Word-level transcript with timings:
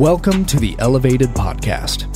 Welcome 0.00 0.46
to 0.46 0.58
the 0.58 0.74
Elevated 0.78 1.28
Podcast. 1.34 2.08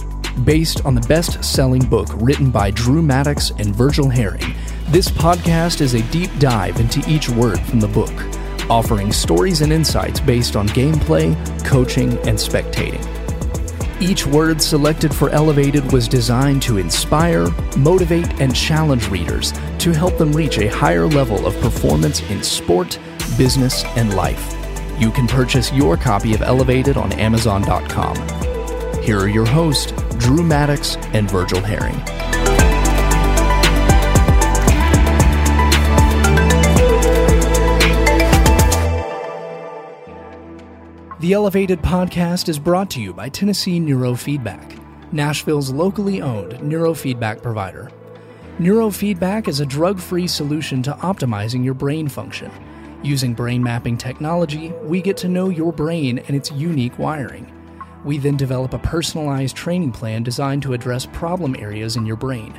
Based 0.46 0.82
on 0.86 0.94
the 0.94 1.02
best 1.02 1.44
selling 1.44 1.84
book 1.84 2.08
written 2.14 2.50
by 2.50 2.70
Drew 2.70 3.02
Maddox 3.02 3.50
and 3.58 3.76
Virgil 3.76 4.08
Herring, 4.08 4.54
this 4.88 5.10
podcast 5.10 5.82
is 5.82 5.92
a 5.92 6.00
deep 6.04 6.30
dive 6.38 6.80
into 6.80 7.06
each 7.06 7.28
word 7.28 7.60
from 7.60 7.80
the 7.80 7.88
book, 7.88 8.10
offering 8.70 9.12
stories 9.12 9.60
and 9.60 9.70
insights 9.70 10.18
based 10.18 10.56
on 10.56 10.66
gameplay, 10.68 11.36
coaching, 11.66 12.12
and 12.26 12.38
spectating. 12.38 13.04
Each 14.00 14.24
word 14.24 14.62
selected 14.62 15.14
for 15.14 15.28
Elevated 15.28 15.92
was 15.92 16.08
designed 16.08 16.62
to 16.62 16.78
inspire, 16.78 17.50
motivate, 17.76 18.40
and 18.40 18.56
challenge 18.56 19.10
readers 19.10 19.52
to 19.80 19.92
help 19.92 20.16
them 20.16 20.32
reach 20.32 20.56
a 20.56 20.68
higher 20.68 21.06
level 21.06 21.46
of 21.46 21.54
performance 21.60 22.22
in 22.30 22.42
sport, 22.42 22.98
business, 23.36 23.84
and 23.94 24.16
life. 24.16 24.63
You 24.98 25.10
can 25.10 25.26
purchase 25.26 25.72
your 25.72 25.96
copy 25.96 26.34
of 26.34 26.42
Elevated 26.42 26.96
on 26.96 27.12
Amazon.com. 27.12 28.16
Here 29.02 29.18
are 29.18 29.28
your 29.28 29.46
hosts, 29.46 29.92
Drew 30.18 30.42
Maddox 30.42 30.96
and 31.12 31.30
Virgil 31.30 31.60
Herring. 31.60 32.00
The 41.20 41.32
Elevated 41.32 41.80
podcast 41.80 42.50
is 42.50 42.58
brought 42.58 42.90
to 42.90 43.00
you 43.00 43.14
by 43.14 43.30
Tennessee 43.30 43.80
Neurofeedback, 43.80 44.78
Nashville's 45.10 45.70
locally 45.70 46.20
owned 46.20 46.52
neurofeedback 46.54 47.42
provider. 47.42 47.90
Neurofeedback 48.58 49.48
is 49.48 49.58
a 49.60 49.64
drug 49.64 50.00
free 50.00 50.26
solution 50.26 50.82
to 50.82 50.92
optimizing 50.92 51.64
your 51.64 51.72
brain 51.72 52.08
function. 52.08 52.50
Using 53.04 53.34
brain 53.34 53.62
mapping 53.62 53.98
technology, 53.98 54.72
we 54.82 55.02
get 55.02 55.18
to 55.18 55.28
know 55.28 55.50
your 55.50 55.74
brain 55.74 56.20
and 56.20 56.34
its 56.34 56.50
unique 56.52 56.98
wiring. 56.98 57.52
We 58.02 58.16
then 58.16 58.38
develop 58.38 58.72
a 58.72 58.78
personalized 58.78 59.54
training 59.54 59.92
plan 59.92 60.22
designed 60.22 60.62
to 60.62 60.72
address 60.72 61.04
problem 61.04 61.54
areas 61.58 61.96
in 61.96 62.06
your 62.06 62.16
brain. 62.16 62.58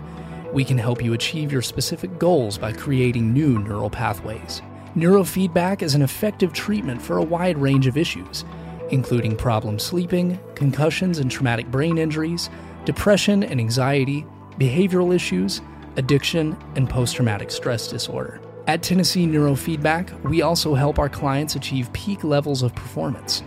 We 0.53 0.63
can 0.63 0.77
help 0.77 1.03
you 1.03 1.13
achieve 1.13 1.51
your 1.51 1.63
specific 1.63 2.19
goals 2.19 2.59
by 2.59 2.73
creating 2.73 3.33
new 3.33 3.57
neural 3.57 3.89
pathways. 3.89 4.61
Neurofeedback 4.95 5.81
is 5.81 5.95
an 5.95 6.03
effective 6.03 6.53
treatment 6.53 7.01
for 7.01 7.17
a 7.17 7.23
wide 7.23 7.57
range 7.57 7.87
of 7.87 7.97
issues, 7.97 8.45
including 8.91 9.35
problem 9.35 9.79
sleeping, 9.79 10.39
concussions 10.53 11.17
and 11.17 11.31
traumatic 11.31 11.71
brain 11.71 11.97
injuries, 11.97 12.51
depression 12.85 13.43
and 13.43 13.59
anxiety, 13.59 14.23
behavioral 14.59 15.15
issues, 15.15 15.61
addiction, 15.95 16.55
and 16.75 16.87
post 16.87 17.15
traumatic 17.15 17.49
stress 17.49 17.87
disorder. 17.87 18.39
At 18.67 18.81
Tennessee 18.81 19.27
Neurofeedback, 19.27 20.23
we 20.23 20.41
also 20.41 20.73
help 20.73 20.97
our 20.97 21.07
clients 21.07 21.55
achieve 21.55 21.93
peak 21.93 22.23
levels 22.23 22.63
of 22.63 22.73
performance. 22.73 23.43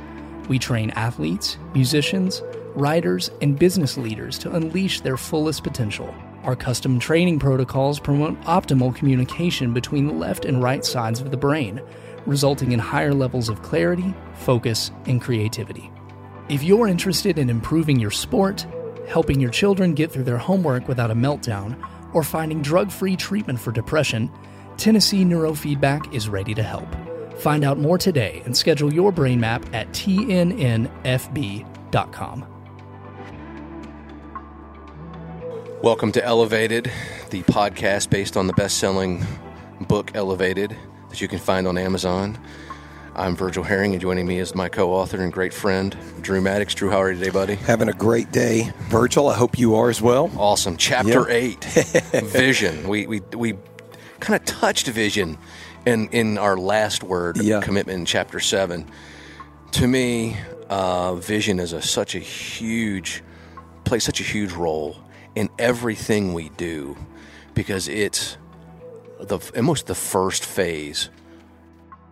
We 0.48 0.60
train 0.60 0.90
athletes, 0.90 1.58
musicians, 1.74 2.40
writers, 2.76 3.28
and 3.42 3.58
business 3.58 3.98
leaders 3.98 4.38
to 4.38 4.54
unleash 4.54 5.00
their 5.00 5.16
fullest 5.16 5.64
potential. 5.64 6.14
Our 6.44 6.54
custom 6.54 7.00
training 7.00 7.40
protocols 7.40 7.98
promote 7.98 8.40
optimal 8.42 8.94
communication 8.94 9.74
between 9.74 10.06
the 10.06 10.12
left 10.12 10.44
and 10.44 10.62
right 10.62 10.84
sides 10.84 11.20
of 11.20 11.32
the 11.32 11.36
brain, 11.36 11.82
resulting 12.24 12.70
in 12.70 12.78
higher 12.78 13.12
levels 13.12 13.48
of 13.48 13.60
clarity, 13.60 14.14
focus, 14.34 14.92
and 15.06 15.20
creativity. 15.20 15.90
If 16.48 16.62
you're 16.62 16.86
interested 16.86 17.38
in 17.38 17.50
improving 17.50 17.98
your 17.98 18.12
sport, 18.12 18.64
helping 19.08 19.40
your 19.40 19.50
children 19.50 19.94
get 19.94 20.12
through 20.12 20.24
their 20.24 20.38
homework 20.38 20.86
without 20.86 21.10
a 21.10 21.16
meltdown, 21.16 21.76
or 22.14 22.22
finding 22.22 22.62
drug 22.62 22.92
free 22.92 23.16
treatment 23.16 23.58
for 23.58 23.72
depression, 23.72 24.30
Tennessee 24.78 25.24
Neurofeedback 25.24 26.14
is 26.14 26.28
ready 26.28 26.54
to 26.54 26.62
help. 26.62 26.86
Find 27.38 27.64
out 27.64 27.78
more 27.78 27.98
today 27.98 28.42
and 28.44 28.56
schedule 28.56 28.94
your 28.94 29.10
brain 29.10 29.40
map 29.40 29.64
at 29.74 29.88
tnnfb.com. 29.88 30.86
Welcome 35.82 36.12
to 36.12 36.24
Elevated, 36.24 36.92
the 37.30 37.42
podcast 37.42 38.08
based 38.08 38.36
on 38.36 38.46
the 38.46 38.52
best 38.52 38.78
selling 38.78 39.24
book 39.80 40.12
Elevated 40.14 40.76
that 41.08 41.20
you 41.20 41.26
can 41.26 41.40
find 41.40 41.66
on 41.66 41.76
Amazon. 41.76 42.38
I'm 43.16 43.34
Virgil 43.34 43.64
Herring, 43.64 43.94
and 43.94 44.00
joining 44.00 44.28
me 44.28 44.38
is 44.38 44.54
my 44.54 44.68
co 44.68 44.92
author 44.92 45.20
and 45.20 45.32
great 45.32 45.52
friend, 45.52 45.96
Drew 46.20 46.40
Maddox. 46.40 46.72
Drew, 46.74 46.88
how 46.88 47.02
are 47.02 47.10
you 47.10 47.18
today, 47.18 47.30
buddy? 47.30 47.56
Having 47.56 47.88
a 47.88 47.92
great 47.92 48.30
day. 48.30 48.70
Virgil, 48.90 49.28
I 49.28 49.34
hope 49.34 49.58
you 49.58 49.74
are 49.74 49.90
as 49.90 50.00
well. 50.00 50.30
Awesome. 50.36 50.76
Chapter 50.76 51.28
8 51.28 51.64
Vision. 51.64 52.88
We, 52.88 53.08
we, 53.08 53.20
we 53.34 53.54
kind 54.20 54.38
of 54.40 54.44
touched 54.46 54.86
vision 54.88 55.38
in, 55.86 56.08
in 56.10 56.38
our 56.38 56.56
last 56.56 57.02
word, 57.02 57.36
Yeah. 57.38 57.60
commitment 57.60 57.98
in 57.98 58.04
chapter 58.04 58.40
7. 58.40 58.86
To 59.72 59.86
me, 59.86 60.36
uh, 60.68 61.14
vision 61.16 61.58
is 61.60 61.72
a, 61.72 61.80
such 61.82 62.14
a 62.14 62.18
huge, 62.18 63.22
plays 63.84 64.04
such 64.04 64.20
a 64.20 64.24
huge 64.24 64.52
role 64.52 64.96
in 65.34 65.48
everything 65.58 66.34
we 66.34 66.48
do 66.50 66.96
because 67.54 67.88
it's 67.88 68.36
the 69.20 69.38
almost 69.56 69.86
the 69.86 69.94
first 69.94 70.44
phase 70.44 71.10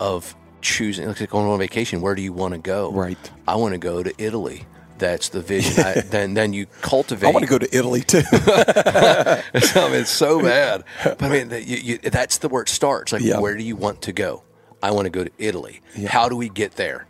of 0.00 0.34
choosing. 0.60 1.06
Like 1.06 1.28
going 1.30 1.46
on 1.46 1.58
vacation, 1.58 2.00
where 2.00 2.14
do 2.14 2.22
you 2.22 2.32
want 2.32 2.52
to 2.54 2.58
go? 2.58 2.90
Right. 2.92 3.30
I 3.46 3.56
want 3.56 3.72
to 3.72 3.78
go 3.78 4.02
to 4.02 4.12
Italy. 4.18 4.64
That's 4.98 5.28
the 5.28 5.40
vision. 5.42 5.84
I, 5.84 5.94
then 6.00 6.34
then 6.34 6.52
you 6.52 6.66
cultivate. 6.80 7.28
I 7.28 7.30
want 7.32 7.44
to 7.44 7.50
go 7.50 7.58
to 7.58 7.76
Italy 7.76 8.00
too. 8.02 8.22
I 8.32 9.42
mean, 9.90 10.00
it's 10.00 10.10
so 10.10 10.40
bad. 10.42 10.84
But 11.04 11.22
I 11.22 11.28
mean, 11.28 11.48
that 11.48 11.66
you, 11.66 11.76
you, 11.76 11.98
that's 11.98 12.38
the 12.38 12.48
where 12.48 12.62
it 12.62 12.68
starts. 12.68 13.12
Like, 13.12 13.22
Yeah. 13.22 13.38
where 13.38 13.56
do 13.56 13.62
you 13.62 13.76
want 13.76 14.02
to 14.02 14.12
go? 14.12 14.42
I 14.82 14.90
want 14.90 15.06
to 15.06 15.10
go 15.10 15.24
to 15.24 15.30
Italy. 15.38 15.80
How 16.06 16.28
do 16.28 16.36
we 16.36 16.48
get 16.48 16.72
there? 16.76 17.06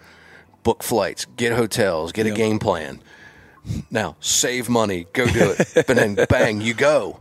Book 0.63 0.83
flights, 0.83 1.27
get 1.37 1.53
hotels, 1.53 2.13
get 2.13 2.27
a 2.27 2.31
game 2.31 2.59
plan. 2.59 3.01
Now, 3.91 4.17
save 4.21 4.69
money, 4.69 5.07
go 5.13 5.27
do 5.27 5.51
it. 5.59 5.87
but 5.87 5.97
then, 5.97 6.15
bang, 6.29 6.61
you 6.61 6.73
go. 6.75 7.21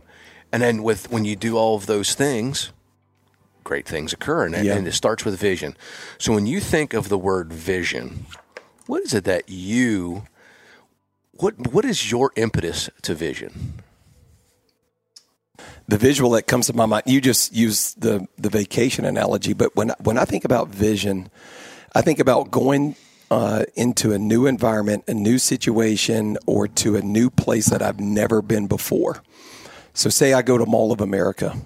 And 0.52 0.62
then, 0.62 0.82
with 0.82 1.10
when 1.10 1.24
you 1.24 1.34
do 1.36 1.56
all 1.56 1.74
of 1.76 1.86
those 1.86 2.14
things, 2.14 2.72
great 3.64 3.86
things 3.86 4.12
occur, 4.12 4.46
and, 4.46 4.64
Yeah. 4.64 4.74
and 4.76 4.86
it 4.86 4.92
starts 4.92 5.24
with 5.24 5.38
vision. 5.40 5.76
So, 6.18 6.32
when 6.32 6.46
you 6.46 6.60
think 6.60 6.94
of 6.94 7.08
the 7.08 7.18
word 7.18 7.52
vision, 7.52 8.26
what 8.86 9.02
is 9.02 9.12
it 9.12 9.24
that 9.24 9.48
you 9.48 10.22
what 11.38 11.72
what 11.72 11.84
is 11.84 12.10
your 12.10 12.32
impetus 12.36 12.90
to 13.02 13.14
vision? 13.14 13.82
the 15.88 15.98
visual 15.98 16.30
that 16.30 16.46
comes 16.46 16.66
to 16.66 16.72
my 16.72 16.86
mind, 16.86 17.04
you 17.06 17.20
just 17.20 17.54
use 17.54 17.94
the, 17.94 18.26
the 18.38 18.48
vacation 18.48 19.04
analogy, 19.04 19.52
but 19.52 19.74
when, 19.76 19.92
when 20.00 20.18
I 20.18 20.24
think 20.24 20.44
about 20.44 20.68
vision, 20.68 21.30
I 21.94 22.02
think 22.02 22.18
about 22.18 22.50
going 22.50 22.96
uh, 23.30 23.64
into 23.74 24.12
a 24.12 24.18
new 24.18 24.46
environment, 24.46 25.04
a 25.08 25.14
new 25.14 25.38
situation, 25.38 26.38
or 26.46 26.68
to 26.68 26.96
a 26.96 27.02
new 27.02 27.30
place 27.30 27.66
that 27.66 27.82
I've 27.82 28.00
never 28.00 28.42
been 28.42 28.66
before. 28.66 29.22
So, 29.94 30.10
say 30.10 30.32
I 30.32 30.42
go 30.42 30.58
to 30.58 30.66
Mall 30.66 30.92
of 30.92 31.00
America. 31.00 31.56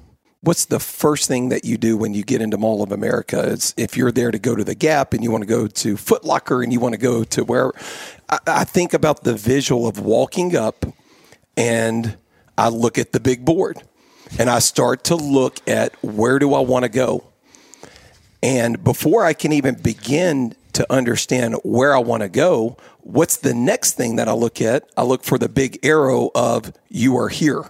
What's 0.43 0.65
the 0.65 0.81
first 0.81 1.29
thing 1.29 1.51
that 1.51 1.67
you 1.67 1.77
do 1.77 1.99
when 1.99 2.15
you 2.15 2.23
get 2.23 2.41
into 2.41 2.57
Mall 2.57 2.83
of 2.83 2.93
America? 2.93 3.53
It's 3.53 3.75
if 3.77 3.95
you're 3.95 4.11
there 4.11 4.31
to 4.31 4.39
go 4.39 4.57
to 4.57 4.65
the 4.65 4.75
Gap 4.75 5.13
and 5.13 5.23
you 5.23 5.31
want 5.31 5.43
to 5.43 5.47
go 5.47 5.67
to 5.67 5.97
Foot 5.99 6.25
Locker 6.25 6.63
and 6.63 6.73
you 6.73 6.81
want 6.81 6.95
to 6.95 6.99
go 6.99 7.25
to 7.25 7.45
where 7.45 7.73
I, 8.31 8.39
I 8.47 8.65
think 8.65 8.95
about 8.95 9.23
the 9.23 9.35
visual 9.35 9.87
of 9.87 9.99
walking 9.99 10.57
up 10.57 10.87
and 11.59 12.17
I 12.57 12.71
look 12.71 12.97
at 12.97 13.13
the 13.13 13.21
big 13.21 13.45
board 13.45 13.83
and 14.39 14.49
I 14.49 14.61
start 14.61 15.05
to 15.05 15.15
look 15.15 15.61
at 15.69 15.93
where 16.03 16.39
do 16.39 16.55
I 16.55 16.61
want 16.61 16.85
to 16.85 16.89
go. 16.89 17.25
And 18.43 18.83
before 18.83 19.27
I 19.27 19.35
can 19.35 19.53
even 19.53 19.75
begin 19.75 20.55
to 20.73 20.91
understand 20.91 21.57
where 21.65 21.95
I 21.95 21.99
want 21.99 22.23
to 22.23 22.31
go, 22.31 22.79
what's 23.01 23.37
the 23.37 23.53
next 23.53 23.93
thing 23.93 24.17
that 24.17 24.27
I 24.27 24.33
look 24.33 24.63
at? 24.63 24.89
I 24.97 25.03
look 25.03 25.23
for 25.23 25.37
the 25.37 25.51
big 25.51 25.79
arrow 25.83 26.31
of 26.35 26.73
you 26.89 27.19
are 27.19 27.29
here. 27.29 27.65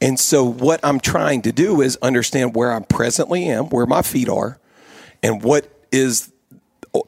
And 0.00 0.18
so 0.18 0.44
what 0.44 0.80
I'm 0.82 1.00
trying 1.00 1.42
to 1.42 1.52
do 1.52 1.82
is 1.82 1.98
understand 2.00 2.54
where 2.54 2.72
I 2.72 2.80
presently 2.80 3.44
am, 3.44 3.68
where 3.68 3.86
my 3.86 4.02
feet 4.02 4.28
are, 4.28 4.58
and 5.22 5.42
what 5.42 5.70
is 5.92 6.32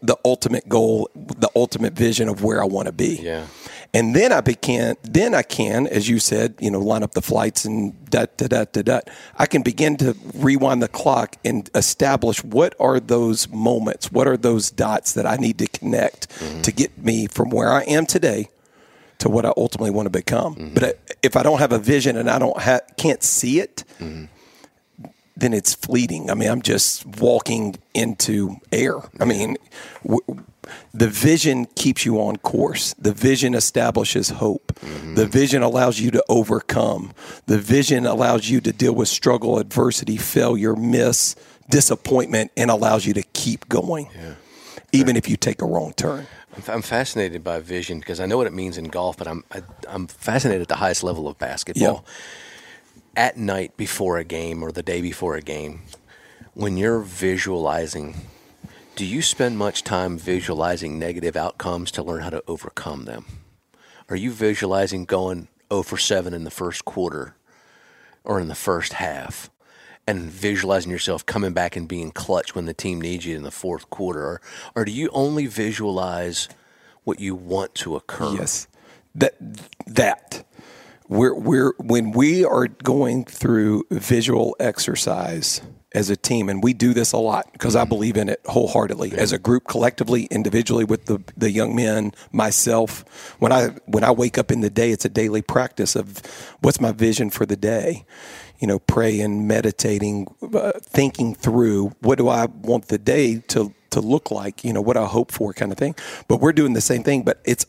the 0.02 0.16
ultimate 0.24 0.68
goal, 0.68 1.10
the 1.14 1.50
ultimate 1.56 1.94
vision 1.94 2.28
of 2.28 2.44
where 2.44 2.62
I 2.62 2.66
want 2.66 2.86
to 2.86 2.92
be. 2.92 3.18
Yeah. 3.22 3.46
And 3.94 4.16
then 4.16 4.32
I 4.32 4.40
began, 4.40 4.96
then 5.02 5.34
I 5.34 5.42
can, 5.42 5.86
as 5.86 6.08
you 6.08 6.18
said, 6.18 6.54
you 6.60 6.70
know, 6.70 6.78
line 6.78 7.02
up 7.02 7.12
the 7.12 7.20
flights 7.20 7.64
and 7.66 8.08
da 8.08 8.26
da 8.36 8.46
da 8.46 8.64
da 8.72 8.82
da. 8.82 9.00
I 9.36 9.44
can 9.46 9.62
begin 9.62 9.96
to 9.98 10.16
rewind 10.34 10.82
the 10.82 10.88
clock 10.88 11.36
and 11.44 11.68
establish 11.74 12.42
what 12.44 12.74
are 12.80 13.00
those 13.00 13.48
moments, 13.50 14.10
what 14.10 14.26
are 14.26 14.38
those 14.38 14.70
dots 14.70 15.12
that 15.12 15.26
I 15.26 15.36
need 15.36 15.58
to 15.58 15.66
connect 15.66 16.28
Mm-hmm. 16.30 16.62
to 16.62 16.72
get 16.72 16.96
me 16.98 17.26
from 17.26 17.50
where 17.50 17.70
I 17.70 17.82
am 17.82 18.06
today 18.06 18.48
to 19.22 19.28
what 19.28 19.44
I 19.46 19.52
ultimately 19.56 19.90
want 19.90 20.06
to 20.06 20.10
become. 20.10 20.54
Mm-hmm. 20.54 20.74
But 20.74 20.98
if 21.22 21.36
I 21.36 21.42
don't 21.42 21.58
have 21.58 21.72
a 21.72 21.78
vision 21.78 22.16
and 22.16 22.28
I 22.30 22.38
don't 22.38 22.58
ha- 22.60 22.80
can't 22.96 23.22
see 23.22 23.58
it, 23.60 23.84
Mm-hmm. 23.98 24.24
then 25.36 25.52
it's 25.54 25.74
fleeting. 25.74 26.30
I 26.30 26.34
mean, 26.34 26.50
I'm 26.50 26.62
just 26.62 27.06
walking 27.20 27.76
into 27.94 28.56
air. 28.70 28.96
I 29.20 29.24
mean, 29.24 29.56
w- 30.06 30.44
the 30.94 31.08
vision 31.08 31.66
keeps 31.74 32.04
you 32.04 32.20
on 32.20 32.36
course. 32.36 32.94
The 32.98 33.12
vision 33.12 33.54
establishes 33.54 34.30
hope. 34.30 34.72
The 35.14 35.26
vision 35.26 35.62
allows 35.62 35.98
you 36.00 36.10
to 36.12 36.22
overcome. 36.28 37.12
The 37.46 37.58
vision 37.58 38.06
allows 38.06 38.48
you 38.50 38.60
to 38.60 38.72
deal 38.72 38.94
with 38.94 39.08
struggle, 39.08 39.58
adversity, 39.58 40.16
failure, 40.16 40.76
miss, 40.76 41.34
disappointment, 41.70 42.50
and 42.56 42.70
allows 42.70 43.06
you 43.06 43.14
to 43.14 43.22
keep 43.32 43.68
going, 43.68 44.08
even 44.92 45.16
if 45.16 45.28
you 45.28 45.36
take 45.36 45.62
a 45.62 45.66
wrong 45.66 45.92
turn. 45.94 46.26
I'm- 46.68 46.82
fascinated 46.82 47.42
by 47.42 47.60
vision 47.60 47.98
because 47.98 48.20
I 48.20 48.26
know 48.26 48.36
what 48.36 48.46
it 48.46 48.52
means 48.52 48.78
in 48.78 48.84
golf, 48.84 49.16
but 49.16 49.26
I'm 49.26 49.44
I, 49.50 49.62
I'm 49.88 50.06
fascinated 50.06 50.62
at 50.62 50.68
the 50.68 50.76
highest 50.76 51.02
level 51.02 51.26
of 51.28 51.38
basketball. 51.38 52.04
At 53.16 53.36
night 53.36 53.76
before 53.76 54.18
a 54.18 54.24
game 54.24 54.62
or 54.62 54.72
the 54.72 54.82
day 54.82 55.00
before 55.02 55.36
a 55.36 55.42
game, 55.42 55.82
when 56.54 56.76
you're 56.76 57.00
visualizing, 57.00 58.14
do 58.96 59.04
you 59.04 59.22
spend 59.22 59.58
much 59.58 59.84
time 59.84 60.18
visualizing 60.18 60.98
negative 60.98 61.36
outcomes 61.36 61.90
to 61.92 62.02
learn 62.02 62.22
how 62.22 62.30
to 62.30 62.42
overcome 62.46 63.04
them? 63.04 63.24
Are 64.08 64.16
you 64.16 64.30
visualizing 64.30 65.04
going 65.04 65.48
0 65.70 65.82
for 65.82 65.96
7 65.96 66.34
in 66.34 66.44
the 66.44 66.50
first 66.50 66.84
quarter 66.84 67.34
or 68.24 68.40
in 68.40 68.48
the 68.48 68.54
first 68.54 68.94
half? 68.94 69.50
And 70.06 70.30
visualizing 70.30 70.90
yourself 70.90 71.24
coming 71.24 71.52
back 71.52 71.76
and 71.76 71.88
being 71.88 72.10
clutch 72.10 72.54
when 72.54 72.66
the 72.66 72.74
team 72.74 73.00
needs 73.00 73.24
you 73.26 73.36
in 73.36 73.42
the 73.42 73.50
fourth 73.50 73.90
quarter? 73.90 74.22
Or, 74.22 74.40
or 74.74 74.84
do 74.84 74.92
you 74.92 75.08
only 75.12 75.46
visualize 75.46 76.48
what 77.04 77.20
you 77.20 77.34
want 77.34 77.74
to 77.76 77.96
occur? 77.96 78.34
Yes, 78.34 78.68
that 79.14 79.34
that 79.86 80.44
we're 81.08 81.34
we're 81.34 81.74
when 81.78 82.12
we 82.12 82.44
are 82.44 82.68
going 82.68 83.24
through 83.24 83.84
visual 83.90 84.56
exercise 84.58 85.60
as 85.94 86.10
a 86.10 86.16
team, 86.16 86.48
and 86.48 86.62
we 86.62 86.72
do 86.72 86.94
this 86.94 87.12
a 87.12 87.18
lot 87.18 87.52
because 87.52 87.76
I 87.76 87.84
believe 87.84 88.16
in 88.16 88.28
it 88.28 88.40
wholeheartedly. 88.46 89.12
As 89.12 89.32
a 89.32 89.38
group, 89.38 89.66
collectively, 89.66 90.24
individually, 90.30 90.84
with 90.84 91.06
the 91.06 91.22
the 91.36 91.50
young 91.50 91.76
men, 91.76 92.12
myself. 92.32 93.04
When 93.38 93.52
I 93.52 93.68
when 93.86 94.04
I 94.04 94.10
wake 94.10 94.38
up 94.38 94.50
in 94.50 94.60
the 94.60 94.70
day, 94.70 94.90
it's 94.90 95.04
a 95.04 95.10
daily 95.10 95.42
practice 95.42 95.94
of 95.94 96.22
what's 96.60 96.80
my 96.80 96.92
vision 96.92 97.30
for 97.30 97.46
the 97.46 97.56
day. 97.56 98.04
You 98.62 98.68
know, 98.68 98.78
praying, 98.78 99.46
meditating, 99.46 100.34
uh, 100.54 100.72
thinking 100.80 101.34
through 101.34 101.92
what 102.00 102.16
do 102.16 102.28
I 102.28 102.46
want 102.46 102.86
the 102.88 102.98
day 102.98 103.40
to 103.48 103.74
to 103.90 104.00
look 104.00 104.30
like. 104.30 104.64
You 104.64 104.72
know, 104.72 104.80
what 104.80 104.96
I 104.96 105.04
hope 105.04 105.32
for, 105.32 105.52
kind 105.52 105.72
of 105.72 105.78
thing. 105.78 105.94
But 106.28 106.36
we're 106.40 106.52
doing 106.54 106.72
the 106.72 106.80
same 106.80 107.02
thing, 107.02 107.22
but 107.22 107.42
it's 107.44 107.66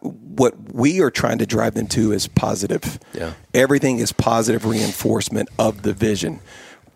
what 0.00 0.54
we 0.72 1.00
are 1.00 1.10
trying 1.10 1.38
to 1.38 1.46
drive 1.46 1.74
them 1.74 1.86
to 1.88 2.12
is 2.12 2.26
positive. 2.28 2.98
Yeah. 3.12 3.34
Everything 3.54 3.98
is 3.98 4.12
positive 4.12 4.64
reinforcement 4.64 5.48
of 5.58 5.82
the 5.82 5.92
vision. 5.92 6.40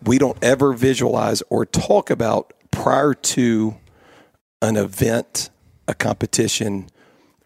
We 0.03 0.17
don't 0.17 0.37
ever 0.43 0.73
visualize 0.73 1.41
or 1.49 1.65
talk 1.65 2.09
about 2.09 2.53
prior 2.71 3.13
to 3.13 3.77
an 4.61 4.77
event, 4.77 5.49
a 5.87 5.93
competition. 5.93 6.87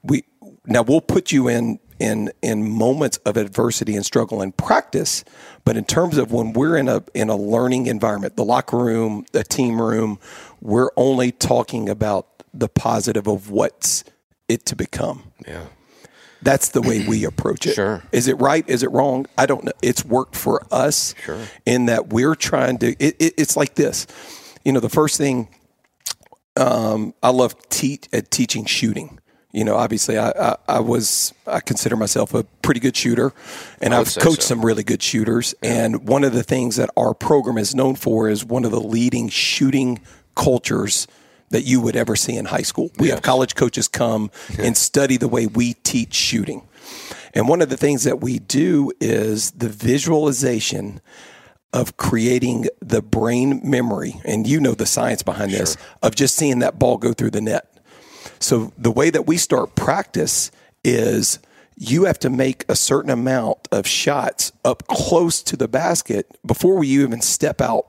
We 0.04 0.24
now 0.65 0.81
we'll 0.81 1.01
put 1.01 1.31
you 1.31 1.47
in 1.47 1.80
in 2.01 2.31
in 2.42 2.68
moments 2.68 3.18
of 3.18 3.38
adversity 3.38 3.95
and 3.95 4.03
struggle 4.03 4.42
and 4.42 4.57
practice, 4.57 5.24
but 5.63 5.77
in 5.77 5.86
terms 5.86 6.18
of 6.18 6.31
when 6.31 6.51
we're 6.51 6.75
in 6.75 6.89
a 6.89 7.03
in 7.13 7.30
a 7.30 7.36
learning 7.36 7.86
environment, 7.86 8.36
the 8.36 8.44
locker 8.44 8.77
room, 8.77 9.25
the 9.31 9.44
team 9.44 9.80
room, 9.80 10.19
we're 10.62 10.89
only 10.98 11.31
talking 11.31 11.88
about 11.88 12.27
the 12.53 12.68
positive 12.68 13.27
of 13.27 13.51
what's 13.51 14.03
it 14.50 14.65
to 14.65 14.75
become. 14.75 15.31
Yeah. 15.48 15.65
That's 16.44 16.69
the 16.69 16.81
way 16.81 17.06
we 17.07 17.24
approach 17.24 17.68
it. 17.68 17.75
Sure. 17.75 18.01
Is 18.12 18.27
it 18.27 18.33
right? 18.39 18.68
Is 18.68 18.81
it 18.81 18.89
wrong? 18.92 19.27
I 19.38 19.45
don't 19.45 19.63
know. 19.63 19.74
It's 19.83 20.04
worked 20.04 20.36
for 20.36 20.65
us. 20.71 21.13
Sure. 21.24 21.39
In 21.68 21.86
that 21.86 22.09
we're 22.09 22.33
trying 22.33 22.80
to. 22.80 22.88
It, 22.94 23.15
it, 23.19 23.33
it's 23.38 23.56
like 23.56 23.75
this. 23.75 24.07
You 24.65 24.74
know, 24.74 24.80
the 24.80 24.89
first 24.89 25.19
thing 25.19 25.50
um, 26.57 27.13
I 27.21 27.30
love 27.30 27.56
teach 27.69 28.07
at 28.12 28.31
teaching 28.31 28.65
shooting. 28.65 29.19
You 29.51 29.65
know, 29.65 29.75
obviously, 29.75 30.18
I, 30.18 30.30
I, 30.30 30.56
I 30.68 30.80
was 30.80 31.33
I 31.45 31.59
consider 31.59 31.98
myself 31.98 32.33
a 32.33 32.44
pretty 32.62 32.80
good 32.80 32.95
shooter, 32.95 33.33
and 33.81 33.94
I've 33.94 34.13
coached 34.15 34.44
so. 34.44 34.50
some 34.50 34.65
really 34.65 34.83
good 34.83 35.03
shooters. 35.03 35.53
And 35.62 36.07
one 36.07 36.24
of 36.24 36.31
the 36.33 36.44
things 36.44 36.77
that 36.77 36.89
our 36.95 37.13
program 37.13 37.57
is 37.57 37.75
known 37.75 37.95
for 37.95 38.30
is 38.30 38.45
one 38.45 38.63
of 38.63 38.71
the 38.71 38.80
leading 38.80 39.27
shooting 39.30 40.00
cultures 40.36 41.07
that 41.50 41.63
you 41.63 41.81
would 41.81 41.98
ever 41.98 42.15
see 42.15 42.38
in 42.38 42.45
high 42.45 42.62
school. 42.62 42.92
We 42.98 43.09
have 43.09 43.21
college 43.21 43.56
coaches 43.56 43.88
come 43.89 44.31
and 44.57 44.77
study 44.77 45.18
the 45.18 45.27
way 45.27 45.48
we 45.48 45.74
teach 45.74 46.13
shooting. 46.13 46.68
And 47.33 47.47
one 47.47 47.62
of 47.62 47.69
the 47.69 47.77
things 47.77 48.04
that 48.06 48.21
we 48.21 48.39
do 48.39 48.92
is 49.00 49.51
the 49.51 49.69
visualization 49.69 51.01
of 51.74 51.95
creating 51.95 52.68
the 52.81 53.01
brain 53.01 53.62
memory, 53.63 54.19
and 54.25 54.45
you 54.45 54.59
know 54.59 54.74
the 54.74 54.86
science 54.86 55.24
behind 55.24 55.51
this, 55.51 55.77
of 56.01 56.15
just 56.15 56.36
seeing 56.36 56.59
that 56.59 56.77
ball 56.77 56.97
go 56.97 57.13
through 57.13 57.31
the 57.31 57.39
net. 57.39 57.70
So 58.42 58.74
the 58.78 58.92
way 58.92 59.12
that 59.12 59.28
we 59.28 59.38
start 59.38 59.76
practice 59.76 60.52
is 60.84 61.40
you 61.78 62.06
have 62.06 62.20
to 62.20 62.30
make 62.30 62.66
a 62.68 62.76
certain 62.76 63.12
amount 63.12 63.68
of 63.72 63.88
shots 63.88 64.52
up 64.66 64.88
close 64.88 65.42
to 65.44 65.56
the 65.56 65.68
basket 65.68 66.28
before 66.46 66.84
you 66.84 67.04
even 67.04 67.22
step 67.22 67.62
out 67.62 67.86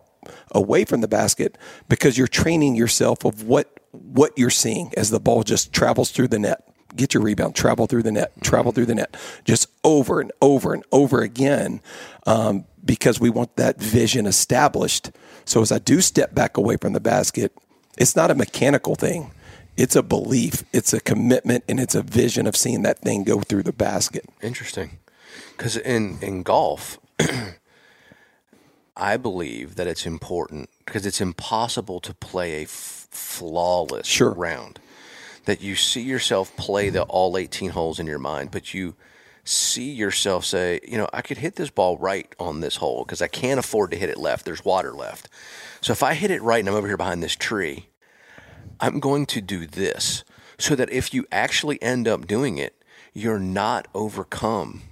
away 0.53 0.85
from 0.85 1.01
the 1.01 1.09
basket 1.09 1.59
because 1.89 2.17
you're 2.17 2.29
training 2.29 2.75
yourself 2.75 3.25
of 3.25 3.43
what 3.43 3.79
what 3.91 4.33
you're 4.39 4.51
seeing 4.51 4.91
as 4.97 5.11
the 5.11 5.21
ball 5.21 5.43
just 5.43 5.73
travels 5.73 6.11
through 6.11 6.29
the 6.29 6.39
net. 6.39 6.67
Get 6.97 7.13
your 7.15 7.23
rebound, 7.23 7.55
travel 7.55 7.87
through 7.87 8.03
the 8.03 8.13
net, 8.13 8.33
travel 8.43 8.73
through 8.73 8.87
the 8.87 8.95
net, 8.95 9.17
just 9.45 9.69
over 9.85 10.21
and 10.21 10.33
over 10.41 10.73
and 10.73 10.85
over 10.93 11.21
again, 11.21 11.81
um, 12.27 12.65
because 12.85 13.21
we 13.21 13.31
want 13.31 13.56
that 13.56 13.81
vision 13.81 14.27
established. 14.27 15.11
So 15.44 15.61
as 15.61 15.73
I 15.73 15.79
do 15.79 16.01
step 16.01 16.35
back 16.35 16.56
away 16.56 16.77
from 16.77 16.93
the 16.93 17.01
basket, 17.01 17.53
it's 17.99 18.17
not 18.17 18.31
a 18.31 18.35
mechanical 18.35 18.94
thing. 18.94 19.31
It's 19.76 19.96
a 19.96 20.02
belief, 20.02 20.64
it's 20.72 20.93
a 20.93 21.00
commitment, 21.00 21.64
and 21.69 21.81
it's 21.81 21.94
a 21.94 22.02
vision 22.02 22.46
of 22.46 22.56
seeing 22.56 22.82
that 22.82 22.98
thing 23.00 23.24
go 23.24 23.41
through 23.41 23.62
the 23.62 23.72
basket. 23.72 24.24
Interesting. 24.43 24.98
Because 25.56 25.76
in, 25.76 26.19
in 26.20 26.43
golf, 26.43 26.98
I 28.96 29.17
believe 29.17 29.76
that 29.76 29.86
it's 29.86 30.05
important 30.05 30.69
because 30.84 31.06
it's 31.06 31.20
impossible 31.20 32.00
to 32.00 32.12
play 32.14 32.60
a 32.60 32.62
f- 32.64 33.08
flawless 33.10 34.06
Sure. 34.06 34.32
round. 34.34 34.79
That 35.46 35.60
you 35.62 35.74
see 35.74 36.02
yourself 36.02 36.55
play 36.56 36.91
the 36.91 37.02
all 37.02 37.36
18 37.36 37.70
holes 37.70 37.98
in 37.98 38.06
your 38.06 38.19
mind, 38.19 38.50
but 38.52 38.74
you 38.74 38.94
see 39.44 39.91
yourself 39.91 40.44
say, 40.44 40.79
you 40.86 40.96
know, 40.96 41.08
I 41.12 41.20
could 41.22 41.38
hit 41.38 41.56
this 41.56 41.70
ball 41.70 41.96
right 41.98 42.32
on 42.38 42.60
this 42.60 42.76
hole 42.76 43.05
because 43.05 43.20
I 43.22 43.26
can't 43.26 43.58
afford 43.58 43.91
to 43.91 43.96
hit 43.96 44.08
it 44.10 44.19
left. 44.19 44.44
There's 44.44 44.64
water 44.64 44.93
left. 44.93 45.29
So 45.81 45.93
if 45.93 46.02
I 46.02 46.14
hit 46.14 46.31
it 46.31 46.43
right 46.43 46.60
and 46.60 46.69
I'm 46.69 46.76
over 46.76 46.86
here 46.86 46.96
behind 46.96 47.22
this 47.24 47.34
tree, 47.34 47.88
I'm 48.82 49.01
going 49.01 49.24
to 49.27 49.41
do 49.41 49.67
this 49.67 50.24
so 50.58 50.74
that 50.74 50.91
if 50.91 51.15
you 51.15 51.24
actually 51.32 51.81
end 51.82 52.06
up 52.06 52.27
doing 52.27 52.58
it, 52.58 52.82
you're 53.15 53.39
not 53.39 53.89
overcome 53.94 54.82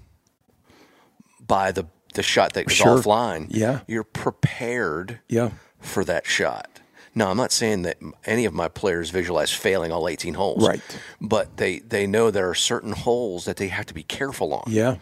by 1.46 1.72
the 1.72 1.86
the 2.14 2.22
shot 2.24 2.54
that 2.54 2.66
goes 2.66 2.76
Sure. 2.76 2.98
offline. 2.98 3.46
Yeah. 3.50 3.80
You're 3.86 4.02
prepared 4.02 5.20
Yeah. 5.28 5.50
for 5.80 6.04
that 6.04 6.26
shot. 6.26 6.80
Now, 7.14 7.30
I'm 7.30 7.36
not 7.36 7.52
saying 7.52 7.82
that 7.82 7.98
any 8.24 8.44
of 8.46 8.52
my 8.52 8.66
players 8.66 9.10
visualize 9.10 9.52
failing 9.52 9.92
all 9.92 10.08
18 10.08 10.34
holes. 10.34 10.66
Right. 10.66 10.80
But 11.20 11.56
they, 11.56 11.78
they 11.78 12.08
know 12.08 12.30
there 12.32 12.48
are 12.50 12.54
certain 12.54 12.92
holes 12.92 13.44
that 13.44 13.58
they 13.58 13.68
have 13.68 13.86
to 13.86 13.94
be 13.94 14.02
careful 14.02 14.52
on. 14.52 14.64
Yeah. 14.66 14.96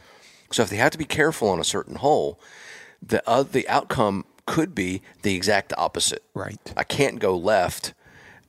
So 0.50 0.62
if 0.62 0.68
they 0.68 0.76
have 0.76 0.90
to 0.90 0.98
be 0.98 1.06
careful 1.06 1.48
on 1.48 1.58
a 1.60 1.64
certain 1.64 1.96
hole, 1.96 2.38
the 3.02 3.26
uh, 3.28 3.42
the 3.42 3.66
outcome 3.70 4.26
could 4.44 4.74
be 4.74 5.00
the 5.22 5.34
exact 5.34 5.72
opposite. 5.78 6.24
Right. 6.34 6.58
I 6.76 6.84
can't 6.84 7.20
go 7.20 7.34
left, 7.38 7.94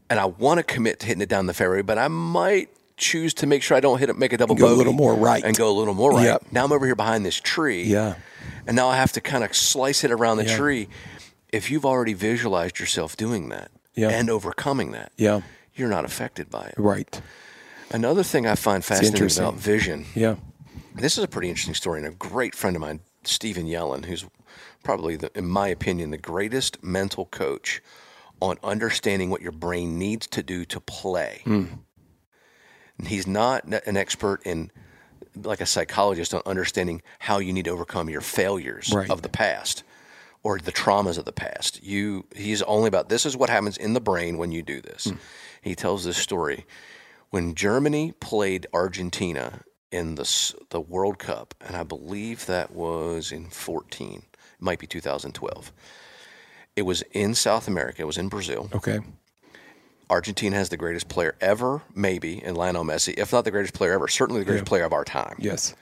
and 0.10 0.20
I 0.20 0.26
want 0.26 0.58
to 0.60 0.64
commit 0.64 1.00
to 1.02 1.06
hitting 1.08 1.22
it 1.22 1.30
down 1.30 1.46
the 1.46 1.54
fairway, 1.54 1.82
but 1.82 1.98
I 1.98 2.08
might 2.08 2.70
choose 2.98 3.34
to 3.36 3.48
make 3.48 3.64
sure 3.64 3.78
I 3.78 3.80
don't 3.80 3.98
hit 4.00 4.10
it, 4.10 4.18
make 4.18 4.34
a 4.34 4.38
double 4.38 4.56
Go 4.56 4.74
a 4.74 4.76
little 4.76 4.94
more 4.94 5.14
right. 5.16 5.44
and 5.44 5.56
go 5.56 5.70
a 5.70 5.76
little 5.78 5.94
more 5.94 6.12
right. 6.12 6.26
Yep. 6.26 6.46
Now 6.52 6.66
I'm 6.66 6.72
over 6.72 6.86
here 6.86 6.96
behind 6.96 7.26
this 7.26 7.40
tree, 7.40 7.84
Yeah. 7.84 8.16
and 8.68 8.76
now 8.76 8.90
I 8.90 8.98
have 8.98 9.14
to 9.14 9.22
kind 9.22 9.44
of 9.44 9.56
slice 9.56 10.04
it 10.04 10.12
around 10.12 10.38
the 10.38 10.46
Yeah. 10.46 10.58
tree. 10.58 10.90
If 11.52 11.72
you've 11.72 11.86
already 11.86 12.14
visualized 12.14 12.80
yourself 12.80 13.16
doing 13.16 13.50
that 13.50 13.72
Yeah. 13.96 14.10
and 14.10 14.30
overcoming 14.30 14.92
that, 14.92 15.12
Yeah. 15.18 15.42
you're 15.76 15.88
not 15.90 16.04
affected 16.06 16.50
by 16.50 16.66
it. 16.66 16.74
Right. 16.78 17.22
Another 17.92 18.22
thing 18.24 18.46
I 18.46 18.56
find 18.56 18.84
fascinating 18.84 19.32
about 19.42 19.56
vision 19.56 20.06
Yeah. 20.14 20.36
this 20.94 21.18
is 21.18 21.24
a 21.24 21.28
pretty 21.28 21.50
interesting 21.50 21.74
story, 21.76 22.00
and 22.00 22.08
a 22.08 22.12
great 22.12 22.54
friend 22.54 22.76
of 22.76 22.82
mine 22.82 23.00
Steven 23.24 23.66
Yellin, 23.66 24.06
who's 24.06 24.26
probably, 24.84 25.16
the, 25.16 25.32
in 25.36 25.48
my 25.48 25.68
opinion, 25.70 26.12
the 26.12 26.18
greatest 26.18 26.84
mental 26.84 27.26
coach 27.26 27.82
on 28.42 28.58
understanding 28.64 29.30
what 29.30 29.42
your 29.42 29.52
brain 29.52 29.98
needs 29.98 30.28
to 30.28 30.44
do 30.44 30.66
to 30.66 30.80
play. 30.80 31.42
And 31.46 33.08
he's 33.08 33.28
not 33.28 33.64
an 33.66 33.98
expert 33.98 34.42
in, 34.46 34.72
like 35.36 35.62
a 35.62 35.66
psychologist, 35.66 36.34
on 36.34 36.42
understanding 36.46 37.02
how 37.20 37.40
you 37.40 37.54
need 37.54 37.66
to 37.66 37.72
overcome 37.72 38.10
your 38.10 38.22
failures 38.22 38.92
Right. 38.94 39.10
of 39.10 39.22
the 39.22 39.30
past 39.30 39.84
or 40.44 40.58
the 40.60 40.72
traumas 40.72 41.18
of 41.18 41.26
the 41.26 41.32
past. 41.32 41.82
You, 41.84 42.26
he's 42.36 42.62
only 42.64 42.88
about 42.88 43.10
this 43.10 43.26
is 43.26 43.36
what 43.38 43.50
happens 43.50 43.78
in 43.78 43.94
the 43.94 44.02
brain 44.02 44.38
when 44.38 44.52
you 44.52 44.62
do 44.64 44.82
this. 44.82 45.06
Hmm. 45.06 45.16
He 45.62 45.76
tells 45.76 46.04
this 46.06 46.18
story 46.18 46.66
when 47.30 47.56
Germany 47.56 48.14
played 48.20 48.66
Argentina 48.74 49.62
in 49.92 50.16
the 50.16 50.56
the 50.70 50.80
World 50.82 51.20
Cup, 51.20 51.54
and 51.62 51.76
I 51.76 51.84
believe 51.84 52.46
that 52.46 52.72
was 52.72 53.32
in 53.32 53.50
14, 53.50 54.24
it 54.34 54.38
might 54.60 54.80
be 54.80 54.88
2012. 54.88 55.72
It 56.80 56.86
was 56.86 57.02
in 57.12 57.36
South 57.36 57.68
America. 57.68 58.02
It 58.02 58.06
was 58.06 58.18
in 58.18 58.30
Brazil. 58.30 58.70
Okay. 58.74 59.00
Argentina 60.10 60.56
has 60.56 60.70
the 60.70 60.78
greatest 60.78 61.10
player 61.10 61.36
ever, 61.42 61.82
maybe, 61.94 62.42
in 62.42 62.56
Lionel 62.56 62.86
Messi. 62.86 63.14
If 63.18 63.34
not 63.34 63.44
the 63.44 63.52
greatest 63.52 63.74
player 63.74 63.92
ever, 63.92 64.08
certainly 64.08 64.40
the 64.40 64.46
greatest 64.46 64.66
player 64.66 64.86
of 64.86 64.94
our 64.94 65.04
time. 65.04 65.36
Yes. 65.40 65.76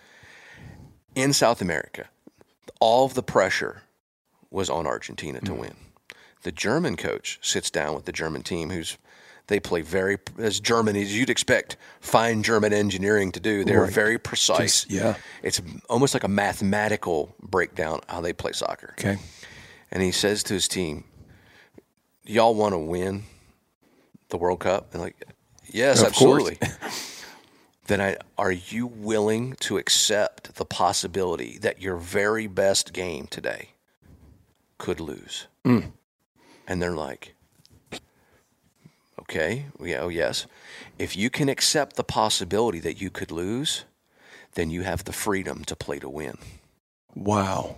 In 1.13 1.33
South 1.33 1.61
America, 1.61 2.07
all 2.79 3.05
of 3.05 3.13
the 3.13 3.21
pressure 3.21 3.83
was 4.49 4.71
on 4.71 4.87
Argentina 4.87 5.39
to 5.41 5.53
hmm. 5.53 5.59
win. 5.59 5.75
The 6.41 6.51
German 6.51 6.97
coach 6.97 7.37
sits 7.43 7.69
down 7.69 7.93
with 7.93 8.05
the 8.05 8.11
German 8.11 8.41
team, 8.41 8.71
who's 8.71 8.97
they 9.47 9.59
play 9.59 9.81
very 9.81 10.17
as 10.39 10.59
German 10.59 10.95
as 10.95 11.15
you'd 11.15 11.29
expect 11.29 11.77
fine 12.01 12.41
German 12.41 12.73
engineering 12.73 13.31
to 13.33 13.39
do. 13.39 13.63
They're 13.63 13.83
Right. 13.83 13.93
very 13.93 14.17
precise. 14.17 14.83
Just- 14.83 14.91
yeah. 14.91 15.15
it's 15.43 15.61
almost 15.89 16.15
like 16.15 16.23
a 16.23 16.27
mathematical 16.27 17.35
breakdown 17.41 18.01
how 18.09 18.19
they 18.19 18.33
play 18.33 18.51
soccer. 18.51 18.95
Okay. 18.97 19.17
And 19.91 20.03
he 20.03 20.11
says 20.11 20.43
to 20.43 20.53
his 20.53 20.67
team, 20.67 21.05
"Y'all 22.23 22.55
want 22.55 22.73
to 22.73 22.77
win 22.77 23.23
the 24.29 24.37
World 24.37 24.59
Cup?" 24.59 24.93
And 24.93 25.01
like, 25.01 25.15
yes, 25.65 26.01
Of 26.01 26.07
absolutely. 26.07 26.57
then 27.87 28.01
I, 28.01 28.17
are 28.37 28.51
you 28.51 28.85
willing 28.85 29.55
to 29.61 29.77
accept 29.77 30.55
the 30.55 30.65
possibility 30.65 31.57
that 31.59 31.81
your 31.81 31.95
very 31.97 32.47
best 32.47 32.93
game 32.93 33.27
today 33.27 33.69
could 34.77 34.99
lose? 34.99 35.47
Mm. 35.65 35.91
And 36.67 36.81
they're 36.81 36.95
like, 36.95 37.33
okay, 39.21 39.67
yeah, 39.81 39.99
oh 40.01 40.09
yes. 40.09 40.47
If 40.99 41.15
you 41.15 41.29
can 41.29 41.47
accept 41.47 41.95
the 41.95 42.03
possibility 42.03 42.79
that 42.81 42.99
you 42.99 43.09
could 43.09 43.31
lose, 43.31 43.85
then 44.55 44.69
you 44.69 44.81
have 44.81 45.05
the 45.05 45.13
freedom 45.13 45.63
to 45.65 45.75
play 45.75 45.99
to 45.99 46.09
win 46.09 46.37
Wow. 47.17 47.77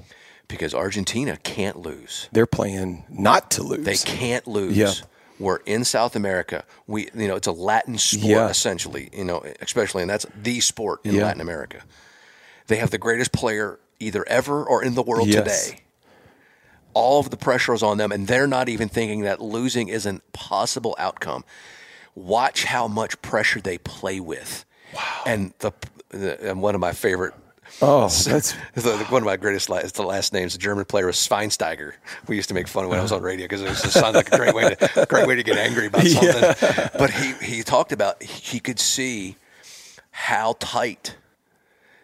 Because 0.50 0.74
Argentina 0.74 1.38
can't 1.38 1.77
lose. 1.77 2.27
They're 2.34 2.46
playing 2.46 3.06
not 3.10 3.51
to 3.51 3.63
lose. 3.63 3.86
They 3.86 3.96
can't 3.96 4.46
lose. 4.46 4.75
Yeah. 4.75 4.91
We're 5.39 5.60
in 5.65 5.86
South 5.86 6.18
America. 6.18 6.65
We, 6.86 7.08
you 7.15 7.29
know, 7.29 7.38
it's 7.38 7.48
a 7.48 7.53
Latin 7.53 7.98
sport 7.98 8.25
Yeah. 8.25 8.50
essentially. 8.50 9.10
You 9.13 9.24
know, 9.24 9.41
especially, 9.62 10.01
and 10.01 10.10
that's 10.10 10.25
the 10.36 10.60
sport 10.60 11.00
in 11.06 11.15
Yeah. 11.15 11.24
Latin 11.24 11.39
America. 11.39 11.82
They 12.68 12.75
have 12.75 12.91
the 12.91 12.98
greatest 12.98 13.32
player 13.32 13.79
either 14.01 14.27
ever 14.27 14.63
or 14.65 14.84
in 14.84 14.96
the 14.96 15.01
world 15.01 15.29
Yes. 15.29 15.68
today. 15.68 15.82
All 16.94 17.20
of 17.20 17.29
the 17.29 17.38
pressure 17.38 17.74
is 17.74 17.84
on 17.84 17.98
them, 17.98 18.12
and 18.12 18.27
they're 18.27 18.48
not 18.48 18.68
even 18.68 18.89
thinking 18.89 19.22
that 19.22 19.39
losing 19.41 19.88
is 19.88 20.06
a 20.06 20.20
possible 20.34 20.96
outcome. 21.00 21.46
Watch 22.15 22.65
how 22.65 22.88
much 22.88 23.22
pressure 23.22 23.62
they 23.62 23.77
play 23.77 24.20
with. 24.20 24.65
Wow. 24.94 25.24
And 25.25 25.53
the, 25.60 25.72
the 26.10 26.50
and 26.50 26.62
one 26.62 26.74
of 26.75 26.82
my 26.82 26.91
favorite 26.91 27.34
Oh, 27.81 28.01
that's 28.25 28.53
the, 28.75 29.05
one 29.09 29.21
of 29.21 29.25
my 29.25 29.38
greatest 29.38 29.69
la- 29.69 29.81
the 29.81 30.03
last 30.03 30.33
names. 30.33 30.53
The 30.53 30.59
German 30.59 30.85
player 30.85 31.05
was 31.05 31.15
Schweinsteiger. 31.15 31.93
We 32.27 32.35
used 32.35 32.49
to 32.49 32.55
make 32.55 32.67
fun 32.67 32.83
of 32.83 32.89
when 32.89 32.99
I 32.99 33.01
was 33.01 33.11
on 33.11 33.21
radio 33.21 33.45
because 33.45 33.61
it 33.61 33.69
was 33.69 33.81
just 33.81 33.93
sounded 33.93 34.19
like 34.19 34.33
a 34.33 34.38
great 34.38 34.53
way 34.53 34.75
to 34.75 35.05
great 35.07 35.27
way 35.27 35.35
to 35.35 35.43
get 35.43 35.57
angry 35.57 35.88
about 35.88 36.03
something. 36.07 36.89
But 36.97 37.11
he 37.11 37.33
he 37.55 37.63
talked 37.63 37.91
about 37.91 38.21
he 38.21 38.59
could 38.59 38.79
see 38.79 39.35
how 40.11 40.55
tight 40.59 41.15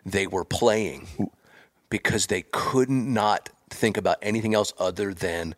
they 0.06 0.28
were 0.28 0.46
playing 0.46 1.08
because 1.90 2.28
they 2.28 2.44
could 2.52 2.90
not 2.90 3.16
not 3.16 3.50
think 3.70 3.98
about 3.98 4.18
anything 4.22 4.54
else 4.54 4.72
other 4.78 5.14
than 5.14 5.56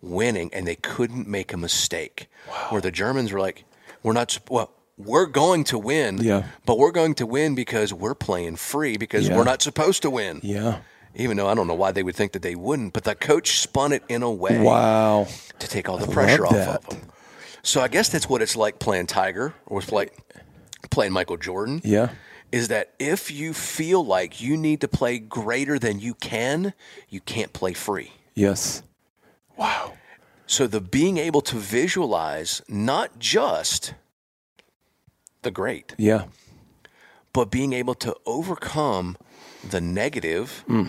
winning, 0.00 0.50
and 0.52 0.66
they 0.66 0.76
couldn't 0.76 1.26
make 1.26 1.52
a 1.52 1.56
mistake. 1.56 2.28
Where 2.70 2.80
the 2.80 2.90
Germans 2.90 3.32
were 3.32 3.40
like, 3.40 3.64
"We're 4.02 4.12
not 4.12 4.38
well." 4.48 4.70
We're 4.98 5.26
going 5.26 5.64
to 5.64 5.78
win, 5.78 6.18
Yeah. 6.18 6.44
but 6.66 6.78
we're 6.78 6.90
going 6.92 7.14
to 7.16 7.26
win 7.26 7.54
because 7.54 7.92
we're 7.92 8.14
playing 8.14 8.56
free 8.56 8.96
because 8.96 9.28
Yeah. 9.28 9.36
we're 9.36 9.44
not 9.44 9.62
supposed 9.62 10.02
to 10.02 10.10
win. 10.10 10.40
yeah. 10.42 10.78
Even 11.14 11.36
though 11.36 11.46
I 11.48 11.54
don't 11.54 11.66
know 11.66 11.74
why 11.74 11.92
they 11.92 12.02
would 12.02 12.16
think 12.16 12.32
that 12.32 12.40
they 12.42 12.54
wouldn't, 12.54 12.94
but 12.94 13.04
the 13.04 13.14
coach 13.14 13.58
spun 13.60 13.92
it 13.92 14.02
in 14.08 14.22
a 14.22 14.30
way 14.30 14.58
Wow. 14.58 15.26
to 15.58 15.68
take 15.68 15.88
all 15.88 15.98
the 15.98 16.06
pressure 16.06 16.46
off 16.46 16.52
that. 16.52 16.68
of 16.76 16.86
them. 16.86 17.00
So 17.62 17.80
I 17.82 17.88
guess 17.88 18.08
that's 18.08 18.28
what 18.30 18.40
it's 18.42 18.56
like 18.56 18.78
playing 18.78 19.06
Tiger 19.08 19.52
or 19.66 19.80
it's 19.80 19.92
like 19.92 20.16
playing 20.90 21.12
Michael 21.12 21.36
Jordan. 21.36 21.80
Yeah. 21.84 22.08
Is 22.50 22.68
that 22.68 22.92
if 22.98 23.30
you 23.30 23.52
feel 23.54 24.04
like 24.04 24.40
you 24.40 24.56
need 24.56 24.80
to 24.82 24.88
play 24.88 25.18
greater 25.18 25.78
than 25.78 26.00
you 26.00 26.14
can, 26.14 26.72
you 27.08 27.20
can't 27.20 27.52
play 27.52 27.72
free. 27.74 28.12
Yes. 28.34 28.82
Wow. 29.56 29.92
So 30.46 30.66
the 30.66 30.80
being 30.80 31.18
able 31.18 31.40
to 31.42 31.56
visualize 31.56 32.62
not 32.68 33.18
just 33.18 33.94
the 35.42 35.50
great, 35.50 35.94
Yeah. 35.98 36.24
but 37.32 37.50
being 37.50 37.72
able 37.72 37.94
to 37.96 38.14
overcome 38.26 39.16
the 39.68 39.80
negative 39.80 40.64
Hmm. 40.66 40.84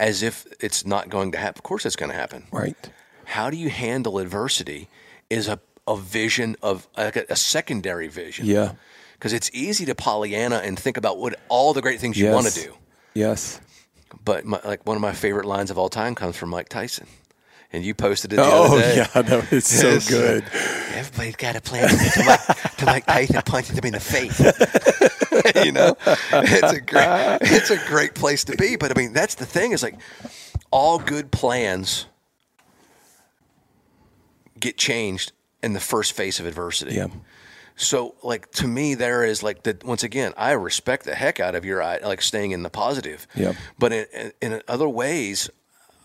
as 0.00 0.22
if 0.22 0.46
it's 0.60 0.84
not 0.86 1.08
going 1.08 1.32
to 1.32 1.38
happen. 1.38 1.58
Of 1.58 1.62
course, 1.62 1.86
it's 1.86 1.96
going 1.96 2.10
to 2.10 2.16
happen. 2.16 2.46
Right. 2.52 2.76
How 3.24 3.50
do 3.50 3.56
you 3.56 3.70
handle 3.70 4.18
adversity 4.18 4.88
is 5.30 5.48
a, 5.48 5.58
a 5.86 5.96
vision 5.96 6.56
of 6.62 6.86
like 6.96 7.16
a, 7.16 7.24
a 7.30 7.36
secondary 7.36 8.08
vision. 8.08 8.46
Yeah. 8.46 8.72
Because 9.14 9.32
it's 9.32 9.50
easy 9.54 9.84
to 9.86 9.94
Pollyanna 9.94 10.56
and 10.56 10.78
think 10.78 10.96
about 10.96 11.18
what 11.18 11.38
all 11.48 11.72
the 11.72 11.80
great 11.82 12.00
things 12.00 12.18
you 12.18 12.30
want 12.30 12.46
to 12.48 12.60
do. 12.62 12.74
Yes. 13.14 13.60
But 14.24 14.44
my, 14.44 14.60
like 14.64 14.86
one 14.86 14.96
of 14.96 15.00
my 15.00 15.12
favorite 15.12 15.46
lines 15.46 15.70
of 15.70 15.78
all 15.78 15.88
time 15.88 16.14
comes 16.14 16.36
from 16.36 16.50
Mike 16.50 16.68
Tyson. 16.68 17.06
And 17.76 17.84
you 17.84 17.94
posted 17.94 18.32
it 18.32 18.36
the 18.36 18.42
Oh 18.42 18.64
other 18.72 18.80
day. 18.80 18.96
yeah, 18.96 19.06
that 19.22 19.50
was 19.50 19.66
so 19.66 19.90
Yes. 19.90 20.08
good. 20.08 20.44
Everybody's 20.94 21.36
got 21.36 21.56
a 21.56 21.60
plan 21.60 21.88
to 21.88 22.24
Mike, 22.24 22.76
to 22.78 22.84
Mike 22.86 23.06
Tyson 23.06 23.42
punching 23.44 23.76
them 23.76 23.84
in 23.84 23.92
the 23.92 24.00
face. 24.00 24.40
you 25.64 25.72
know, 25.72 25.94
it's 26.32 26.72
a 26.72 26.80
great, 26.80 27.38
it's 27.42 27.70
a 27.70 27.76
great 27.86 28.14
place 28.14 28.44
to 28.44 28.56
be. 28.56 28.76
But 28.76 28.96
I 28.96 29.00
mean, 29.00 29.12
that's 29.12 29.34
the 29.34 29.44
thing 29.44 29.72
is 29.72 29.82
like 29.82 29.96
all 30.70 30.98
good 30.98 31.30
plans 31.30 32.06
get 34.58 34.78
changed 34.78 35.32
in 35.62 35.72
the 35.74 35.80
first 35.80 36.12
face 36.12 36.40
of 36.40 36.46
adversity. 36.46 36.94
Yeah. 36.94 37.08
So, 37.78 38.14
like 38.22 38.50
to 38.52 38.66
me, 38.66 38.94
there 38.94 39.22
is 39.22 39.42
like 39.42 39.64
that. 39.64 39.84
Once 39.84 40.02
again, 40.02 40.32
I 40.38 40.52
respect 40.52 41.04
the 41.04 41.14
heck 41.14 41.40
out 41.40 41.54
of 41.54 41.64
your 41.66 41.82
eye, 41.82 41.98
like 42.02 42.22
staying 42.22 42.52
in 42.52 42.62
the 42.62 42.70
positive. 42.70 43.26
Yeah. 43.34 43.52
But 43.78 43.92
in, 43.92 44.06
in, 44.40 44.52
in 44.52 44.62
other 44.66 44.88
ways, 44.88 45.50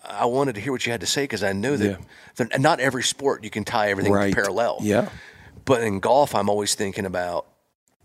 I 0.03 0.25
wanted 0.25 0.55
to 0.55 0.61
hear 0.61 0.71
what 0.71 0.85
you 0.85 0.91
had 0.91 1.01
to 1.01 1.07
say 1.07 1.23
because 1.23 1.43
I 1.43 1.53
knew 1.53 1.77
that 1.77 1.99
Yeah. 2.39 2.57
not 2.57 2.79
every 2.79 3.03
sport 3.03 3.43
you 3.43 3.49
can 3.49 3.63
tie 3.63 3.89
everything 3.91 4.11
Right. 4.13 4.33
parallel. 4.33 4.79
Yeah. 4.81 5.09
But 5.65 5.83
in 5.83 5.99
golf, 5.99 6.33
I'm 6.33 6.49
always 6.49 6.73
thinking 6.75 7.05
about, 7.05 7.45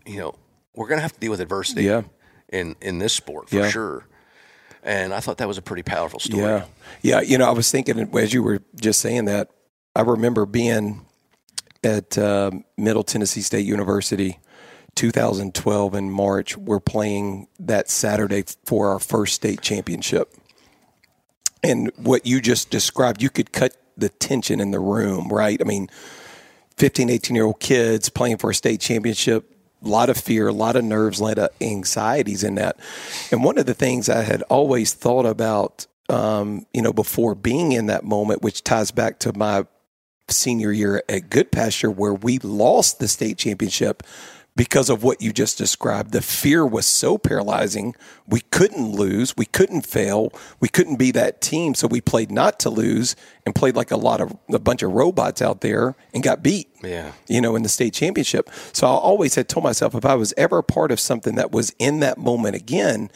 you 0.05 0.17
know, 0.19 0.35
we're 0.75 0.87
going 0.87 0.99
to 0.99 1.01
have 1.01 1.13
to 1.13 1.19
deal 1.19 1.31
with 1.31 1.41
adversity. 1.41 1.83
Yeah. 1.83 2.03
In 2.49 2.75
in 2.81 2.99
this 2.99 3.13
sport 3.13 3.49
for 3.49 3.55
Yeah. 3.57 3.69
sure. 3.69 4.05
And 4.83 5.13
I 5.13 5.19
thought 5.19 5.37
that 5.39 5.47
was 5.47 5.57
a 5.57 5.61
pretty 5.61 5.83
powerful 5.83 6.19
story. 6.19 6.43
Yeah. 6.43 6.65
Yeah. 7.01 7.21
You 7.21 7.37
know, 7.37 7.45
I 7.47 7.51
was 7.51 7.69
thinking 7.71 7.99
as 8.17 8.31
you 8.33 8.41
were 8.43 8.61
just 8.79 9.01
saying 9.01 9.25
that, 9.25 9.49
I 9.95 10.01
remember 10.01 10.45
being 10.45 11.05
at 11.83 12.17
um 12.17 12.63
Middle 12.77 13.03
Tennessee 13.03 13.41
State 13.41 13.65
University, 13.65 14.39
2012 14.95 15.93
in 15.95 16.09
March. 16.11 16.55
We're 16.57 16.79
playing 16.79 17.47
that 17.59 17.89
Saturday 17.89 18.43
for 18.65 18.91
our 18.91 18.99
first 18.99 19.33
state 19.35 19.61
championship. 19.61 20.33
And 21.63 21.91
what 21.97 22.25
you 22.25 22.41
just 22.41 22.69
described, 22.69 23.21
you 23.21 23.29
could 23.29 23.51
cut 23.51 23.75
the 23.97 24.09
tension 24.09 24.59
in 24.59 24.71
the 24.71 24.79
room, 24.79 25.29
right? 25.29 25.59
I 25.59 25.63
mean, 25.63 25.89
15, 26.77 27.09
18 27.09 27.35
year 27.35 27.45
old 27.45 27.59
kids 27.59 28.09
playing 28.09 28.37
for 28.37 28.51
a 28.51 28.55
state 28.55 28.79
championship, 28.79 29.51
a 29.83 29.87
lot 29.87 30.09
of 30.09 30.17
fear, 30.17 30.47
a 30.47 30.53
lot 30.53 30.75
of 30.75 30.83
nerves, 30.83 31.19
a 31.19 31.23
lot 31.23 31.39
of 31.39 31.49
anxieties 31.59 32.43
in 32.43 32.55
that. 32.55 32.79
And 33.31 33.43
one 33.43 33.57
of 33.57 33.65
the 33.65 33.73
things 33.73 34.09
I 34.09 34.21
had 34.21 34.43
always 34.43 34.93
thought 34.93 35.25
about, 35.25 35.87
um, 36.09 36.65
you 36.73 36.81
know, 36.81 36.93
before 36.93 37.35
being 37.35 37.71
in 37.71 37.87
that 37.87 38.03
moment, 38.03 38.41
which 38.41 38.63
ties 38.63 38.91
back 38.91 39.19
to 39.19 39.37
my 39.37 39.65
senior 40.29 40.71
year 40.71 41.03
at 41.09 41.29
Goodpasture, 41.29 41.93
where 41.93 42.13
we 42.13 42.37
lost 42.39 42.99
the 42.99 43.07
state 43.07 43.37
championship 43.37 44.03
because 44.57 44.89
of 44.89 45.03
what 45.03 45.21
you 45.21 45.31
just 45.31 45.57
described. 45.57 46.11
The 46.11 46.21
fear 46.21 46.65
was 46.65 46.87
so 46.87 47.17
paralyzing. 47.17 47.95
We 48.27 48.41
couldn't 48.41 48.91
lose. 48.91 49.37
We 49.37 49.45
couldn't 49.45 49.85
fail. 49.85 50.33
We 50.59 50.67
couldn't 50.67 50.97
be 50.97 51.11
that 51.11 51.39
team. 51.41 51.75
So 51.75 51.87
we 51.87 52.01
played 52.01 52.31
not 52.31 52.59
to 52.61 52.71
lose 52.71 53.15
and 53.45 53.53
played 53.53 53.75
like 53.75 53.91
a 53.91 53.97
lot 53.97 54.19
of 54.19 54.35
a 54.49 54.59
bunch 54.59 54.81
of 54.81 54.91
robots 54.91 55.41
out 55.43 55.61
there 55.61 55.95
and 56.13 56.23
got 56.23 56.41
beat. 56.41 56.69
Yeah. 56.83 57.11
You 57.29 57.39
know, 57.39 57.55
in 57.55 57.61
the 57.61 57.69
state 57.69 57.93
championship. 57.93 58.49
So 58.73 58.87
I 58.87 58.89
always 58.89 59.35
had 59.35 59.47
told 59.47 59.63
myself 59.63 59.93
if 59.93 60.05
I 60.05 60.15
was 60.15 60.33
ever 60.35 60.57
a 60.57 60.63
part 60.63 60.91
of 60.91 60.99
something 60.99 61.35
that 61.35 61.51
was 61.51 61.73
in 61.77 61.99
that 61.99 62.17
moment 62.17 62.55
again, 62.55 63.11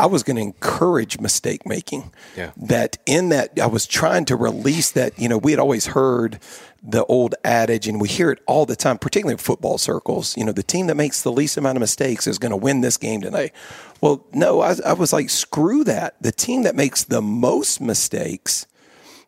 I 0.00 0.06
was 0.06 0.22
going 0.22 0.36
to 0.36 0.42
encourage 0.42 1.20
mistake 1.20 1.66
making. 1.66 2.10
Yeah. 2.34 2.52
That 2.56 2.96
in 3.04 3.28
that 3.28 3.60
I 3.60 3.66
was 3.66 3.86
trying 3.86 4.24
to 4.26 4.36
release 4.36 4.92
that. 4.92 5.18
You 5.18 5.28
know, 5.28 5.36
we 5.36 5.52
had 5.52 5.60
always 5.60 5.88
heard 5.88 6.38
the 6.82 7.04
old 7.04 7.34
adage, 7.44 7.86
and 7.86 8.00
we 8.00 8.08
hear 8.08 8.30
it 8.30 8.38
all 8.46 8.64
the 8.64 8.76
time, 8.76 8.96
particularly 8.96 9.34
in 9.34 9.38
football 9.38 9.76
circles. 9.76 10.34
You 10.38 10.46
know, 10.46 10.52
the 10.52 10.62
team 10.62 10.86
that 10.86 10.96
makes 10.96 11.20
the 11.20 11.30
least 11.30 11.58
amount 11.58 11.76
of 11.76 11.80
mistakes 11.80 12.26
is 12.26 12.38
going 12.38 12.50
to 12.50 12.56
win 12.56 12.80
this 12.80 12.96
game 12.96 13.20
tonight. 13.20 13.52
Well, 14.00 14.24
no, 14.32 14.62
I, 14.62 14.76
I 14.86 14.94
was 14.94 15.12
like, 15.12 15.28
screw 15.28 15.84
that. 15.84 16.14
The 16.22 16.32
team 16.32 16.62
that 16.62 16.74
makes 16.74 17.04
the 17.04 17.20
most 17.20 17.78
mistakes 17.82 18.66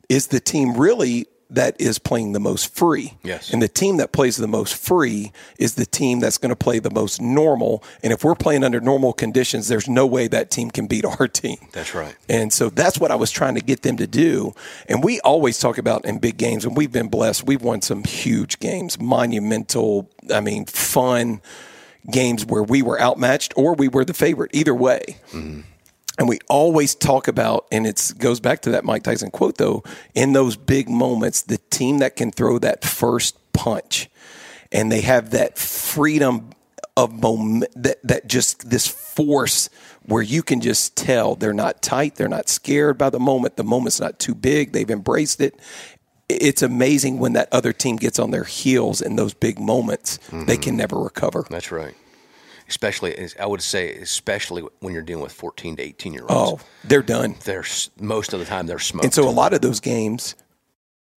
is 0.09 0.29
the 0.29 0.41
team 0.41 0.75
really 0.79 1.27
that 1.55 1.81
is 1.81 1.99
playing 1.99 2.33
the 2.33 2.41
most 2.41 2.75
free. 2.75 3.15
Yes. 3.23 3.53
And 3.53 3.63
the 3.63 3.69
team 3.69 3.99
that 3.99 4.13
plays 4.13 4.37
the 4.37 4.49
most 4.49 4.75
free 4.75 5.33
is 5.59 5.75
the 5.75 5.87
team 5.87 6.21
that's 6.21 6.39
going 6.39 6.51
to 6.51 6.57
play 6.57 6.79
the 6.79 6.91
most 6.91 7.21
normal. 7.21 7.83
And 8.03 8.13
if 8.13 8.25
we're 8.25 8.35
playing 8.35 8.65
under 8.65 8.81
normal 8.81 9.13
conditions, 9.13 9.69
there's 9.69 9.89
no 9.89 10.07
way 10.07 10.29
that 10.29 10.51
team 10.51 10.71
can 10.71 10.87
beat 10.87 11.05
our 11.21 11.29
team. 11.29 11.59
That's 11.73 11.95
right. 11.95 12.17
And 12.29 12.53
so 12.53 12.71
that's 12.71 12.99
what 12.99 13.11
I 13.11 13.15
was 13.15 13.31
trying 13.31 13.55
to 13.55 13.61
get 13.61 13.83
them 13.83 13.97
to 13.99 14.07
do. 14.07 14.55
And 14.89 15.05
we 15.05 15.21
always 15.21 15.59
talk 15.59 15.79
about 15.79 16.05
in 16.05 16.19
big 16.19 16.37
games, 16.37 16.65
and 16.65 16.77
we've 16.77 16.93
been 16.93 17.09
blessed. 17.09 17.45
We've 17.47 17.63
won 17.63 17.83
some 17.83 18.05
huge 18.05 18.59
games, 18.59 19.01
monumental, 19.01 20.11
I 20.33 20.41
mean, 20.41 20.67
fun 20.67 21.41
games 22.11 22.45
where 22.45 22.63
we 22.63 22.83
were 22.83 23.01
outmatched 23.01 23.53
or 23.57 23.75
we 23.75 23.89
were 23.89 24.05
the 24.05 24.15
favorite. 24.15 24.51
Either 24.55 24.75
way. 24.75 25.19
Mm-hmm. 25.31 25.61
And 26.23 26.29
we 26.29 26.39
always 26.49 26.95
talk 26.95 27.27
about, 27.27 27.67
and 27.73 27.85
it 27.85 28.13
goes 28.17 28.39
back 28.39 28.63
to 28.63 28.71
that 28.71 28.85
Mike 28.85 29.03
Tyson 29.03 29.33
quote, 29.33 29.59
though, 29.59 29.83
in 30.15 30.35
those 30.35 30.55
big 30.55 30.89
moments, 30.89 31.43
the 31.43 31.59
team 31.59 31.99
that 31.99 32.15
can 32.15 32.31
throw 32.31 32.61
that 32.61 32.85
first 32.85 33.37
punch 33.53 34.09
and 34.71 34.93
they 34.93 35.01
have 35.01 35.33
that 35.33 35.59
freedom 35.59 36.51
of 36.97 37.13
moment, 37.13 37.73
that, 37.75 38.01
that 38.05 38.29
just 38.29 38.71
this 38.71 38.87
force 38.87 39.69
where 40.05 40.23
you 40.23 40.45
can 40.45 40.61
just 40.61 40.97
tell 40.97 41.35
they're 41.35 41.53
not 41.53 41.83
tight, 41.83 42.15
they're 42.15 42.29
not 42.29 42.49
scared 42.49 42.97
by 42.97 43.11
the 43.11 43.19
moment, 43.19 43.57
the 43.57 43.65
moment's 43.65 43.99
not 43.99 44.21
too 44.21 44.37
big, 44.37 44.71
they've 44.71 44.93
embraced 44.93 45.41
it. 45.41 45.59
It's 46.29 46.63
amazing 46.63 47.19
when 47.19 47.33
that 47.33 47.49
other 47.51 47.73
team 47.73 47.97
gets 47.97 48.21
on 48.21 48.31
their 48.31 48.45
heels 48.45 49.03
in 49.03 49.17
those 49.17 49.35
big 49.35 49.59
moments, 49.59 50.19
they 50.31 50.37
mm-hmm. 50.37 50.61
can 50.63 50.77
never 50.77 51.01
recover. 51.01 51.45
That's 51.51 51.73
right. 51.73 51.97
Especially, 52.69 53.29
I 53.39 53.47
would 53.47 53.63
say, 53.63 53.95
especially 53.97 54.63
when 54.81 54.95
you're 54.95 55.03
dealing 55.03 55.23
with 55.23 55.33
14 55.33 55.77
to 55.77 55.83
18 55.83 56.13
year 56.13 56.27
olds. 56.29 56.63
Oh, 56.63 56.67
they're 56.85 57.03
done. 57.03 57.37
They're 57.45 57.65
most 58.01 58.33
of 58.33 58.41
the 58.41 58.47
time 58.47 58.67
they're 58.67 58.79
smoked. 58.79 59.05
And 59.05 59.15
so 59.15 59.29
a 59.29 59.31
lot 59.31 59.53
of 59.53 59.61
those 59.61 59.81
games, 59.81 60.35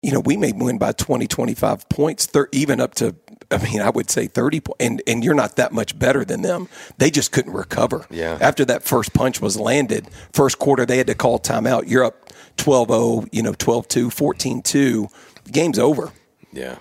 you 0.02 0.12
know, 0.12 0.20
we 0.20 0.38
may 0.38 0.52
win 0.52 0.78
by 0.78 0.92
20, 0.92 1.28
25 1.28 1.90
points, 1.90 2.26
thir- 2.26 2.50
even 2.52 2.80
up 2.80 2.96
to, 2.96 3.16
I 3.52 3.58
mean, 3.58 3.82
I 3.82 3.90
would 3.90 4.10
say 4.10 4.28
30 4.28 4.60
points. 4.60 4.86
And, 4.86 5.02
and 5.08 5.24
you're 5.24 5.34
not 5.34 5.56
that 5.56 5.72
much 5.72 5.98
better 5.98 6.26
than 6.26 6.42
them. 6.42 6.68
They 6.98 7.10
just 7.10 7.32
couldn't 7.32 7.54
recover. 7.54 8.06
Yeah. 8.10 8.38
After 8.42 8.66
that 8.66 8.84
first 8.84 9.14
punch 9.14 9.42
was 9.42 9.58
landed, 9.60 10.08
first 10.34 10.60
quarter, 10.60 10.86
they 10.86 10.98
had 10.98 11.08
to 11.08 11.16
call 11.16 11.40
timeout. 11.40 11.90
You're 11.90 12.04
up 12.04 12.30
12 12.58 12.88
0, 12.90 13.26
you 13.32 13.42
know, 13.42 13.54
12 13.54 13.88
2, 13.88 14.10
14 14.10 14.62
2. 14.62 15.08
Game's 15.52 15.80
over. 15.80 16.12
Yeah. 16.52 16.78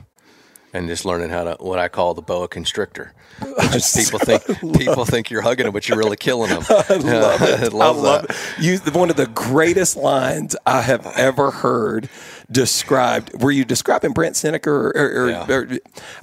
And 0.74 0.88
just 0.88 1.04
learning 1.04 1.30
how 1.30 1.44
to 1.44 1.56
what 1.60 1.78
I 1.78 1.88
call 1.88 2.14
the 2.14 2.20
boa 2.22 2.48
constrictor. 2.48 3.14
Is 3.74 3.92
people 3.96 4.18
think 4.18 4.44
people 4.76 5.04
think 5.04 5.30
you're 5.30 5.40
hugging 5.42 5.64
them, 5.64 5.72
but 5.72 5.88
you're 5.88 5.96
really 5.98 6.16
killing 6.16 6.50
them. 6.50 6.62
I 6.68 6.94
love 6.96 7.42
I 7.42 7.66
love 7.68 7.96
love 7.96 8.26
that. 8.26 8.36
it. 8.58 8.62
You, 8.64 8.78
one 8.92 9.08
of 9.08 9.16
the 9.16 9.26
greatest 9.28 9.96
lines 9.96 10.56
I 10.66 10.82
have 10.82 11.06
ever 11.16 11.50
heard 11.52 12.08
described. 12.50 13.40
Were 13.40 13.50
you 13.52 13.64
describing 13.64 14.12
Brandt 14.12 14.36
Snedeker? 14.36 14.88
Or, 14.90 15.24
or, 15.24 15.30
Yeah. 15.30 15.46
or- 15.52 15.68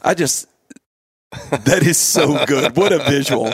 I 0.03 0.13
just, 0.13 0.47
that 1.49 1.83
is 1.83 1.97
so 1.97 2.45
good. 2.45 2.75
What 2.75 2.91
a 2.91 2.99
visual. 2.99 3.51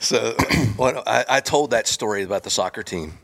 So 0.00 0.32
when 0.76 0.96
I, 1.06 1.24
I 1.28 1.40
told 1.40 1.70
that 1.72 1.86
story 1.88 2.22
about 2.22 2.44
the 2.44 2.50
soccer 2.50 2.82
team 2.84 3.14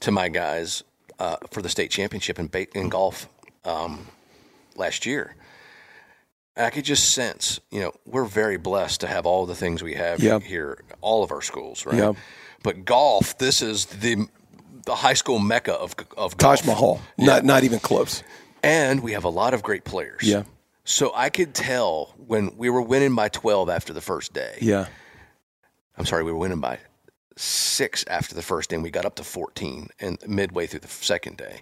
to 0.00 0.10
my 0.12 0.28
guys 0.28 0.84
uh, 1.18 1.36
for 1.50 1.60
the 1.62 1.68
state 1.68 1.90
championship 1.90 2.38
in, 2.38 2.50
in 2.74 2.88
golf 2.88 3.28
um, 3.64 4.06
last 4.76 5.06
year. 5.06 5.34
I 6.56 6.70
could 6.70 6.84
just 6.84 7.12
sense, 7.14 7.58
you 7.70 7.80
know, 7.80 7.92
we're 8.06 8.24
very 8.24 8.56
blessed 8.58 9.00
to 9.00 9.06
have 9.08 9.26
all 9.26 9.44
the 9.46 9.56
things 9.56 9.82
we 9.82 9.94
have 9.94 10.22
Yeah. 10.22 10.38
here, 10.38 10.82
all 11.00 11.24
of 11.24 11.32
our 11.32 11.42
schools, 11.42 11.84
right? 11.84 11.96
Yeah. 11.96 12.12
But 12.62 12.84
golf, 12.84 13.36
this 13.38 13.60
is 13.62 13.86
the 13.86 14.26
the 14.86 14.94
high 14.94 15.14
school 15.14 15.38
mecca 15.38 15.72
of 15.74 15.94
of 16.16 16.36
golf. 16.36 16.58
Taj 16.60 16.66
Mahal. 16.66 17.00
Not, 17.18 17.44
not 17.44 17.64
even 17.64 17.80
close. 17.80 18.22
and 18.62 19.02
we 19.02 19.12
have 19.12 19.24
a 19.24 19.28
lot 19.30 19.52
of 19.54 19.62
great 19.62 19.84
players. 19.84 20.22
Yeah. 20.22 20.44
So 20.84 21.10
I 21.14 21.30
could 21.30 21.54
tell 21.54 22.14
when 22.26 22.56
we 22.56 22.68
were 22.70 22.82
winning 22.82 23.14
by 23.14 23.28
12 23.30 23.68
after 23.70 23.92
the 23.94 24.00
first 24.02 24.32
day. 24.34 24.58
Yeah. 24.60 24.86
I'm 25.96 26.04
sorry, 26.06 26.22
we 26.24 26.32
were 26.32 26.38
winning 26.38 26.60
by 26.60 26.78
six 27.36 28.04
after 28.08 28.34
the 28.34 28.42
first 28.42 28.70
day, 28.70 28.76
and 28.76 28.82
we 28.82 28.90
got 28.90 29.04
up 29.04 29.14
to 29.16 29.24
14 29.24 29.88
and 30.00 30.18
midway 30.26 30.66
through 30.66 30.80
the 30.80 30.88
second 30.88 31.36
day. 31.36 31.60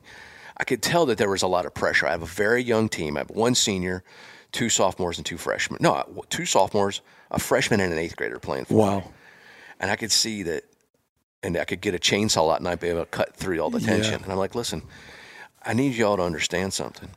I 0.56 0.64
could 0.64 0.82
tell 0.82 1.06
that 1.06 1.18
there 1.18 1.30
was 1.30 1.42
a 1.42 1.46
lot 1.46 1.64
of 1.66 1.74
pressure. 1.74 2.06
I 2.06 2.10
have 2.10 2.22
a 2.22 2.26
very 2.26 2.62
young 2.62 2.88
team. 2.88 3.16
I 3.16 3.20
have 3.20 3.30
one 3.30 3.54
senior, 3.54 4.02
two 4.52 4.68
sophomores, 4.68 5.18
and 5.18 5.26
two 5.26 5.38
freshmen. 5.38 5.78
No, 5.82 5.94
uh, 5.94 6.04
two 6.30 6.46
sophomores, 6.46 7.00
a 7.30 7.38
freshman, 7.38 7.80
and 7.80 7.92
an 7.92 7.98
eighth 7.98 8.16
grader 8.16 8.38
playing 8.38 8.66
for 8.66 8.74
me. 8.74 8.78
Wow. 8.80 9.04
And 9.80 9.90
I 9.90 9.96
could 9.96 10.12
see 10.12 10.44
that, 10.44 10.64
and 11.42 11.56
I 11.56 11.64
could 11.64 11.80
get 11.80 11.94
a 11.94 11.98
chainsaw 11.98 12.52
out 12.52 12.60
and 12.60 12.68
I'd 12.68 12.78
be 12.78 12.88
able 12.88 13.00
to 13.00 13.06
cut 13.06 13.34
through 13.34 13.58
all 13.58 13.70
the 13.70 13.80
tension. 13.80 14.22
And 14.22 14.30
I'm 14.30 14.38
like, 14.38 14.54
listen, 14.54 14.82
I 15.64 15.72
need 15.72 15.94
y'all 15.94 16.16
to 16.16 16.22
understand 16.22 16.72
something. 16.72 17.08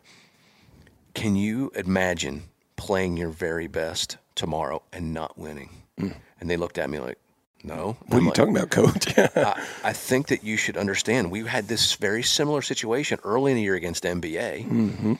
Can 1.13 1.35
you 1.35 1.71
imagine 1.75 2.43
playing 2.75 3.17
your 3.17 3.29
very 3.29 3.67
best 3.67 4.17
tomorrow 4.33 4.81
and 4.91 5.13
not 5.13 5.37
winning? 5.37 5.69
Mm. 5.99 6.15
And 6.39 6.49
they 6.49 6.57
looked 6.57 6.77
at 6.77 6.89
me 6.89 6.99
like, 6.99 7.19
no. 7.63 7.97
What 8.07 8.21
are 8.21 8.25
you 8.25 8.31
talking 8.31 8.55
about, 8.55 8.69
coach? 8.69 9.17
I, 9.17 9.65
I 9.83 9.93
think 9.93 10.27
that 10.27 10.43
you 10.43 10.57
should 10.57 10.77
understand. 10.77 11.31
We 11.31 11.45
had 11.45 11.67
this 11.67 11.93
very 11.93 12.21
similar 12.21 12.61
situation 12.61 13.19
early 13.23 13.51
in 13.51 13.57
the 13.57 13.63
year 13.63 13.75
against 13.75 14.03
MBA 14.03 14.65
mm-hmm. 14.65 15.13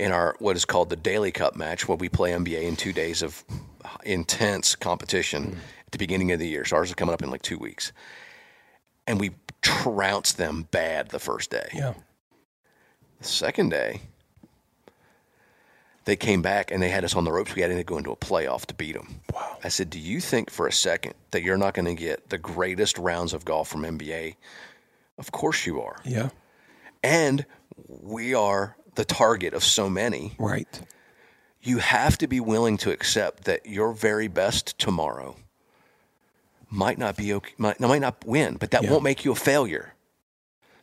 In 0.00 0.12
our 0.12 0.34
what 0.38 0.56
is 0.56 0.64
called 0.64 0.88
the 0.88 0.96
Daily 0.96 1.30
Cup 1.30 1.56
match, 1.56 1.86
where 1.86 1.96
we 1.96 2.08
play 2.08 2.32
MBA 2.32 2.62
in 2.62 2.74
two 2.74 2.92
days 2.92 3.20
of 3.20 3.44
intense 4.02 4.74
competition 4.74 5.52
mm. 5.52 5.52
at 5.52 5.92
the 5.92 5.98
beginning 5.98 6.32
of 6.32 6.38
the 6.38 6.48
year. 6.48 6.64
So 6.64 6.76
ours 6.76 6.88
is 6.88 6.94
coming 6.94 7.12
up 7.12 7.22
in 7.22 7.30
like 7.30 7.42
two 7.42 7.58
weeks, 7.58 7.92
and 9.06 9.20
we 9.20 9.32
trounced 9.60 10.38
them 10.38 10.66
bad 10.70 11.10
the 11.10 11.18
first 11.18 11.50
day. 11.50 11.68
yeah. 11.74 11.92
The 13.20 13.26
second 13.26 13.68
day, 13.68 14.00
they 16.06 16.16
came 16.16 16.40
back 16.40 16.70
and 16.70 16.82
they 16.82 16.88
had 16.88 17.04
us 17.04 17.14
on 17.14 17.24
the 17.24 17.32
ropes. 17.32 17.54
We 17.54 17.60
had 17.60 17.68
to 17.68 17.84
go 17.84 17.98
into 17.98 18.10
a 18.10 18.16
playoff 18.16 18.64
to 18.66 18.74
beat 18.74 18.94
them. 18.94 19.20
Wow. 19.34 19.58
I 19.62 19.68
said, 19.68 19.90
Do 19.90 19.98
you 19.98 20.20
think 20.20 20.50
for 20.50 20.66
a 20.66 20.72
second 20.72 21.14
that 21.32 21.42
you're 21.42 21.58
not 21.58 21.74
going 21.74 21.84
to 21.84 21.94
get 21.94 22.30
the 22.30 22.38
greatest 22.38 22.96
rounds 22.96 23.34
of 23.34 23.44
golf 23.44 23.68
from 23.68 23.82
MBA? 23.82 24.36
Of 25.18 25.32
course 25.32 25.66
you 25.66 25.82
are. 25.82 26.00
Yeah. 26.06 26.30
And 27.02 27.44
we 27.86 28.32
are 28.32 28.76
the 28.94 29.04
target 29.04 29.54
of 29.54 29.62
so 29.64 29.88
many. 29.88 30.34
Right. 30.38 30.80
You 31.62 31.78
have 31.78 32.16
to 32.18 32.26
be 32.26 32.40
willing 32.40 32.76
to 32.78 32.90
accept 32.90 33.44
that 33.44 33.66
your 33.66 33.92
very 33.92 34.28
best 34.28 34.78
tomorrow 34.78 35.36
might 36.70 36.98
not 36.98 37.16
be 37.16 37.34
okay, 37.34 37.52
might, 37.58 37.80
might 37.80 38.00
not 38.00 38.24
win, 38.24 38.56
but 38.56 38.70
that 38.70 38.82
Yeah. 38.84 38.90
won't 38.90 39.02
make 39.02 39.24
you 39.24 39.32
a 39.32 39.36
failure. 39.36 39.94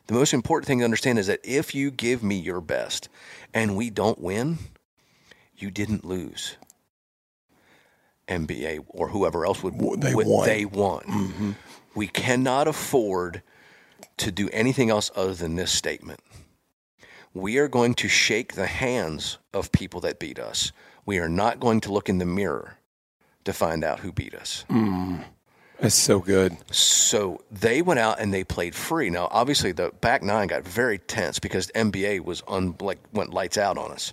The 0.06 0.14
most 0.14 0.32
important 0.32 0.66
thing 0.66 0.78
to 0.78 0.84
understand 0.84 1.18
is 1.18 1.26
that 1.26 1.40
if 1.44 1.74
you 1.74 1.90
give 1.90 2.22
me 2.22 2.36
your 2.38 2.60
best 2.60 3.08
and 3.52 3.76
we 3.76 3.90
don't 3.90 4.20
win, 4.20 4.58
you 5.56 5.70
didn't 5.70 6.04
lose. 6.04 6.56
MBA 8.28 8.84
or 8.88 9.08
whoever 9.08 9.46
else 9.46 9.62
would 9.62 9.74
they 10.00 10.14
would- 10.14 10.26
won. 10.26 10.46
They 10.46 10.64
won. 10.64 11.02
Mm-hmm. 11.04 11.50
We 11.94 12.06
cannot 12.06 12.68
afford 12.68 13.42
to 14.18 14.30
do 14.30 14.48
anything 14.52 14.90
else 14.90 15.10
other 15.16 15.34
than 15.34 15.56
this 15.56 15.72
statement. 15.72 16.20
We 17.38 17.58
are 17.58 17.68
going 17.68 17.94
to 17.94 18.08
shake 18.08 18.54
the 18.54 18.66
hands 18.66 19.38
of 19.54 19.70
people 19.70 20.00
that 20.00 20.18
beat 20.18 20.40
us. 20.40 20.72
We 21.06 21.18
are 21.18 21.28
not 21.28 21.60
going 21.60 21.80
to 21.82 21.92
look 21.92 22.08
in 22.08 22.18
the 22.18 22.26
mirror 22.26 22.78
to 23.44 23.52
find 23.52 23.84
out 23.84 24.00
who 24.00 24.10
beat 24.10 24.34
us. 24.34 24.64
Mm, 24.68 25.22
that's 25.78 25.94
so 25.94 26.18
good. 26.18 26.56
So 26.74 27.40
they 27.50 27.80
went 27.80 28.00
out 28.00 28.18
and 28.18 28.34
they 28.34 28.42
played 28.42 28.74
free. 28.74 29.08
Now, 29.08 29.28
obviously, 29.30 29.70
the 29.70 29.92
back 30.00 30.24
nine 30.24 30.48
got 30.48 30.66
very 30.66 30.98
tense 30.98 31.38
because 31.38 31.68
MBA 31.76 32.24
was 32.24 32.42
like 32.80 32.98
went 33.12 33.32
lights 33.32 33.56
out 33.56 33.78
on 33.78 33.92
us. 33.92 34.12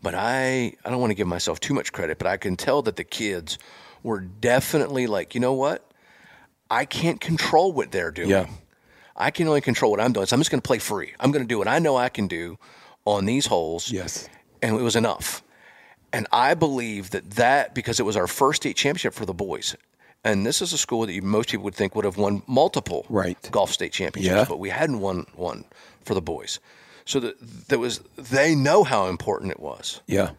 But 0.00 0.14
I, 0.14 0.74
I 0.84 0.90
don't 0.90 1.00
want 1.00 1.10
to 1.10 1.16
give 1.16 1.26
myself 1.26 1.58
too 1.58 1.74
much 1.74 1.92
credit, 1.92 2.18
but 2.18 2.28
I 2.28 2.36
can 2.36 2.56
tell 2.56 2.82
that 2.82 2.94
the 2.94 3.02
kids 3.02 3.58
were 4.04 4.20
definitely 4.20 5.08
like, 5.08 5.34
you 5.34 5.40
know 5.40 5.54
what? 5.54 5.84
I 6.70 6.84
can't 6.84 7.20
control 7.20 7.72
what 7.72 7.90
they're 7.90 8.12
doing. 8.12 8.30
Yeah. 8.30 8.46
I 9.18 9.30
can 9.30 9.48
only 9.48 9.60
control 9.60 9.90
what 9.90 10.00
I'm 10.00 10.12
doing. 10.12 10.26
So 10.26 10.34
I'm 10.34 10.40
just 10.40 10.50
going 10.50 10.60
to 10.62 10.66
play 10.66 10.78
free. 10.78 11.12
I'm 11.20 11.32
going 11.32 11.44
to 11.44 11.48
do 11.48 11.58
what 11.58 11.68
I 11.68 11.78
know 11.80 11.96
I 11.96 12.08
can 12.08 12.28
do 12.28 12.56
on 13.04 13.24
these 13.26 13.46
holes 13.46 13.90
Yes. 13.90 14.28
and 14.62 14.76
it 14.78 14.82
was 14.82 14.96
enough. 14.96 15.42
And 16.12 16.26
I 16.32 16.54
believe 16.54 17.10
that 17.10 17.30
that 17.32 17.74
because 17.74 18.00
it 18.00 18.04
was 18.04 18.16
our 18.16 18.26
first 18.26 18.62
state 18.62 18.76
championship 18.76 19.12
for 19.12 19.26
the 19.26 19.34
boys, 19.34 19.76
and 20.24 20.46
this 20.46 20.62
is 20.62 20.72
a 20.72 20.78
school 20.78 21.04
that 21.06 21.12
you, 21.12 21.20
most 21.22 21.50
people 21.50 21.64
would 21.64 21.74
think 21.74 21.94
would 21.94 22.04
have 22.04 22.16
won 22.16 22.42
multiple 22.46 23.04
Right. 23.08 23.36
golf 23.50 23.72
state 23.72 23.92
championships, 23.92 24.34
Yeah. 24.34 24.44
but 24.48 24.58
we 24.58 24.70
hadn't 24.70 25.00
won 25.00 25.26
one 25.34 25.64
for 26.04 26.14
the 26.14 26.22
boys. 26.22 26.60
So 27.04 27.20
that 27.20 27.36
there 27.68 27.78
was 27.78 28.00
they 28.16 28.54
know 28.54 28.84
how 28.84 29.06
important 29.06 29.50
it 29.52 29.60
was, 29.60 30.00
Yeah. 30.06 30.30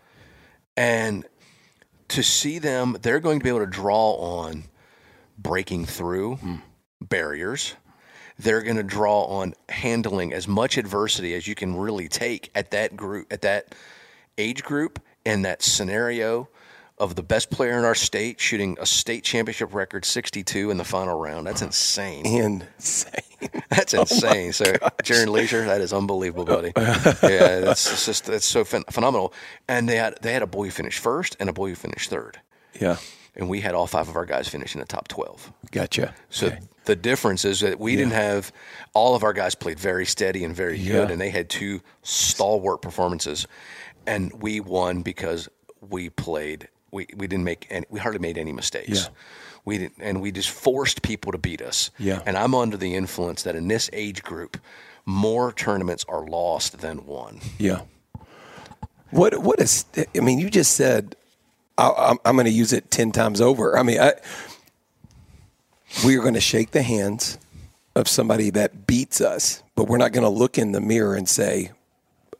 and 0.78 1.26
to 2.10 2.24
see 2.24 2.60
them, 2.60 2.98
they're 3.02 3.20
going 3.20 3.40
to 3.40 3.44
be 3.44 3.50
able 3.50 3.60
to 3.60 3.66
draw 3.68 4.14
on 4.14 4.64
breaking 5.38 5.86
through 5.86 6.36
hmm. 6.38 6.56
barriers. 7.02 7.76
They're 8.40 8.64
going 8.64 8.78
to 8.78 8.84
draw 8.84 9.26
on 9.26 9.54
handling 9.68 10.34
as 10.34 10.48
much 10.48 10.78
adversity 10.78 11.34
as 11.34 11.48
you 11.48 11.56
can 11.56 11.76
really 11.76 12.08
take 12.08 12.50
at 12.56 12.72
that 12.72 12.96
group, 12.96 13.32
at 13.32 13.42
that 13.42 13.76
age 14.38 14.64
group, 14.64 15.00
and 15.26 15.46
that 15.46 15.62
scenario 15.62 16.48
of 16.98 17.16
the 17.16 17.24
best 17.24 17.50
player 17.50 17.78
in 17.78 17.86
our 17.86 17.96
state 17.96 18.40
shooting 18.40 18.78
a 18.80 18.86
state 18.86 19.24
championship 19.24 19.74
record 19.74 20.04
62 20.04 20.70
in 20.70 20.78
the 20.78 20.84
final 20.84 21.18
round. 21.18 21.48
That's 21.48 21.62
uh-huh. 21.62 21.68
insane. 21.68 22.26
Insane. 22.26 23.22
That's 23.70 23.94
oh 23.94 24.02
insane. 24.02 24.52
so, 24.52 24.66
Jaron 25.04 25.30
Leisure, 25.30 25.66
that 25.66 25.80
is 25.80 25.94
unbelievable, 25.94 26.46
oh. 26.50 26.56
buddy. 26.56 26.74
yeah, 26.78 27.60
that's 27.62 27.90
it's 27.90 28.06
just 28.06 28.26
that's 28.26 28.46
so 28.46 28.66
phen- 28.66 28.84
phenomenal. 28.92 29.34
And 29.70 29.88
they 29.88 29.96
had 29.96 30.18
they 30.22 30.34
had 30.34 30.42
a 30.42 30.48
boy 30.48 30.66
who 30.66 30.72
finished 30.72 31.00
first 31.00 31.38
and 31.40 31.50
a 31.50 31.54
boy 31.54 31.70
who 31.70 31.76
finished 31.76 32.10
third, 32.10 32.42
Yeah. 32.78 32.98
And 33.40 33.50
we 33.50 33.62
had 33.62 33.74
all 33.74 33.88
five 33.88 34.08
of 34.10 34.16
our 34.16 34.26
guys 34.26 34.48
finish 34.48 34.76
in 34.76 34.80
the 34.82 34.86
top 34.86 35.08
12. 35.08 35.52
Gotcha. 35.72 36.14
So 36.30 36.48
Okay. 36.48 36.60
the 36.86 36.96
difference 36.96 37.46
is 37.46 37.62
that 37.62 37.80
we 37.80 37.96
didn't 37.96 38.12
have 38.14 38.52
all 38.94 39.16
of 39.16 39.24
our 39.24 39.34
guys 39.34 39.56
played 39.56 39.80
very 39.80 40.06
steady 40.06 40.44
and 40.44 40.56
very 40.56 40.78
good, 40.78 41.10
and 41.10 41.20
they 41.20 41.30
had 41.32 41.50
two 41.50 41.82
stalwart 42.04 42.82
performances, 42.82 43.48
and 44.06 44.32
we 44.42 44.60
won 44.60 45.02
because 45.02 45.50
we 45.82 46.10
played. 46.10 46.68
We, 46.92 47.08
we 47.16 47.28
didn't 47.28 47.46
make 47.46 47.68
any. 47.70 47.86
We 47.90 48.00
hardly 48.00 48.20
made 48.20 48.38
any 48.38 48.52
mistakes. 48.52 49.04
Yeah. 49.04 49.10
We 49.66 49.78
didn't, 49.78 49.96
and 50.00 50.22
we 50.22 50.32
just 50.32 50.50
forced 50.50 51.02
people 51.04 51.32
to 51.32 51.38
beat 51.38 51.62
us. 51.62 51.92
Yeah. 52.00 52.22
And 52.26 52.36
I'm 52.38 52.56
under 52.56 52.78
the 52.78 52.96
influence 52.96 53.44
that 53.44 53.56
in 53.56 53.68
this 53.68 53.90
age 53.94 54.24
group, 54.24 54.58
more 55.06 55.52
tournaments 55.54 56.04
are 56.10 56.26
lost 56.26 56.80
than 56.80 57.06
won. 57.06 57.40
Yeah. 57.60 57.82
What 59.12 59.38
what 59.44 59.60
is? 59.60 59.86
I 60.16 60.20
mean, 60.20 60.40
you 60.40 60.50
just 60.50 60.74
said 60.76 61.16
I, 61.80 62.10
I'm, 62.10 62.18
I'm 62.26 62.36
going 62.36 62.46
to 62.46 62.52
use 62.52 62.74
it 62.74 62.92
ten 62.92 63.12
times 63.12 63.42
over. 63.42 63.78
I 63.78 63.84
mean, 63.84 64.00
I, 64.00 64.14
we 66.06 66.18
are 66.18 66.22
going 66.22 66.34
to 66.34 66.42
shake 66.42 66.72
the 66.72 66.82
hands 66.82 67.38
of 67.96 68.08
somebody 68.08 68.50
that 68.52 68.86
beats 68.86 69.22
us, 69.22 69.64
but 69.76 69.88
we're 69.88 69.98
not 69.98 70.12
going 70.12 70.24
to 70.24 70.30
look 70.30 70.58
in 70.58 70.74
the 70.74 70.82
mirror 70.82 71.16
and 71.16 71.28
say, 71.28 71.72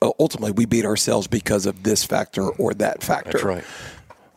"Oh, 0.02 0.14
ultimately, 0.20 0.52
we 0.52 0.66
beat 0.66 0.86
ourselves 0.86 1.28
because 1.28 1.66
of 1.66 1.84
this 1.84 2.04
factor 2.04 2.50
or 2.50 2.74
that 2.76 3.02
factor. 3.02 3.32
That's 3.32 3.44
right. 3.44 3.64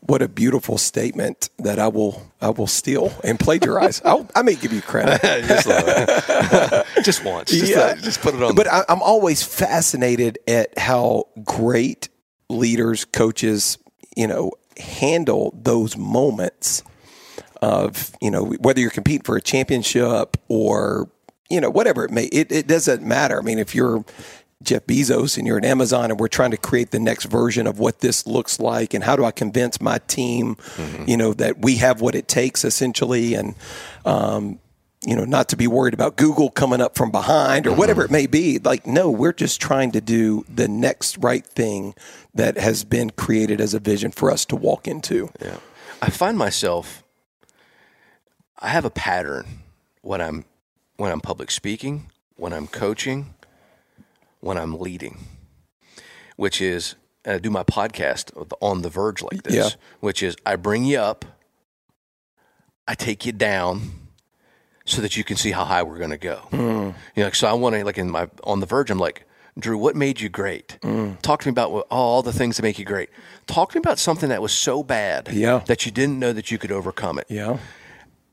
What 0.00 0.20
a 0.20 0.28
beautiful 0.28 0.78
statement 0.78 1.48
that 1.60 1.78
I 1.78 1.88
will 1.88 2.22
I 2.40 2.50
will 2.50 2.66
steal 2.66 3.12
and 3.22 3.38
plagiarize. 3.38 4.02
I'll, 4.04 4.28
I 4.34 4.42
may 4.42 4.54
give 4.54 4.72
you 4.72 4.82
credit. 4.82 5.20
just, 7.02 7.24
once. 7.24 7.50
Just, 7.50 7.76
uh, 7.76 7.94
just 7.96 8.20
put 8.20 8.34
it 8.34 8.42
on. 8.42 8.54
But 8.54 8.66
I, 8.66 8.84
I'm 8.88 9.02
always 9.02 9.42
fascinated 9.42 10.38
at 10.48 10.76
how 10.78 11.28
great 11.44 12.08
leaders, 12.48 13.04
coaches, 13.04 13.78
you 14.16 14.26
know, 14.26 14.52
handle 14.82 15.54
those 15.56 15.96
moments 15.96 16.82
of 17.60 18.12
you 18.20 18.30
know 18.30 18.44
whether 18.60 18.80
you're 18.80 18.90
competing 18.90 19.22
for 19.22 19.36
a 19.36 19.40
championship 19.40 20.36
or 20.48 21.08
you 21.48 21.60
know 21.60 21.70
whatever 21.70 22.04
it 22.04 22.10
may. 22.10 22.24
It, 22.24 22.50
it 22.50 22.66
doesn't 22.66 23.02
matter. 23.02 23.38
I 23.38 23.42
mean, 23.42 23.58
if 23.58 23.74
you're 23.74 24.04
Jeff 24.62 24.86
Bezos 24.86 25.36
and 25.38 25.46
you're 25.46 25.58
at 25.58 25.64
Amazon 25.64 26.10
and 26.10 26.18
we're 26.18 26.28
trying 26.28 26.50
to 26.52 26.56
create 26.56 26.90
the 26.90 27.00
next 27.00 27.24
version 27.24 27.66
of 27.66 27.78
what 27.78 28.00
this 28.00 28.26
looks 28.26 28.60
like 28.60 28.94
and 28.94 29.04
how 29.04 29.16
do 29.16 29.24
I 29.24 29.30
convince 29.30 29.80
my 29.80 29.98
team, 30.06 30.56
you 31.06 31.16
know, 31.16 31.34
that 31.34 31.60
we 31.60 31.76
have 31.76 32.00
what 32.00 32.14
it 32.14 32.28
takes 32.28 32.64
essentially 32.64 33.34
and 33.34 33.54
um, 34.04 34.58
you 35.04 35.16
know, 35.16 35.24
not 35.24 35.48
to 35.48 35.56
be 35.56 35.66
worried 35.66 35.94
about 35.94 36.16
Google 36.16 36.50
coming 36.50 36.80
up 36.80 36.96
from 36.96 37.10
behind 37.10 37.66
or 37.66 37.74
whatever 37.74 38.02
it 38.02 38.06
mm-hmm. 38.06 38.12
may 38.12 38.26
be. 38.26 38.58
Like, 38.58 38.86
no, 38.86 39.10
we're 39.10 39.32
just 39.32 39.60
trying 39.60 39.90
to 39.92 40.00
do 40.00 40.44
the 40.48 40.68
next 40.68 41.18
right 41.18 41.44
thing 41.44 41.94
that 42.34 42.56
has 42.56 42.84
been 42.84 43.10
created 43.10 43.60
as 43.60 43.74
a 43.74 43.80
vision 43.80 44.12
for 44.12 44.30
us 44.30 44.44
to 44.46 44.56
walk 44.56 44.86
into. 44.86 45.30
Yeah. 45.40 45.58
I 46.00 46.10
find 46.10 46.38
myself 46.38 47.02
I 48.62 48.68
have 48.68 48.84
a 48.84 48.90
pattern 48.90 49.46
when 50.02 50.20
I'm 50.20 50.44
when 50.96 51.10
I'm 51.10 51.20
public 51.20 51.50
speaking, 51.50 52.10
when 52.36 52.52
I'm 52.52 52.68
coaching, 52.68 53.34
when 54.38 54.56
I'm 54.56 54.78
leading, 54.78 55.18
which 56.36 56.60
is 56.60 56.94
I 57.26 57.38
do 57.38 57.50
my 57.50 57.64
podcast 57.64 58.30
on 58.60 58.82
the 58.82 58.88
verge 58.88 59.20
like 59.20 59.42
this, 59.42 59.54
Yeah. 59.54 59.68
which 59.98 60.22
is 60.22 60.36
I 60.46 60.54
bring 60.54 60.84
you 60.84 60.98
up, 60.98 61.24
I 62.86 62.94
take 62.94 63.26
you 63.26 63.32
down 63.32 64.01
so 64.84 65.00
that 65.02 65.16
you 65.16 65.24
can 65.24 65.36
see 65.36 65.50
how 65.52 65.64
high 65.64 65.82
we're 65.82 65.98
going 65.98 66.10
to 66.10 66.18
go. 66.18 66.36
Hmm. 66.50 66.90
You 67.16 67.24
know, 67.24 67.30
so 67.30 67.46
I 67.48 67.52
want 67.52 67.74
to 67.76 67.84
like 67.84 67.98
in 67.98 68.10
my 68.10 68.28
on 68.44 68.60
the 68.60 68.66
verge. 68.66 68.90
I'm 68.90 68.98
like, 68.98 69.24
Drew, 69.58 69.76
what 69.78 69.94
made 69.96 70.20
you 70.20 70.28
great? 70.28 70.78
Hmm. 70.82 71.12
Talk 71.22 71.42
to 71.42 71.48
me 71.48 71.50
about 71.50 71.72
what, 71.72 71.86
all 71.90 72.22
the 72.22 72.32
things 72.32 72.56
that 72.56 72.62
make 72.62 72.78
you 72.78 72.84
great. 72.84 73.10
Talk 73.46 73.70
to 73.72 73.76
me 73.76 73.80
about 73.80 73.98
something 73.98 74.28
that 74.30 74.40
was 74.42 74.52
so 74.52 74.82
bad 74.82 75.28
Yeah. 75.32 75.58
that 75.66 75.84
you 75.86 75.92
didn't 75.92 76.18
know 76.18 76.32
that 76.32 76.50
you 76.50 76.58
could 76.58 76.72
overcome 76.72 77.18
it. 77.18 77.26
Yeah. 77.28 77.58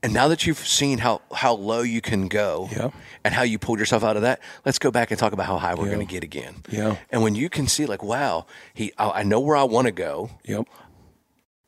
And 0.02 0.14
now 0.14 0.28
that 0.28 0.46
you've 0.46 0.58
seen 0.66 0.96
how 0.98 1.20
how 1.30 1.52
low 1.52 1.82
you 1.82 2.00
can 2.00 2.28
go, 2.28 2.70
Yeah. 2.72 2.90
and 3.22 3.34
how 3.34 3.42
you 3.42 3.58
pulled 3.58 3.78
yourself 3.78 4.02
out 4.02 4.16
of 4.16 4.22
that, 4.22 4.40
let's 4.64 4.78
go 4.78 4.90
back 4.90 5.10
and 5.10 5.20
talk 5.20 5.34
about 5.34 5.44
how 5.44 5.58
high 5.58 5.74
we're 5.74 5.88
Yeah. 5.88 5.94
going 5.94 6.06
to 6.06 6.10
get 6.12 6.24
again. 6.24 6.54
Yeah. 6.70 6.96
And 7.10 7.22
when 7.22 7.34
you 7.34 7.50
can 7.50 7.66
see, 7.68 7.84
like, 7.84 8.02
wow, 8.02 8.46
he, 8.72 8.92
I, 8.96 9.10
I 9.10 9.22
know 9.24 9.40
where 9.40 9.56
I 9.58 9.64
want 9.64 9.86
to 9.88 9.92
go. 9.92 10.30
Yep. 10.44 10.64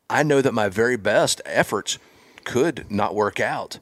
I 0.09 0.23
know 0.23 0.41
that 0.41 0.53
my 0.55 0.69
very 0.71 0.97
best 0.97 1.41
efforts 1.45 1.99
could 2.45 2.91
not 2.91 3.15
work 3.15 3.39
out. 3.39 3.79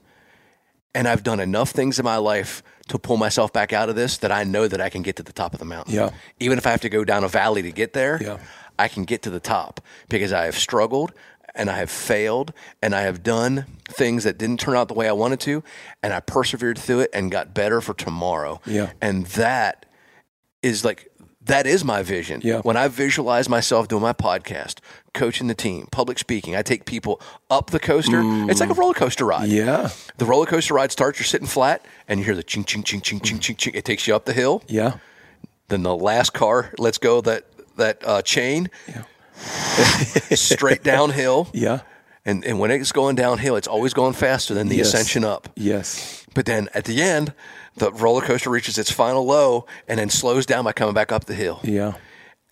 And 0.94 1.06
I've 1.06 1.22
done 1.22 1.38
enough 1.40 1.70
things 1.70 1.98
in 1.98 2.04
my 2.04 2.16
life 2.16 2.62
to 2.88 2.98
pull 2.98 3.16
myself 3.16 3.52
back 3.52 3.72
out 3.72 3.88
of 3.88 3.94
this 3.96 4.18
that 4.18 4.32
I 4.32 4.42
know 4.44 4.66
that 4.66 4.80
I 4.80 4.88
can 4.88 5.02
get 5.02 5.16
to 5.16 5.22
the 5.22 5.32
top 5.32 5.52
of 5.52 5.60
the 5.60 5.64
mountain. 5.64 5.94
Yeah. 5.94 6.10
Even 6.40 6.58
if 6.58 6.66
I 6.66 6.70
have 6.70 6.80
to 6.80 6.88
go 6.88 7.04
down 7.04 7.22
a 7.22 7.28
valley 7.28 7.62
to 7.62 7.70
get 7.72 7.92
there, 7.92 8.18
Yeah. 8.20 8.38
I 8.78 8.88
can 8.88 9.04
get 9.04 9.22
to 9.22 9.30
the 9.30 9.40
top 9.40 9.80
because 10.08 10.32
I 10.32 10.46
have 10.46 10.56
struggled 10.56 11.12
and 11.54 11.68
I 11.70 11.76
have 11.78 11.90
failed 11.90 12.52
and 12.82 12.94
I 12.94 13.02
have 13.02 13.22
done 13.22 13.66
things 13.88 14.24
that 14.24 14.38
didn't 14.38 14.58
turn 14.58 14.74
out 14.74 14.88
the 14.88 14.94
way 14.94 15.08
I 15.08 15.12
wanted 15.12 15.38
to 15.40 15.62
and 16.02 16.12
I 16.12 16.20
persevered 16.20 16.78
through 16.78 17.00
it 17.00 17.10
and 17.12 17.30
got 17.30 17.52
better 17.54 17.80
for 17.80 17.92
tomorrow. 17.94 18.60
Yeah. 18.66 18.90
And 19.00 19.26
that 19.26 19.86
is 20.62 20.84
like 20.84 21.09
that 21.50 21.66
is 21.66 21.84
my 21.84 22.02
vision. 22.02 22.40
Yeah. 22.42 22.60
When 22.60 22.76
I 22.76 22.88
visualize 22.88 23.48
myself 23.48 23.88
doing 23.88 24.02
my 24.02 24.12
podcast, 24.12 24.78
coaching 25.12 25.48
the 25.48 25.54
team, 25.54 25.88
public 25.90 26.18
speaking, 26.18 26.54
I 26.56 26.62
take 26.62 26.84
people 26.84 27.20
up 27.50 27.70
the 27.70 27.80
coaster. 27.80 28.20
It's 28.48 28.60
like 28.60 28.70
a 28.70 28.74
roller 28.74 28.94
coaster 28.94 29.24
ride. 29.24 29.48
Mm. 29.50 29.54
Yeah. 29.54 29.90
The 30.18 30.24
roller 30.24 30.46
coaster 30.46 30.74
ride 30.74 30.92
starts, 30.92 31.18
you're 31.18 31.26
sitting 31.26 31.46
flat, 31.48 31.84
and 32.08 32.20
you 32.20 32.24
hear 32.24 32.36
the 32.36 32.42
ching, 32.42 32.64
ching, 32.64 32.82
ching, 32.82 33.00
ching, 33.00 33.20
ching, 33.20 33.38
ching, 33.40 33.56
ching. 33.56 33.74
It 33.74 33.84
takes 33.84 34.06
you 34.06 34.14
up 34.14 34.24
the 34.24 34.32
hill. 34.32 34.62
Yeah. 34.68 34.98
Then 35.68 35.82
the 35.82 35.96
last 35.96 36.32
car 36.32 36.72
lets 36.78 36.98
go 36.98 37.20
that 37.22 37.44
that 37.76 38.02
uh, 38.04 38.22
chain, 38.22 38.68
straight 40.34 40.82
downhill. 40.82 41.48
Yeah. 41.52 41.80
And 42.24 42.44
and 42.44 42.58
when 42.58 42.70
it's 42.70 42.92
going 42.92 43.16
downhill, 43.16 43.56
it's 43.56 43.68
always 43.68 43.94
going 43.94 44.12
faster 44.12 44.52
than 44.54 44.68
the 44.68 44.76
Yes. 44.76 44.88
ascension 44.92 45.24
up. 45.24 45.48
Yes. 45.56 46.24
But 46.34 46.44
then 46.46 46.68
at 46.74 46.84
the 46.84 47.00
end, 47.02 47.32
the 47.76 47.90
roller 47.92 48.20
coaster 48.20 48.50
reaches 48.50 48.76
its 48.78 48.90
final 48.90 49.24
low 49.24 49.66
and 49.88 49.98
then 49.98 50.10
slows 50.10 50.44
down 50.46 50.64
by 50.64 50.72
coming 50.72 50.94
back 50.94 51.10
up 51.12 51.24
the 51.24 51.34
hill. 51.34 51.60
Yeah. 51.64 51.94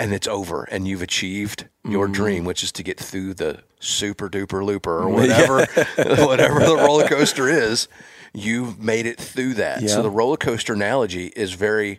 And 0.00 0.12
it's 0.14 0.28
over, 0.28 0.62
and 0.70 0.86
you've 0.86 1.02
achieved 1.02 1.66
Mm. 1.84 1.92
your 1.92 2.06
dream, 2.08 2.44
which 2.44 2.62
is 2.62 2.70
to 2.72 2.82
get 2.82 2.98
through 3.00 3.34
the 3.34 3.62
super 3.80 4.28
duper 4.30 4.64
looper 4.64 5.02
or 5.02 5.08
whatever, 5.18 5.66
whatever 6.24 6.60
the 6.60 6.76
roller 6.76 7.06
coaster 7.08 7.48
is. 7.48 7.88
You've 8.32 8.78
made 8.78 9.06
it 9.06 9.18
through 9.20 9.54
that. 9.54 9.82
Yeah. 9.82 9.88
So 9.88 10.02
the 10.02 10.10
roller 10.10 10.36
coaster 10.36 10.72
analogy 10.74 11.26
is 11.34 11.52
very 11.54 11.98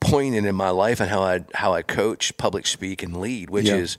poignant 0.00 0.46
in 0.46 0.54
my 0.54 0.70
life 0.70 1.00
and 1.00 1.08
how 1.10 1.22
I 1.22 1.44
how 1.54 1.72
I 1.74 1.82
coach, 1.82 2.36
public 2.36 2.66
speak, 2.66 3.02
and 3.02 3.20
lead, 3.20 3.50
which 3.50 3.66
Yeah. 3.66 3.76
is 3.76 3.98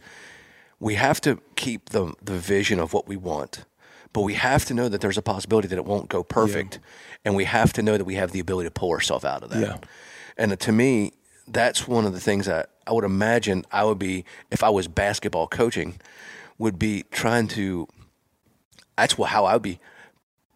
we 0.84 0.96
have 0.96 1.20
to 1.22 1.40
keep 1.56 1.90
the 1.90 2.14
the 2.22 2.38
vision 2.38 2.80
of 2.80 2.94
what 2.94 3.08
we 3.08 3.16
want, 3.18 3.66
but 4.12 4.22
we 4.22 4.34
have 4.36 4.66
to 4.66 4.74
know 4.74 4.90
that 4.90 5.02
there's 5.02 5.18
a 5.18 5.22
possibility 5.22 5.68
that 5.70 5.78
it 5.78 5.86
won't 5.86 6.10
go 6.10 6.24
perfect, 6.24 6.80
and 7.26 7.36
we 7.36 7.46
have 7.46 7.72
to 7.74 7.82
know 7.82 7.98
that 7.98 8.06
we 8.06 8.16
have 8.16 8.32
the 8.32 8.40
ability 8.40 8.68
to 8.68 8.72
pull 8.72 8.92
ourselves 8.92 9.26
out 9.26 9.44
of 9.44 9.50
that. 9.50 9.62
Yeah. 9.62 9.78
And 10.38 10.52
uh, 10.52 10.56
to 10.58 10.72
me, 10.72 11.14
that's 11.48 11.88
one 11.88 12.06
of 12.06 12.14
the 12.14 12.20
things 12.20 12.46
that 12.46 12.70
I 12.86 12.92
would 12.92 13.06
imagine 13.06 13.66
I 13.72 13.84
would 13.86 14.00
be 14.00 14.26
if 14.52 14.64
I 14.64 14.70
was 14.70 14.88
basketball 14.88 15.48
coaching, 15.48 16.00
would 16.58 16.78
be 16.78 17.04
trying 17.12 17.48
to. 17.50 17.88
That's 18.98 19.14
how 19.14 19.46
I 19.46 19.54
would 19.54 19.64
be 19.64 19.80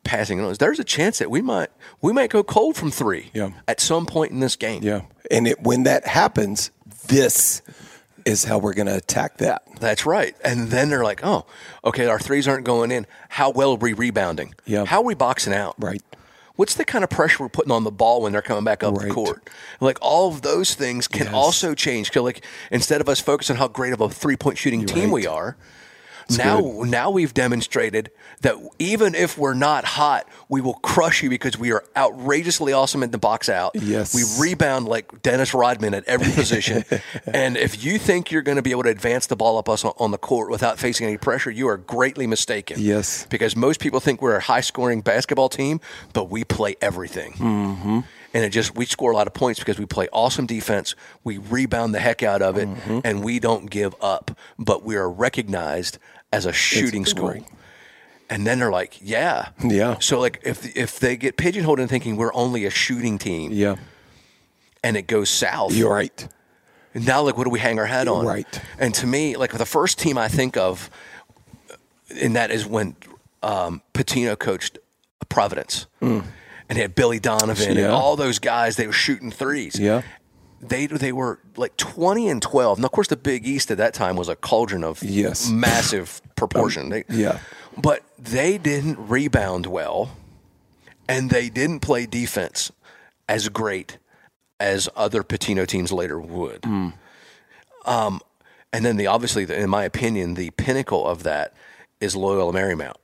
passing 0.03 0.39
it 0.39 0.43
on. 0.43 0.51
Is 0.51 0.57
There's 0.57 0.79
a 0.79 0.83
chance 0.83 1.19
that 1.19 1.31
we 1.31 1.41
might 1.41 1.69
we 2.01 2.13
might 2.13 2.29
go 2.29 2.43
cold 2.43 2.75
from 2.75 2.91
three 2.91 3.29
Yeah. 3.33 3.51
at 3.67 3.79
some 3.79 4.05
point 4.05 4.31
in 4.31 4.39
this 4.39 4.55
game. 4.55 4.83
Yeah. 4.83 5.01
And 5.31 5.47
it, 5.47 5.61
when 5.61 5.83
that 5.83 6.05
happens, 6.07 6.71
this 7.07 7.61
is 8.27 8.43
how 8.43 8.57
we're 8.57 8.73
going 8.73 8.87
to 8.87 8.95
attack 8.97 9.37
that. 9.37 9.63
That's 9.79 10.05
right. 10.05 10.35
And 10.43 10.67
then 10.69 10.89
they're 10.89 11.03
like, 11.03 11.21
oh, 11.23 11.45
okay, 11.85 12.07
our 12.07 12.19
threes 12.19 12.47
aren't 12.47 12.65
going 12.65 12.91
in. 12.91 13.07
How 13.29 13.49
well 13.49 13.71
are 13.71 13.77
we 13.77 13.93
rebounding? 13.93 14.53
Yeah. 14.65 14.85
How 14.85 14.97
are 14.97 15.03
we 15.05 15.15
boxing 15.15 15.53
out? 15.53 15.75
Right. 15.79 16.01
What's 16.57 16.73
the 16.73 16.83
kind 16.85 17.03
of 17.03 17.09
pressure 17.09 17.43
we're 17.43 17.49
putting 17.49 17.71
on 17.71 17.83
the 17.83 17.91
ball 17.91 18.21
when 18.23 18.31
they're 18.33 18.41
coming 18.41 18.63
back 18.63 18.83
up 18.83 18.95
the 18.97 19.09
court? 19.09 19.47
Like 19.79 19.97
all 20.01 20.27
of 20.29 20.41
those 20.41 20.73
things 20.75 21.07
can 21.07 21.25
Yes. 21.27 21.33
also 21.33 21.73
change. 21.73 22.11
'Cause, 22.11 22.23
like 22.23 22.43
instead 22.71 22.99
of 22.99 23.07
us 23.07 23.19
focusing 23.19 23.55
on 23.55 23.59
how 23.59 23.67
great 23.67 23.93
of 23.93 24.01
a 24.01 24.09
three 24.09 24.35
point 24.35 24.57
shooting 24.57 24.85
team 24.85 25.05
right. 25.05 25.13
we 25.13 25.27
are, 25.27 25.55
now, 26.37 26.61
good. 26.61 26.89
now 26.89 27.11
we've 27.11 27.33
demonstrated 27.33 28.11
that 28.41 28.55
even 28.79 29.15
if 29.15 29.37
we're 29.37 29.53
not 29.53 29.85
hot, 29.85 30.27
we 30.49 30.61
will 30.61 30.75
crush 30.75 31.23
you 31.23 31.29
because 31.29 31.57
we 31.57 31.71
are 31.71 31.83
outrageously 31.95 32.73
awesome 32.73 33.03
in 33.03 33.11
the 33.11 33.17
box 33.17 33.49
out. 33.49 33.71
Yes. 33.75 34.13
we 34.13 34.23
rebound 34.43 34.87
like 34.87 35.21
Dennis 35.21 35.53
Rodman 35.53 35.93
at 35.93 36.03
every 36.05 36.31
position. 36.33 36.83
and 37.25 37.55
if 37.57 37.83
you 37.83 37.97
think 37.97 38.31
you're 38.31 38.41
going 38.41 38.57
to 38.57 38.61
be 38.61 38.71
able 38.71 38.83
to 38.83 38.89
advance 38.89 39.27
the 39.27 39.35
ball 39.35 39.57
up 39.57 39.69
us 39.69 39.85
on, 39.85 39.93
on 39.97 40.11
the 40.11 40.17
court 40.17 40.49
without 40.51 40.77
facing 40.79 41.07
any 41.07 41.17
pressure, 41.17 41.49
you 41.51 41.67
are 41.67 41.77
greatly 41.77 42.27
mistaken. 42.27 42.77
Yes. 42.79 43.25
because 43.29 43.55
most 43.55 43.79
people 43.79 43.99
think 43.99 44.21
we're 44.21 44.35
a 44.35 44.41
high-scoring 44.41 45.01
basketball 45.01 45.49
team, 45.49 45.79
but 46.13 46.29
we 46.29 46.43
play 46.43 46.75
everything. 46.81 47.33
Mm-hmm. 47.33 47.99
And 48.33 48.45
it 48.45 48.49
just 48.49 48.75
we 48.75 48.85
score 48.85 49.11
a 49.11 49.15
lot 49.15 49.25
of 49.25 49.33
points 49.33 49.57
because 49.59 49.79
we 49.79 49.85
play 49.85 50.09
awesome 50.11 50.45
defense. 50.45 50.93
We 51.23 51.37
rebound 51.39 51.95
the 51.95 51.99
heck 51.99 52.21
out 52.21 52.41
of 52.41 52.57
it, 52.57 52.67
Mm-hmm. 52.67 52.99
and 53.05 53.23
we 53.23 53.39
don't 53.39 53.69
give 53.71 53.95
up. 54.01 54.37
But 54.59 54.83
we 54.83 54.95
are 54.95 55.09
recognized 55.09 55.97
as 56.31 56.45
a 56.45 56.53
shooting 56.53 57.05
school. 57.05 57.29
right. 57.29 57.43
And 58.29 58.45
then 58.45 58.59
they're 58.59 58.71
like, 58.71 58.97
yeah, 59.01 59.49
Yeah. 59.63 59.97
So 59.99 60.19
like 60.19 60.41
if 60.43 60.75
if 60.75 60.99
they 60.99 61.15
get 61.15 61.37
pigeonholed 61.37 61.79
in 61.79 61.87
thinking 61.87 62.17
we're 62.17 62.33
only 62.33 62.65
a 62.65 62.69
shooting 62.69 63.17
team, 63.17 63.51
Yeah. 63.53 63.75
and 64.83 64.97
it 64.97 65.07
goes 65.07 65.29
south, 65.29 65.73
You're 65.73 65.93
right. 65.93 66.27
now 66.93 67.21
like 67.21 67.37
what 67.37 67.45
do 67.45 67.49
we 67.49 67.59
hang 67.59 67.79
our 67.79 67.85
head 67.85 68.07
on? 68.09 68.25
Right. 68.25 68.61
And 68.79 68.93
to 68.95 69.07
me, 69.07 69.37
like 69.37 69.51
the 69.57 69.65
first 69.65 69.97
team 69.99 70.17
I 70.17 70.27
think 70.27 70.57
of, 70.57 70.89
and 72.21 72.35
that 72.35 72.51
is 72.51 72.65
when 72.65 72.95
um, 73.43 73.81
Pitino 73.93 74.37
coached 74.37 74.77
Providence, 75.29 75.87
and 76.01 76.23
he 76.73 76.79
had 76.79 76.95
Billy 76.95 77.19
Donovan 77.19 77.77
and 77.77 77.87
Hmm. 77.87 77.93
All 77.93 78.15
those 78.17 78.39
guys. 78.39 78.75
They 78.75 78.87
were 78.87 78.93
shooting 78.93 79.31
threes. 79.31 79.79
Yeah. 79.79 80.01
They 80.61 80.87
they 80.87 81.11
were 81.11 81.39
like 81.55 81.77
twenty 81.77 82.27
and 82.29 82.41
twelve. 82.41 82.77
And 82.77 82.85
of 82.85 82.91
course, 82.91 83.07
the 83.07 83.15
Big 83.17 83.45
East 83.45 83.69
at 83.71 83.77
that 83.77 83.93
time 83.93 84.15
was 84.15 84.27
a 84.29 84.35
cauldron 84.35 84.83
of 84.83 85.03
Yes. 85.03 85.49
massive 85.49 86.21
proportion. 86.35 86.89
They- 86.89 87.03
yeah. 87.09 87.39
but 87.77 88.03
they 88.17 88.57
didn't 88.57 88.97
rebound 89.07 89.67
well, 89.67 90.09
and 91.07 91.29
they 91.29 91.49
didn't 91.49 91.81
play 91.81 92.05
defense 92.07 92.71
as 93.29 93.49
great 93.49 93.97
as 94.59 94.89
other 94.95 95.21
Pitino 95.23 95.67
teams 95.67 95.91
later 95.91 96.19
would. 96.19 96.65
Hmm. 96.65 96.89
Um, 97.85 98.21
and 98.73 98.83
then 98.83 98.97
the 98.97 99.07
obviously, 99.07 99.45
the, 99.45 99.59
in 99.59 99.69
my 99.69 99.83
opinion, 99.83 100.33
the 100.33 100.49
pinnacle 100.51 101.05
of 101.07 101.23
that 101.23 101.53
is 102.01 102.15
Loyola 102.15 102.51
Marymount 102.53 102.95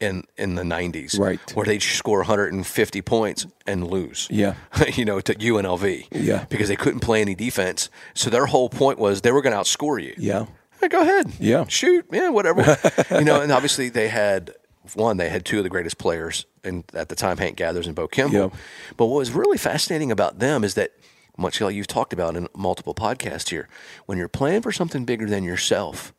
in 0.00 0.24
in 0.36 0.54
the 0.56 0.62
'90s, 0.62 1.18
Right. 1.18 1.40
Where 1.56 1.66
they 1.66 1.78
score 1.78 2.18
150 2.18 3.02
points 3.02 3.46
and 3.66 3.86
lose, 3.86 4.28
Yeah. 4.30 4.54
you 4.94 5.04
know, 5.04 5.20
to 5.20 5.34
UNLV, 5.34 6.06
Yeah. 6.12 6.44
because 6.48 6.68
they 6.68 6.76
couldn't 6.76 7.00
play 7.00 7.20
any 7.20 7.34
defense. 7.34 7.88
So 8.14 8.28
their 8.30 8.46
whole 8.46 8.68
point 8.68 8.98
was 8.98 9.22
they 9.22 9.32
were 9.32 9.42
going 9.42 9.54
to 9.54 9.60
outscore 9.60 10.02
you. 10.02 10.14
Yeah. 10.18 10.46
Hey, 10.80 10.88
go 10.88 11.00
ahead. 11.00 11.32
Yeah. 11.40 11.64
Shoot. 11.68 12.06
Yeah, 12.12 12.28
whatever. 12.28 12.76
you 13.10 13.24
know, 13.24 13.40
and 13.40 13.50
obviously 13.50 13.88
they 13.88 14.08
had 14.08 14.52
one, 14.94 15.16
they 15.16 15.28
had 15.30 15.44
two 15.44 15.58
of 15.58 15.64
the 15.64 15.70
greatest 15.70 15.96
players 15.98 16.44
and 16.62 16.84
at 16.94 17.08
the 17.08 17.16
time 17.16 17.38
Hank 17.38 17.56
Gathers 17.56 17.86
and 17.86 17.96
Bo 17.96 18.06
Kimble. 18.08 18.38
Yeah. 18.38 18.48
But 18.96 19.06
what 19.06 19.16
was 19.18 19.32
really 19.32 19.58
fascinating 19.58 20.12
about 20.12 20.38
them 20.38 20.62
is 20.64 20.74
that 20.74 20.90
much 21.38 21.60
like 21.60 21.74
you've 21.74 21.86
talked 21.86 22.12
about 22.12 22.36
in 22.36 22.48
multiple 22.54 22.94
podcasts 22.94 23.48
here, 23.50 23.68
when 24.06 24.16
you're 24.18 24.28
playing 24.28 24.62
for 24.62 24.72
something 24.72 25.04
bigger 25.04 25.26
than 25.26 25.44
yourself, 25.44 26.12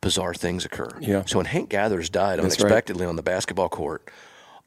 bizarre 0.00 0.34
things 0.34 0.64
occur. 0.64 0.88
Yeah. 1.00 1.24
So 1.26 1.38
when 1.38 1.46
Hank 1.46 1.68
Gathers 1.70 2.08
died 2.10 2.38
That's 2.38 2.56
right. 2.56 2.60
unexpectedly 2.60 3.06
on 3.06 3.16
the 3.16 3.22
basketball 3.22 3.68
court, 3.68 4.08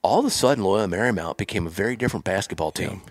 all 0.01 0.19
of 0.19 0.25
a 0.25 0.29
sudden 0.29 0.63
Loyola 0.63 0.87
Marymount 0.87 1.37
became 1.37 1.67
a 1.67 1.69
very 1.69 1.95
different 1.95 2.25
basketball 2.25 2.71
team. 2.71 3.01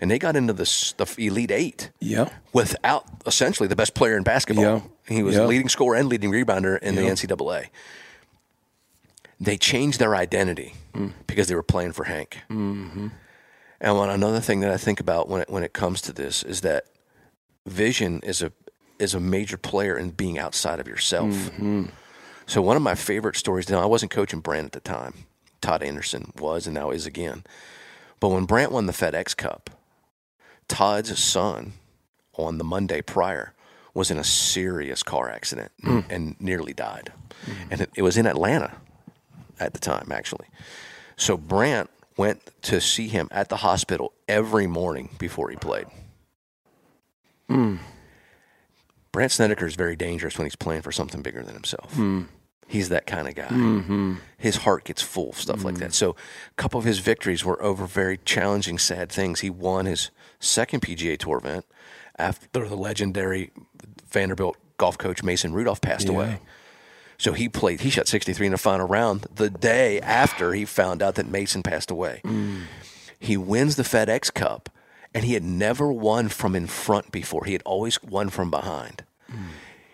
And 0.00 0.10
they 0.10 0.18
got 0.18 0.34
into 0.36 0.52
the, 0.52 0.64
the 0.96 1.26
Elite 1.26 1.50
Eight 1.50 1.90
Yeah. 2.00 2.28
without 2.52 3.04
essentially 3.26 3.68
the 3.68 3.76
best 3.76 3.94
player 3.94 4.16
in 4.16 4.22
basketball. 4.24 4.64
Yeah. 4.64 4.80
He 5.08 5.22
was 5.22 5.36
Yeah. 5.36 5.44
leading 5.46 5.68
scorer 5.68 5.96
and 5.96 6.08
leading 6.08 6.30
rebounder 6.32 6.78
in 6.80 6.94
the 6.96 7.02
NCAA. 7.02 7.66
They 9.38 9.56
changed 9.56 9.98
their 9.98 10.14
identity 10.14 10.74
Mm. 10.94 11.12
because 11.26 11.48
they 11.48 11.54
were 11.54 11.62
playing 11.62 11.92
for 11.92 12.04
Hank. 12.04 12.38
Mm-hmm. 12.50 13.08
And 13.80 13.96
one 13.96 14.10
another 14.10 14.40
thing 14.40 14.60
that 14.60 14.70
I 14.70 14.76
think 14.76 15.00
about 15.00 15.28
when 15.28 15.42
it, 15.42 15.48
when 15.50 15.62
it 15.62 15.72
comes 15.72 16.02
to 16.02 16.12
this 16.12 16.42
is 16.42 16.60
that 16.62 16.84
vision 17.66 18.20
is 18.22 18.42
a 18.42 18.52
is 19.00 19.14
a 19.14 19.20
major 19.20 19.56
player 19.56 19.96
in 19.96 20.10
being 20.10 20.38
outside 20.38 20.80
of 20.80 20.86
yourself. 20.86 21.30
Mm-hmm. 21.30 21.84
So 22.46 22.62
one 22.62 22.76
of 22.76 22.82
my 22.82 22.94
favorite 22.94 23.36
stories. 23.36 23.68
Now 23.68 23.80
I 23.80 23.86
wasn't 23.86 24.10
coaching 24.10 24.40
Brandt 24.40 24.66
at 24.66 24.72
the 24.72 24.80
time. 24.80 25.14
Todd 25.60 25.82
Anderson 25.82 26.32
was, 26.38 26.66
and 26.66 26.74
now 26.74 26.90
is 26.90 27.06
again. 27.06 27.44
But 28.18 28.28
when 28.28 28.44
Brandt 28.44 28.72
won 28.72 28.86
the 28.86 28.92
FedEx 28.92 29.36
Cup, 29.36 29.70
Todd's 30.68 31.18
son 31.18 31.72
on 32.34 32.58
the 32.58 32.64
Monday 32.64 33.02
prior 33.02 33.54
was 33.94 34.10
in 34.10 34.18
a 34.18 34.24
serious 34.24 35.02
car 35.02 35.30
accident 35.30 35.72
hmm. 35.82 36.00
and 36.08 36.36
nearly 36.40 36.72
died. 36.72 37.12
Mm-hmm. 37.44 37.72
And 37.72 37.80
it, 37.82 37.90
it 37.96 38.02
was 38.02 38.16
in 38.16 38.26
Atlanta 38.26 38.72
at 39.58 39.72
the 39.72 39.80
time, 39.80 40.10
actually. 40.12 40.46
So 41.16 41.36
Brandt 41.36 41.90
went 42.16 42.40
to 42.62 42.80
see 42.80 43.08
him 43.08 43.28
at 43.30 43.48
the 43.48 43.56
hospital 43.56 44.12
every 44.28 44.66
morning 44.66 45.10
before 45.18 45.50
he 45.50 45.56
played. 45.56 45.86
Hmm. 47.48 47.76
Brandt 49.12 49.32
Snedeker 49.32 49.66
is 49.66 49.74
very 49.74 49.96
dangerous 49.96 50.38
when 50.38 50.46
he's 50.46 50.56
playing 50.56 50.82
for 50.82 50.92
something 50.92 51.22
bigger 51.22 51.42
than 51.42 51.54
himself. 51.54 51.92
Hmm. 51.94 52.22
He's 52.68 52.88
that 52.90 53.06
kind 53.06 53.26
of 53.26 53.34
guy. 53.34 53.48
Mm-hmm. 53.48 54.14
His 54.38 54.58
heart 54.58 54.84
gets 54.84 55.02
full 55.02 55.30
of 55.30 55.36
stuff 55.36 55.64
like 55.64 55.74
hmm. 55.74 55.80
that. 55.80 55.94
So, 55.94 56.10
a 56.10 56.54
couple 56.56 56.78
of 56.78 56.84
his 56.84 57.00
victories 57.00 57.44
were 57.44 57.60
over 57.60 57.84
very 57.86 58.18
challenging, 58.18 58.78
sad 58.78 59.10
things. 59.10 59.40
He 59.40 59.50
won 59.50 59.86
his 59.86 60.10
second 60.38 60.80
PGA 60.82 61.18
Tour 61.18 61.38
event 61.38 61.66
after 62.16 62.68
the 62.68 62.76
legendary 62.76 63.50
Vanderbilt 64.08 64.56
golf 64.76 64.98
coach 64.98 65.22
Mason 65.22 65.52
Rudolph 65.52 65.80
passed 65.80 66.08
away. 66.08 66.38
So 67.18 67.34
he 67.34 67.50
played. 67.50 67.82
He 67.82 67.90
shot 67.90 68.08
63 68.08 68.46
in 68.46 68.52
the 68.52 68.58
final 68.58 68.88
round 68.88 69.26
the 69.34 69.50
day 69.50 70.00
after 70.00 70.54
he 70.54 70.64
found 70.64 71.02
out 71.02 71.16
that 71.16 71.26
Mason 71.26 71.62
passed 71.62 71.90
away. 71.90 72.22
Mm. 72.24 72.62
He 73.18 73.36
wins 73.36 73.76
the 73.76 73.82
FedEx 73.82 74.32
Cup, 74.32 74.70
and 75.14 75.24
he 75.24 75.34
had 75.34 75.44
never 75.44 75.92
won 75.92 76.28
from 76.28 76.54
in 76.54 76.66
front 76.66 77.10
before. 77.12 77.44
He 77.44 77.52
had 77.52 77.62
always 77.64 78.02
won 78.02 78.30
from 78.30 78.50
behind. 78.50 79.04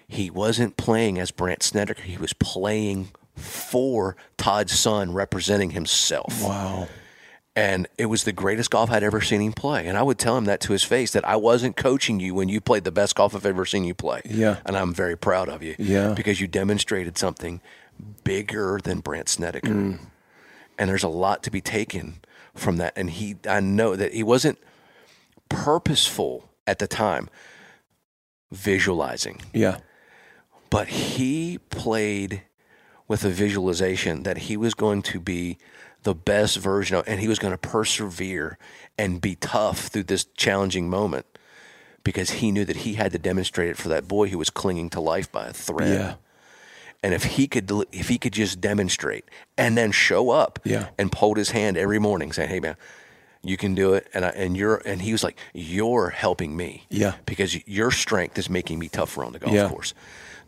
He 0.09 0.31
wasn't 0.31 0.77
playing 0.77 1.19
as 1.19 1.31
Brandt 1.31 1.63
Snedeker. 1.63 2.03
He 2.03 2.17
was 2.17 2.33
playing 2.33 3.09
for 3.35 4.17
Todd's 4.37 4.79
son, 4.79 5.13
representing 5.13 5.71
himself. 5.71 6.43
Wow. 6.43 6.89
And 7.55 7.89
it 7.97 8.07
was 8.07 8.25
the 8.25 8.33
greatest 8.33 8.71
golf 8.71 8.91
I'd 8.91 9.03
ever 9.03 9.21
seen 9.21 9.41
him 9.41 9.53
play. 9.53 9.87
And 9.87 9.97
I 9.97 10.03
would 10.03 10.19
tell 10.19 10.37
him 10.37 10.45
that 10.45 10.61
to 10.61 10.73
his 10.73 10.85
face 10.85 11.13
that 11.13 11.27
I 11.27 11.37
wasn't 11.37 11.77
coaching 11.77 12.21
you 12.21 12.35
when 12.35 12.49
you 12.49 12.61
played 12.61 12.85
the 12.85 12.93
best 12.93 13.15
golf 13.15 13.35
I've 13.35 13.47
ever 13.47 13.65
seen 13.65 13.85
you 13.85 13.95
play. 13.95 14.21
Yeah. 14.27 14.59
And 14.67 14.77
I'm 14.77 14.93
very 14.93 15.17
proud 15.17 15.49
of 15.49 15.63
you. 15.63 15.75
Yeah. 15.79 16.13
Because 16.13 16.41
you 16.41 16.47
demonstrated 16.47 17.17
something 17.17 17.61
bigger 18.25 18.79
than 18.83 19.01
Brandt 19.01 19.31
Snedeker. 19.31 19.69
Mm. 19.69 19.99
And 20.79 20.91
there's 20.91 21.03
a 21.03 21.09
lot 21.09 21.43
to 21.45 21.51
be 21.51 21.63
taken 21.63 22.21
from 22.55 22.77
that. 22.77 22.93
And 22.95 23.09
he, 23.09 23.37
I 23.49 23.61
know 23.61 23.97
that 23.97 24.13
he 24.13 24.23
wasn't 24.23 24.59
purposeful 25.49 26.51
at 26.67 26.79
the 26.79 26.87
time 26.87 27.29
visualizing, 28.53 29.43
Yeah. 29.53 29.79
but 30.71 30.89
he 30.89 31.59
played 31.71 32.43
with 33.09 33.25
a 33.25 33.29
visualization 33.31 34.23
that 34.25 34.39
he 34.39 34.57
was 34.57 34.75
going 34.75 35.03
to 35.03 35.21
be 35.21 35.59
the 36.03 36.15
best 36.15 36.57
version 36.59 36.97
of, 36.97 37.07
and 37.09 37.21
he 37.21 37.29
was 37.29 37.39
going 37.39 37.53
to 37.53 37.59
persevere 37.59 38.59
and 38.97 39.21
be 39.21 39.35
tough 39.37 39.89
through 39.89 40.05
this 40.05 40.25
challenging 40.37 40.89
moment 40.89 41.27
because 42.05 42.31
he 42.31 42.53
knew 42.53 42.65
that 42.65 42.79
he 42.79 42.95
had 42.95 43.11
to 43.13 43.19
demonstrate 43.19 43.69
it 43.71 43.77
for 43.77 43.89
that 43.89 44.07
boy 44.07 44.29
who 44.29 44.39
was 44.39 44.51
clinging 44.51 44.89
to 44.91 45.01
life 45.01 45.31
by 45.31 45.47
a 45.49 45.53
thread. 45.53 45.89
Yeah. 46.01 46.15
And 47.03 47.13
if 47.15 47.25
he 47.25 47.47
could, 47.49 47.71
if 47.93 48.09
he 48.09 48.19
could 48.19 48.33
just 48.33 48.61
demonstrate 48.61 49.25
and 49.59 49.77
then 49.77 49.91
show 49.93 50.31
up 50.31 50.61
Yeah. 50.65 50.89
and 50.99 51.13
hold 51.13 51.37
his 51.37 51.51
hand 51.51 51.77
every 51.77 51.99
morning, 51.99 52.33
saying, 52.33 52.49
"Hey, 52.49 52.61
man, 52.61 52.77
you 53.43 53.57
can 53.57 53.75
do 53.75 53.95
it," 53.95 54.09
and 54.15 54.25
I, 54.25 54.29
and 54.31 54.57
you're, 54.57 54.77
and 54.85 55.03
he 55.03 55.13
was 55.13 55.23
like, 55.25 55.39
"You're 55.55 56.11
helping 56.11 56.57
me, 56.57 56.87
Yeah. 56.91 57.15
because 57.27 57.57
your 57.69 57.91
strength 57.91 58.39
is 58.39 58.49
making 58.51 58.79
me 58.79 58.89
tougher 58.89 59.25
on 59.25 59.33
the 59.33 59.39
golf 59.39 59.55
Yeah. 59.55 59.69
course." 59.69 59.95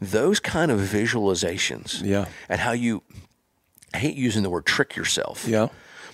Those 0.00 0.38
kind 0.40 0.70
of 0.70 0.78
visualizations, 0.80 2.02
Yeah. 2.04 2.26
and 2.48 2.60
how 2.60 2.72
you, 2.72 3.02
I 3.92 3.98
hate 3.98 4.16
using 4.16 4.42
the 4.42 4.50
word 4.50 4.64
trick 4.66 4.94
yourself, 4.96 5.44
Yeah. 5.46 5.68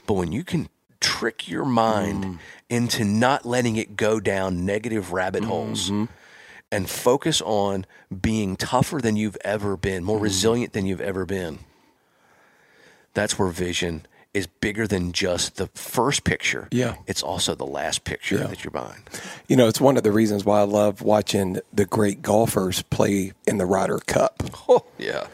but 0.07 0.15
when 0.15 0.33
you 0.33 0.43
can 0.45 0.69
trick 1.01 1.49
your 1.49 1.67
mind 1.67 2.25
Mm. 2.25 2.39
into 2.71 3.05
not 3.05 3.45
letting 3.45 3.77
it 3.77 3.95
go 3.97 4.21
down 4.21 4.65
negative 4.65 5.13
rabbit 5.13 5.45
holes 5.45 5.85
Mm-hmm. 5.91 6.05
and 6.73 6.89
focus 6.89 7.43
on 7.43 7.85
being 8.23 8.57
tougher 8.57 9.01
than 9.03 9.17
you've 9.17 9.37
ever 9.45 9.77
been, 9.77 10.03
more 10.03 10.19
Mm. 10.19 10.23
resilient 10.23 10.73
than 10.73 10.87
you've 10.87 11.03
ever 11.03 11.27
been, 11.27 11.59
that's 13.13 13.39
where 13.39 13.49
vision 13.49 14.07
is 14.35 14.47
bigger 14.47 14.87
than 14.87 15.13
just 15.13 15.57
the 15.57 15.69
first 15.69 16.25
picture. 16.25 16.69
Yeah. 16.73 16.97
It's 17.07 17.23
also 17.23 17.55
the 17.55 17.65
last 17.67 18.05
picture 18.05 18.37
Yeah. 18.37 18.47
that 18.49 18.65
you're 18.65 18.71
buying. 18.73 19.03
You 19.49 19.57
know, 19.57 19.69
it's 19.69 19.81
one 19.81 19.97
of 19.97 20.03
the 20.03 20.13
reasons 20.13 20.45
why 20.45 20.59
I 20.61 20.65
love 20.65 21.01
watching 21.03 21.61
the 21.73 21.87
great 21.87 22.21
golfers 22.21 22.83
play 22.83 23.33
in 23.47 23.59
the 23.59 23.67
Ryder 23.67 23.99
Cup 24.07 24.43
Oh, 24.69 24.85
yeah. 24.99 25.27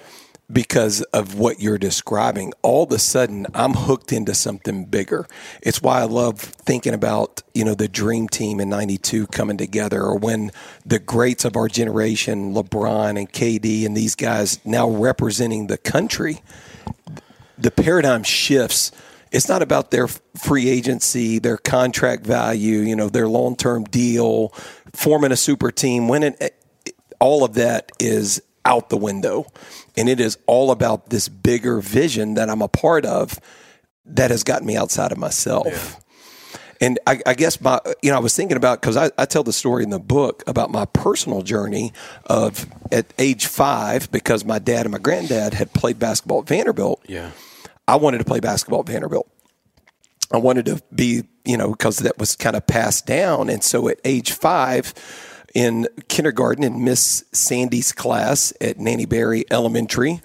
because 0.52 1.00
of 1.14 1.38
what 1.38 1.60
you're 1.60 1.78
describing. 1.78 2.52
All 2.62 2.82
of 2.82 2.90
a 2.92 2.98
sudden, 2.98 3.46
I'm 3.54 3.72
hooked 3.72 4.12
into 4.12 4.34
something 4.34 4.84
bigger. 4.84 5.26
It's 5.62 5.80
why 5.80 6.00
I 6.00 6.04
love 6.04 6.38
thinking 6.40 6.92
about, 6.92 7.42
you 7.54 7.64
know, 7.64 7.74
the 7.74 7.88
dream 7.88 8.28
team 8.28 8.60
in 8.60 8.68
92 8.68 9.28
coming 9.28 9.56
together 9.56 10.02
or 10.02 10.16
when 10.18 10.50
the 10.84 10.98
greats 10.98 11.44
of 11.44 11.56
our 11.56 11.68
generation, 11.68 12.52
LeBron 12.52 13.16
and 13.18 13.32
KD 13.32 13.86
and 13.86 13.96
these 13.96 14.14
guys 14.14 14.58
now 14.64 14.90
representing 14.90 15.68
the 15.68 15.78
country, 15.78 16.42
the 17.60 17.70
paradigm 17.70 18.22
shifts. 18.22 18.92
It's 19.32 19.48
not 19.48 19.62
about 19.62 19.92
their 19.92 20.08
free 20.08 20.68
agency, 20.68 21.38
their 21.38 21.56
contract 21.56 22.26
value, 22.26 22.78
you 22.78 22.96
know, 22.96 23.08
their 23.08 23.28
long-term 23.28 23.84
deal, 23.84 24.48
forming 24.92 25.30
a 25.30 25.36
super 25.36 25.70
team, 25.70 26.08
winning 26.08 26.34
all 27.20 27.44
of 27.44 27.54
that 27.54 27.92
is 28.00 28.42
out 28.64 28.88
the 28.88 28.96
window. 28.96 29.46
And 29.96 30.08
it 30.08 30.20
is 30.20 30.38
all 30.46 30.70
about 30.70 31.10
this 31.10 31.28
bigger 31.28 31.80
vision 31.80 32.34
that 32.34 32.48
I'm 32.48 32.62
a 32.62 32.68
part 32.68 33.04
of 33.04 33.38
that 34.06 34.30
has 34.30 34.42
gotten 34.42 34.66
me 34.66 34.76
outside 34.76 35.12
of 35.12 35.18
myself. 35.18 35.66
Yeah. 35.66 36.00
And 36.82 36.98
I, 37.06 37.20
I, 37.26 37.34
guess 37.34 37.60
my, 37.60 37.78
you 38.02 38.10
know, 38.10 38.16
I 38.16 38.20
was 38.20 38.34
thinking 38.34 38.56
about 38.56 38.80
because 38.80 38.96
I, 38.96 39.10
I, 39.18 39.26
tell 39.26 39.42
the 39.42 39.52
story 39.52 39.82
in 39.84 39.90
the 39.90 39.98
book 39.98 40.42
about 40.46 40.70
my 40.70 40.86
personal 40.86 41.42
journey 41.42 41.92
of 42.24 42.66
at 42.90 43.12
age 43.18 43.46
five 43.46 44.10
because 44.10 44.46
my 44.46 44.58
dad 44.58 44.86
and 44.86 44.92
my 44.92 44.98
granddad 44.98 45.52
had 45.52 45.74
played 45.74 45.98
basketball 45.98 46.40
at 46.40 46.48
Vanderbilt. 46.48 47.02
Yeah, 47.06 47.32
I 47.88 47.96
wanted 47.96 48.18
to 48.18 48.24
play 48.24 48.40
basketball 48.40 48.80
at 48.80 48.86
Vanderbilt. 48.86 49.28
I 50.32 50.38
wanted 50.38 50.66
to 50.66 50.80
be, 50.94 51.24
you 51.44 51.56
know, 51.56 51.70
because 51.70 51.98
that 51.98 52.18
was 52.18 52.36
kind 52.36 52.54
of 52.54 52.66
passed 52.66 53.06
down, 53.06 53.48
and 53.50 53.64
so 53.64 53.88
at 53.88 54.00
age 54.04 54.32
five, 54.32 54.94
in 55.54 55.88
kindergarten 56.08 56.62
in 56.62 56.84
Miss 56.84 57.24
Sandy's 57.32 57.92
class 57.92 58.52
at 58.60 58.78
Nannie 58.78 59.06
Berry 59.06 59.44
Elementary. 59.50 60.20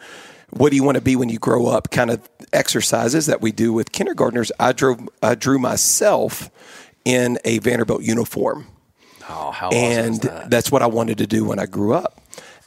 What 0.51 0.69
do 0.69 0.75
you 0.75 0.83
want 0.83 0.95
to 0.95 1.01
be 1.01 1.15
when 1.15 1.29
you 1.29 1.39
grow 1.39 1.65
up? 1.67 1.89
Kind 1.89 2.11
of 2.11 2.29
exercises 2.53 3.25
that 3.25 3.41
we 3.41 3.51
do 3.51 3.73
with 3.73 3.91
kindergartners. 3.91 4.51
I 4.59 4.71
drove, 4.71 5.09
I 5.21 5.35
drew 5.35 5.57
myself 5.57 6.49
in 7.03 7.39
a 7.43 7.59
Vanderbilt 7.59 8.03
uniform. 8.03 8.67
Oh, 9.27 9.51
how 9.51 9.69
and 9.69 10.21
that? 10.21 10.49
that's 10.49 10.71
what 10.71 10.81
I 10.81 10.87
wanted 10.87 11.17
to 11.17 11.27
do 11.27 11.45
when 11.45 11.59
I 11.59 11.65
grew 11.65 11.93
up. 11.93 12.21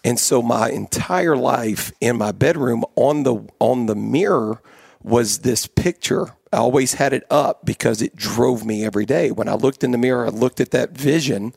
And 0.04 0.18
so 0.18 0.42
my 0.42 0.70
entire 0.70 1.36
life 1.36 1.92
in 2.00 2.18
my 2.18 2.32
bedroom 2.32 2.84
on 2.96 3.22
the 3.22 3.46
on 3.58 3.86
the 3.86 3.94
mirror 3.94 4.60
was 5.08 5.40
this 5.40 5.66
picture. 5.66 6.34
I 6.52 6.58
always 6.58 6.94
had 6.94 7.12
it 7.12 7.24
up 7.30 7.64
because 7.64 8.02
it 8.02 8.16
drove 8.16 8.64
me 8.64 8.84
every 8.84 9.06
day. 9.06 9.30
When 9.30 9.48
I 9.48 9.54
looked 9.54 9.82
in 9.82 9.90
the 9.90 9.98
mirror, 9.98 10.26
I 10.26 10.30
looked 10.30 10.60
at 10.60 10.70
that 10.70 10.90
vision 10.90 11.54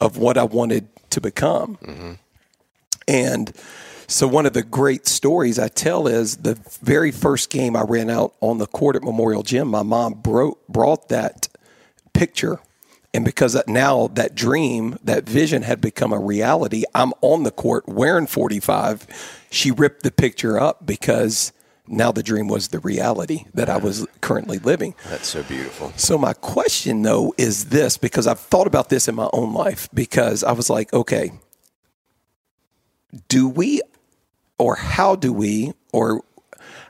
of 0.00 0.16
what 0.16 0.38
I 0.38 0.44
wanted 0.44 0.88
to 1.10 1.20
become. 1.20 1.76
Mm-hmm. 1.76 2.12
And 3.08 3.52
so, 4.06 4.26
one 4.26 4.46
of 4.46 4.52
the 4.52 4.62
great 4.62 5.06
stories 5.06 5.58
I 5.58 5.68
tell 5.68 6.06
is 6.06 6.38
the 6.38 6.58
very 6.82 7.10
first 7.10 7.50
game 7.50 7.76
I 7.76 7.82
ran 7.82 8.10
out 8.10 8.34
on 8.40 8.58
the 8.58 8.66
court 8.66 8.96
at 8.96 9.02
Memorial 9.02 9.42
Gym, 9.42 9.68
my 9.68 9.82
mom 9.82 10.14
bro- 10.14 10.58
brought 10.68 11.08
that 11.08 11.48
picture. 12.12 12.60
And 13.14 13.24
because 13.24 13.60
now 13.66 14.08
that 14.08 14.34
dream, 14.34 14.98
that 15.04 15.24
vision 15.28 15.62
had 15.62 15.80
become 15.80 16.12
a 16.12 16.18
reality, 16.18 16.84
I'm 16.94 17.12
on 17.20 17.42
the 17.42 17.50
court 17.50 17.86
wearing 17.86 18.26
45. 18.26 19.46
She 19.50 19.70
ripped 19.70 20.02
the 20.02 20.10
picture 20.10 20.58
up 20.58 20.86
because 20.86 21.52
now 21.92 22.10
the 22.10 22.22
dream 22.22 22.48
was 22.48 22.68
the 22.68 22.80
reality 22.80 23.44
that 23.52 23.68
I 23.68 23.76
was 23.76 24.06
currently 24.22 24.58
living. 24.58 24.94
That's 25.08 25.28
so 25.28 25.42
beautiful. 25.42 25.92
So 25.96 26.16
my 26.16 26.32
question 26.32 27.02
though 27.02 27.34
is 27.36 27.66
this 27.66 27.98
because 27.98 28.26
I've 28.26 28.40
thought 28.40 28.66
about 28.66 28.88
this 28.88 29.08
in 29.08 29.14
my 29.14 29.28
own 29.32 29.52
life 29.52 29.88
because 29.92 30.42
I 30.42 30.52
was 30.52 30.70
like, 30.70 30.92
okay, 30.92 31.32
do 33.28 33.46
we 33.46 33.82
or 34.58 34.74
how 34.76 35.16
do 35.16 35.32
we 35.32 35.74
or 35.92 36.22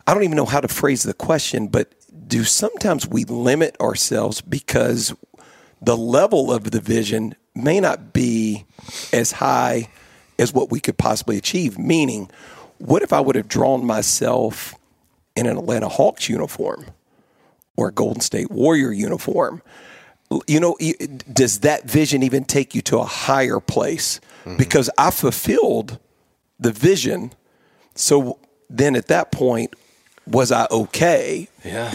I 0.06 0.14
don't 0.14 0.22
even 0.22 0.36
know 0.36 0.46
how 0.46 0.60
to 0.60 0.68
phrase 0.68 1.02
the 1.02 1.14
question, 1.14 1.66
but 1.66 1.92
do 2.28 2.44
sometimes 2.44 3.06
we 3.06 3.24
limit 3.24 3.76
ourselves 3.80 4.40
because 4.40 5.14
the 5.80 5.96
level 5.96 6.52
of 6.52 6.70
the 6.70 6.80
vision 6.80 7.34
may 7.54 7.80
not 7.80 8.12
be 8.12 8.66
as 9.12 9.32
high 9.32 9.88
as 10.38 10.52
what 10.52 10.70
we 10.70 10.80
could 10.80 10.96
possibly 10.96 11.36
achieve? 11.36 11.78
Meaning, 11.78 12.30
what 12.78 13.02
if 13.02 13.12
I 13.12 13.20
would 13.20 13.36
have 13.36 13.48
drawn 13.48 13.84
myself 13.84 14.74
in 15.36 15.46
an 15.46 15.56
Atlanta 15.56 15.88
Hawks 15.88 16.28
uniform 16.28 16.86
or 17.76 17.88
a 17.88 17.92
Golden 17.92 18.20
State 18.20 18.50
Warrior 18.50 18.92
uniform, 18.92 19.62
you 20.46 20.60
know, 20.60 20.76
does 21.32 21.60
that 21.60 21.88
vision 21.88 22.22
even 22.22 22.44
take 22.44 22.74
you 22.74 22.82
to 22.82 22.98
a 22.98 23.04
higher 23.04 23.60
place? 23.60 24.20
Mm-hmm. 24.44 24.56
Because 24.56 24.90
I 24.96 25.10
fulfilled 25.10 25.98
the 26.58 26.72
vision. 26.72 27.32
So 27.94 28.38
then 28.70 28.96
at 28.96 29.08
that 29.08 29.32
point, 29.32 29.74
was 30.26 30.52
I 30.52 30.66
okay? 30.70 31.48
Yeah. 31.64 31.92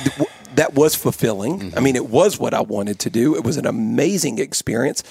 That 0.56 0.74
was 0.74 0.96
fulfilling. 0.96 1.60
Mm-hmm. 1.60 1.78
I 1.78 1.82
mean, 1.82 1.96
it 1.96 2.10
was 2.10 2.38
what 2.38 2.54
I 2.54 2.62
wanted 2.62 3.00
to 3.00 3.10
do. 3.10 3.36
It 3.36 3.44
was 3.44 3.58
an 3.58 3.66
amazing 3.66 4.40
experience. 4.40 5.04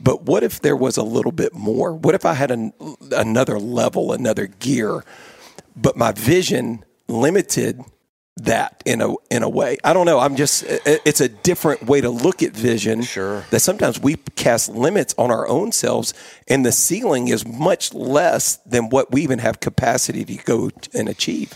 But 0.00 0.22
what 0.22 0.42
if 0.42 0.60
there 0.60 0.76
was 0.76 0.96
a 0.96 1.02
little 1.02 1.32
bit 1.32 1.54
more? 1.54 1.92
What 1.92 2.14
if 2.14 2.24
I 2.24 2.34
had 2.34 2.50
an, 2.50 2.72
another 3.12 3.58
level, 3.58 4.12
another 4.12 4.46
gear? 4.46 5.04
But 5.76 5.96
my 5.96 6.12
vision 6.12 6.84
limited 7.08 7.82
that 8.36 8.82
in 8.84 9.00
a 9.00 9.14
in 9.30 9.42
a 9.42 9.48
way. 9.48 9.78
I 9.84 9.92
don't 9.92 10.06
know. 10.06 10.18
I'm 10.18 10.34
just 10.34 10.64
it's 10.66 11.20
a 11.20 11.28
different 11.28 11.84
way 11.84 12.00
to 12.00 12.10
look 12.10 12.42
at 12.42 12.52
vision. 12.52 13.02
Sure. 13.02 13.44
That 13.50 13.60
sometimes 13.60 14.00
we 14.00 14.16
cast 14.34 14.68
limits 14.68 15.14
on 15.16 15.30
our 15.30 15.46
own 15.46 15.72
selves 15.72 16.14
and 16.48 16.66
the 16.66 16.72
ceiling 16.72 17.28
is 17.28 17.46
much 17.46 17.94
less 17.94 18.56
than 18.58 18.88
what 18.88 19.12
we 19.12 19.22
even 19.22 19.38
have 19.38 19.60
capacity 19.60 20.24
to 20.24 20.36
go 20.44 20.70
and 20.92 21.08
achieve. 21.08 21.52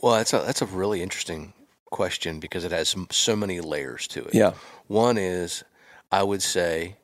Well, 0.00 0.14
that's 0.14 0.32
a 0.32 0.38
that's 0.38 0.62
a 0.62 0.66
really 0.66 1.02
interesting 1.02 1.52
question 1.86 2.38
because 2.38 2.64
it 2.64 2.70
has 2.70 2.94
so 3.10 3.34
many 3.34 3.60
layers 3.60 4.06
to 4.08 4.24
it. 4.24 4.34
Yeah. 4.34 4.52
One 4.86 5.18
is 5.18 5.64
I 6.12 6.22
would 6.22 6.42
say 6.42 6.96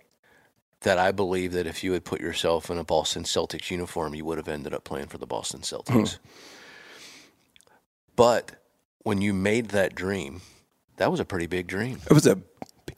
that 0.83 0.99
I 0.99 1.11
believe 1.11 1.53
that 1.53 1.67
if 1.67 1.83
you 1.83 1.93
had 1.93 2.05
put 2.05 2.21
yourself 2.21 2.71
in 2.71 2.79
a 2.79 2.85
Boston 2.85 3.25
Celtics 3.25 3.71
uniform, 3.71 4.15
you 4.15 4.25
would 4.25 4.39
have 4.39 4.49
ended 4.49 4.73
up 4.73 4.85
playing 4.85 5.09
for 5.09 5.19
the 5.19 5.27
Boston 5.27 5.61
Celtics. 5.61 5.87
Mm. 5.87 6.19
But 8.17 8.53
when 9.03 9.21
you 9.21 9.33
made 9.33 9.69
that 9.69 9.95
dream, 9.95 10.41
that 10.97 11.11
was 11.11 11.21
a 11.21 11.25
pretty 11.25 11.47
big 11.47 11.67
dream. 11.67 12.01
It 12.09 12.13
was 12.13 12.27
a 12.27 12.39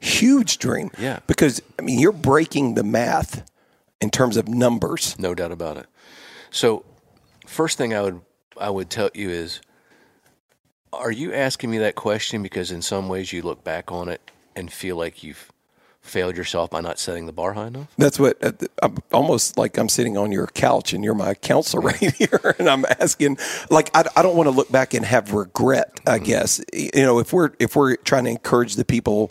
huge 0.00 0.58
dream. 0.58 0.90
Yeah. 0.98 1.20
Because, 1.26 1.62
I 1.78 1.82
mean, 1.82 1.98
you're 1.98 2.12
breaking 2.12 2.74
the 2.74 2.84
math 2.84 3.50
in 4.00 4.10
terms 4.10 4.36
of 4.36 4.48
numbers. 4.48 5.18
No 5.18 5.34
doubt 5.34 5.52
about 5.52 5.76
it. 5.76 5.86
So, 6.50 6.84
first 7.46 7.78
thing 7.78 7.94
I 7.94 8.02
would 8.02 8.20
I 8.58 8.70
would 8.70 8.90
tell 8.90 9.10
you 9.14 9.30
is 9.30 9.60
are 10.92 11.10
you 11.10 11.34
asking 11.34 11.70
me 11.70 11.78
that 11.78 11.94
question 11.94 12.42
because 12.42 12.70
in 12.70 12.82
some 12.82 13.08
ways 13.08 13.32
you 13.32 13.42
look 13.42 13.62
back 13.64 13.92
on 13.92 14.08
it 14.08 14.30
and 14.54 14.72
feel 14.72 14.96
like 14.96 15.22
you've 15.22 15.50
failed 16.06 16.36
yourself 16.36 16.70
by 16.70 16.80
not 16.80 16.98
setting 16.98 17.26
the 17.26 17.32
bar 17.32 17.52
high 17.52 17.68
enough? 17.68 17.88
That's 17.98 18.18
what 18.18 18.38
I'm 18.82 18.98
almost 19.12 19.58
like 19.58 19.78
I'm 19.78 19.88
sitting 19.88 20.16
on 20.16 20.32
your 20.32 20.46
couch 20.48 20.92
and 20.92 21.04
you're 21.04 21.14
my 21.14 21.34
counselor 21.34 21.82
right 21.82 21.96
here, 22.14 22.54
and 22.58 22.68
I'm 22.68 22.84
asking. 23.00 23.38
Like 23.70 23.90
I, 23.94 24.04
I 24.16 24.22
don't 24.22 24.36
want 24.36 24.46
to 24.46 24.52
look 24.52 24.70
back 24.70 24.94
and 24.94 25.04
have 25.04 25.32
regret. 25.32 26.00
I 26.06 26.16
mm-hmm. 26.16 26.24
guess 26.24 26.64
you 26.72 26.90
know 27.02 27.18
if 27.18 27.32
we're 27.32 27.50
if 27.58 27.76
we're 27.76 27.96
trying 27.96 28.24
to 28.24 28.30
encourage 28.30 28.76
the 28.76 28.84
people, 28.84 29.30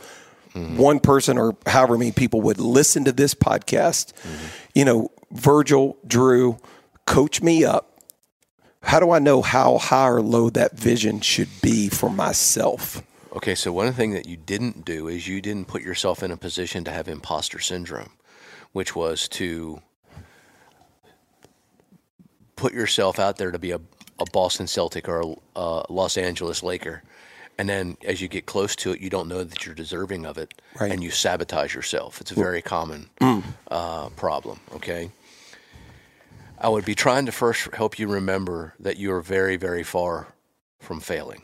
mm-hmm. 0.53 0.77
one 0.77 0.99
person 0.99 1.37
or 1.37 1.55
however 1.65 1.97
many 1.97 2.11
people 2.11 2.41
would 2.41 2.59
listen 2.59 3.05
to 3.05 3.11
this 3.11 3.33
podcast, 3.33 4.13
mm-hmm. 4.13 4.45
you 4.73 4.85
know, 4.85 5.11
Virgil, 5.31 5.97
Drew, 6.05 6.57
coach 7.05 7.41
me 7.41 7.65
up. 7.65 7.91
How 8.81 8.99
do 8.99 9.09
I 9.11 9.19
know 9.19 9.41
how 9.41 9.79
high 9.79 10.09
or 10.09 10.21
low 10.21 10.49
that 10.51 10.77
vision 10.77 11.19
should 11.19 11.49
be 11.61 11.89
for 11.89 12.09
myself? 12.09 13.01
Okay, 13.35 13.53
so 13.53 13.73
one 13.73 13.91
thing 13.91 14.11
that 14.11 14.27
you 14.27 14.37
didn't 14.37 14.85
do 14.85 15.09
is 15.09 15.27
you 15.27 15.41
didn't 15.41 15.67
put 15.67 15.81
yourself 15.81 16.23
in 16.23 16.31
a 16.31 16.37
position 16.37 16.85
to 16.85 16.91
have 16.91 17.09
imposter 17.09 17.59
syndrome, 17.59 18.11
which 18.71 18.95
was 18.95 19.27
to 19.27 19.81
put 22.55 22.73
yourself 22.73 23.19
out 23.19 23.35
there 23.35 23.51
to 23.51 23.59
be 23.59 23.71
a, 23.71 23.81
a 24.19 24.25
Boston 24.31 24.67
Celtic 24.67 25.09
or 25.09 25.19
a, 25.19 25.59
a 25.59 25.85
Los 25.91 26.15
Angeles 26.15 26.63
Laker. 26.63 27.03
And 27.57 27.67
then 27.67 27.97
as 28.05 28.21
you 28.21 28.29
get 28.29 28.45
close 28.45 28.73
to 28.77 28.93
it, 28.93 29.01
you 29.01 29.09
don't 29.09 29.27
know 29.27 29.43
that 29.43 29.65
you're 29.65 29.75
deserving 29.75 30.25
of 30.25 30.37
it, 30.37 30.53
right. 30.79 30.89
and 30.89 31.03
you 31.03 31.11
sabotage 31.11 31.75
yourself. 31.75 32.21
It's 32.21 32.31
a 32.31 32.35
very 32.35 32.61
common 32.61 33.09
mm. 33.19 33.43
uh, 33.69 34.09
problem, 34.09 34.61
okay? 34.75 35.11
I 36.57 36.69
would 36.69 36.85
be 36.85 36.95
trying 36.95 37.25
to 37.25 37.33
first 37.33 37.73
help 37.73 37.99
you 37.99 38.07
remember 38.07 38.75
that 38.79 38.95
you 38.95 39.11
are 39.11 39.21
very, 39.21 39.57
very 39.57 39.83
far 39.83 40.33
from 40.79 41.01
failing 41.01 41.41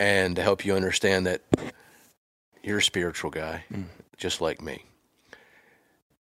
and 0.00 0.34
to 0.34 0.42
help 0.42 0.64
you 0.64 0.74
understand 0.74 1.26
that 1.26 1.42
you're 2.62 2.78
a 2.78 2.82
spiritual 2.82 3.30
guy, 3.30 3.64
mm. 3.72 3.84
just 4.16 4.40
like 4.40 4.60
me. 4.60 4.84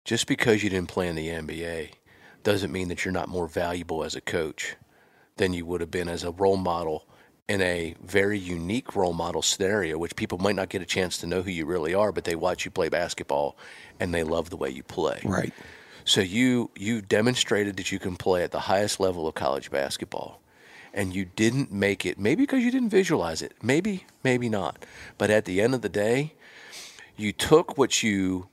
Just 0.05 0.27
because 0.29 0.63
you 0.63 0.71
didn't 0.71 0.89
play 0.89 1.09
in 1.09 1.17
the 1.17 1.29
NBA 1.29 1.91
doesn't 2.45 2.73
mean 2.73 2.89
that 2.89 3.05
you're 3.05 3.13
not 3.13 3.29
more 3.29 3.49
valuable 3.49 4.05
as 4.05 4.15
a 4.15 4.21
coach 4.21 4.77
than 5.37 5.53
you 5.53 5.67
would 5.67 5.81
have 5.81 5.91
been 5.91 6.09
as 6.09 6.23
a 6.23 6.31
role 6.31 6.57
model 6.57 7.07
in 7.49 7.61
a 7.61 7.95
very 8.03 8.39
unique 8.39 8.95
role 8.95 9.13
model 9.13 9.43
scenario, 9.43 9.99
which 9.99 10.15
people 10.15 10.39
might 10.39 10.55
not 10.55 10.69
get 10.69 10.81
a 10.81 10.87
chance 10.87 11.19
to 11.19 11.27
know 11.27 11.43
who 11.43 11.51
you 11.51 11.67
really 11.67 11.95
are, 11.95 12.13
but 12.13 12.25
they 12.25 12.37
watch 12.37 12.65
you 12.65 12.71
play 12.71 12.89
basketball 12.89 13.57
and 13.99 14.15
they 14.15 14.23
love 14.23 14.51
the 14.51 14.57
way 14.57 14.71
you 14.71 14.83
play. 14.83 15.21
Right. 15.25 15.53
So 16.05 16.21
you 16.21 16.71
you 16.77 17.01
demonstrated 17.01 17.77
that 17.79 17.91
you 17.91 17.99
can 17.99 18.17
play 18.17 18.45
at 18.45 18.53
the 18.53 18.61
highest 18.61 19.01
level 19.01 19.27
of 19.27 19.35
college 19.35 19.71
basketball, 19.71 20.41
and 20.95 21.15
you 21.15 21.25
didn't 21.25 21.73
make 21.73 22.07
it. 22.07 22.19
Maybe 22.19 22.45
because 22.45 22.63
you 22.63 22.71
didn't 22.71 22.91
visualize 22.91 23.43
it. 23.43 23.53
Maybe 23.63 24.05
maybe 24.23 24.49
not. 24.49 24.85
But 25.19 25.29
at 25.31 25.45
the 25.45 25.61
end 25.61 25.75
of 25.75 25.83
the 25.83 25.89
day, 25.89 26.35
you 27.17 27.33
took 27.33 27.77
what 27.77 28.03
you 28.03 28.49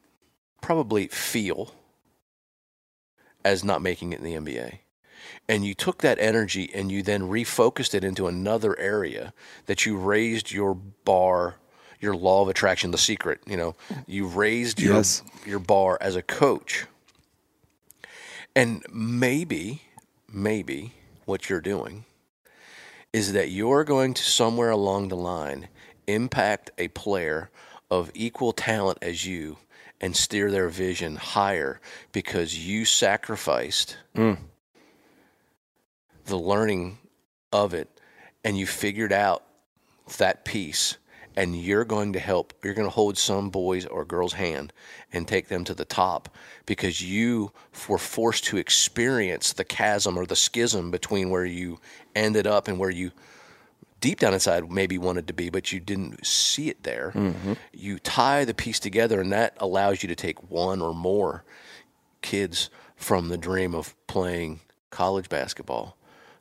probably 0.62 1.08
feel 1.08 1.74
as 3.46 3.64
not 3.64 3.82
making 3.82 4.12
it 4.14 4.20
in 4.20 4.26
the 4.26 4.36
NBA. 4.36 4.80
And 5.48 5.66
you 5.66 5.74
took 5.74 6.00
that 6.00 6.20
energy 6.20 6.70
and 6.74 6.92
you 6.92 7.02
then 7.04 7.24
refocused 7.24 7.94
it 7.94 8.04
into 8.04 8.28
another 8.28 8.78
area 8.80 9.34
that 9.66 9.86
you 9.86 9.98
raised 9.98 10.52
your 10.52 10.74
bar, 10.76 11.56
your 12.00 12.16
law 12.16 12.42
of 12.42 12.48
attraction, 12.50 12.92
the 12.92 12.98
secret, 12.98 13.40
you 13.48 13.58
know, 13.58 13.76
you 14.08 14.26
raised 14.28 14.80
your 14.80 14.96
Yes. 14.98 15.24
your 15.46 15.60
bar 15.60 15.98
as 16.02 16.16
a 16.16 16.22
coach. 16.22 16.86
And 18.56 18.84
maybe, 18.92 19.84
maybe 20.32 20.94
what 21.26 21.50
you're 21.50 21.62
doing 21.62 22.06
is 23.14 23.34
that 23.34 23.52
you're 23.52 23.84
going 23.84 24.14
to 24.14 24.24
somewhere 24.24 24.70
along 24.70 25.08
the 25.08 25.16
line 25.16 25.68
impact 26.08 26.72
a 26.78 26.88
player 26.90 27.50
of 27.90 28.12
equal 28.14 28.54
talent 28.54 28.98
as 29.02 29.26
you 29.26 29.58
and 30.00 30.16
steer 30.16 30.50
their 30.50 30.70
vision 30.70 31.16
higher 31.16 31.80
because 32.12 32.68
you 32.68 32.86
sacrificed 32.86 33.98
mm. 34.16 34.38
the 36.26 36.38
learning 36.38 36.98
of 37.52 37.74
it 37.74 37.90
and 38.44 38.58
you 38.58 38.66
figured 38.66 39.14
out 39.14 39.44
that 40.18 40.44
piece 40.44 40.98
and 41.36 41.56
you're 41.56 41.86
going 41.86 42.14
to 42.14 42.20
help 42.20 42.54
you're 42.64 42.74
going 42.74 42.88
to 42.88 42.94
hold 42.94 43.18
some 43.18 43.50
boys 43.50 43.86
or 43.86 44.06
girls 44.06 44.34
hand 44.34 44.74
and 45.14 45.28
take 45.28 45.48
them 45.48 45.64
to 45.64 45.74
the 45.74 45.86
top 45.86 46.30
because 46.66 47.02
you 47.02 47.52
were 47.88 47.98
forced 47.98 48.46
to 48.46 48.58
experience 48.58 49.54
the 49.54 49.64
chasm 49.64 50.18
or 50.18 50.26
the 50.26 50.36
schism 50.36 50.92
between 50.92 51.30
where 51.30 51.46
you 51.46 51.80
ended 52.16 52.48
up 52.48 52.68
and 52.68 52.80
where 52.80 52.90
you 52.90 53.12
deep 54.00 54.20
down 54.20 54.34
inside 54.34 54.72
maybe 54.72 54.98
wanted 54.98 55.28
to 55.28 55.34
be 55.34 55.50
but 55.50 55.72
you 55.72 55.80
didn't 55.80 56.26
see 56.26 56.70
it 56.70 56.84
there 56.84 57.12
mm-hmm. 57.14 57.54
you 57.72 58.00
tie 58.00 58.44
the 58.46 58.54
piece 58.54 58.80
together 58.80 59.22
and 59.22 59.32
that 59.32 59.56
allows 59.60 60.02
you 60.02 60.10
to 60.10 60.16
take 60.16 60.50
one 60.50 60.82
or 60.82 60.94
more 60.94 61.44
kids 62.22 62.70
from 62.96 63.30
the 63.30 63.38
dream 63.38 63.74
of 63.74 63.96
playing 64.08 64.60
college 64.90 65.30
basketball 65.30 65.98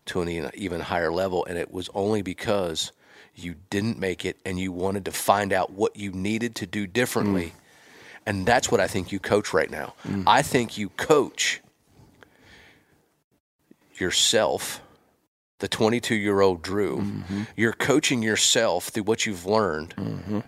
to 0.06 0.20
an 0.20 0.50
even 0.54 0.80
higher 0.80 1.12
level. 1.12 1.44
And 1.46 1.56
it 1.56 1.70
was 1.70 1.88
only 1.94 2.22
because 2.22 2.92
you 3.42 3.56
didn't 3.70 3.98
make 3.98 4.24
it 4.24 4.36
and 4.44 4.58
you 4.58 4.72
wanted 4.72 5.04
to 5.06 5.12
find 5.12 5.52
out 5.52 5.72
what 5.72 5.96
you 5.96 6.12
needed 6.12 6.54
to 6.56 6.66
do 6.66 6.86
differently. 6.86 7.46
Mm. 7.46 7.52
And 8.26 8.46
that's 8.46 8.70
what 8.70 8.80
I 8.80 8.86
think 8.86 9.12
you 9.12 9.18
coach 9.18 9.52
right 9.52 9.70
now. 9.70 9.94
Mm. 10.06 10.24
I 10.26 10.42
think 10.42 10.78
you 10.78 10.90
coach 10.90 11.60
yourself, 14.00 14.80
the 15.58 15.68
22 15.68 16.14
year 16.14 16.40
old 16.40 16.62
Drew. 16.62 16.98
Mm-hmm. 16.98 17.42
You're 17.56 17.72
coaching 17.72 18.22
yourself 18.22 18.88
through 18.88 19.04
what 19.04 19.26
you've 19.26 19.46
learned 19.46 19.94
mm-hmm. 19.96 20.40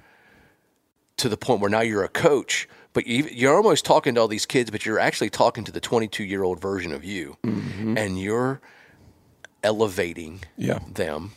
to 1.19 1.29
the 1.29 1.37
point 1.37 1.61
where 1.61 1.71
now 1.71 1.81
you're 1.81 2.05
a 2.05 2.09
coach, 2.09 2.69
but 2.93 3.07
you, 3.07 3.29
you're 3.31 3.57
almost 3.57 3.85
talking 3.85 4.15
to 4.15 4.21
all 4.21 4.29
these 4.29 4.47
kids, 4.47 4.71
but 4.71 4.87
you're 4.87 4.99
actually 4.99 5.31
talking 5.31 5.65
to 5.65 5.73
the 5.73 5.81
22 5.81 6.25
year 6.25 6.43
old 6.43 6.61
version 6.61 6.93
of 6.93 7.05
you, 7.05 7.37
mm-hmm. 7.43 7.97
and 7.97 8.21
you're 8.21 8.61
elevating 9.63 10.41
Yeah. 10.57 10.81
them 10.93 11.33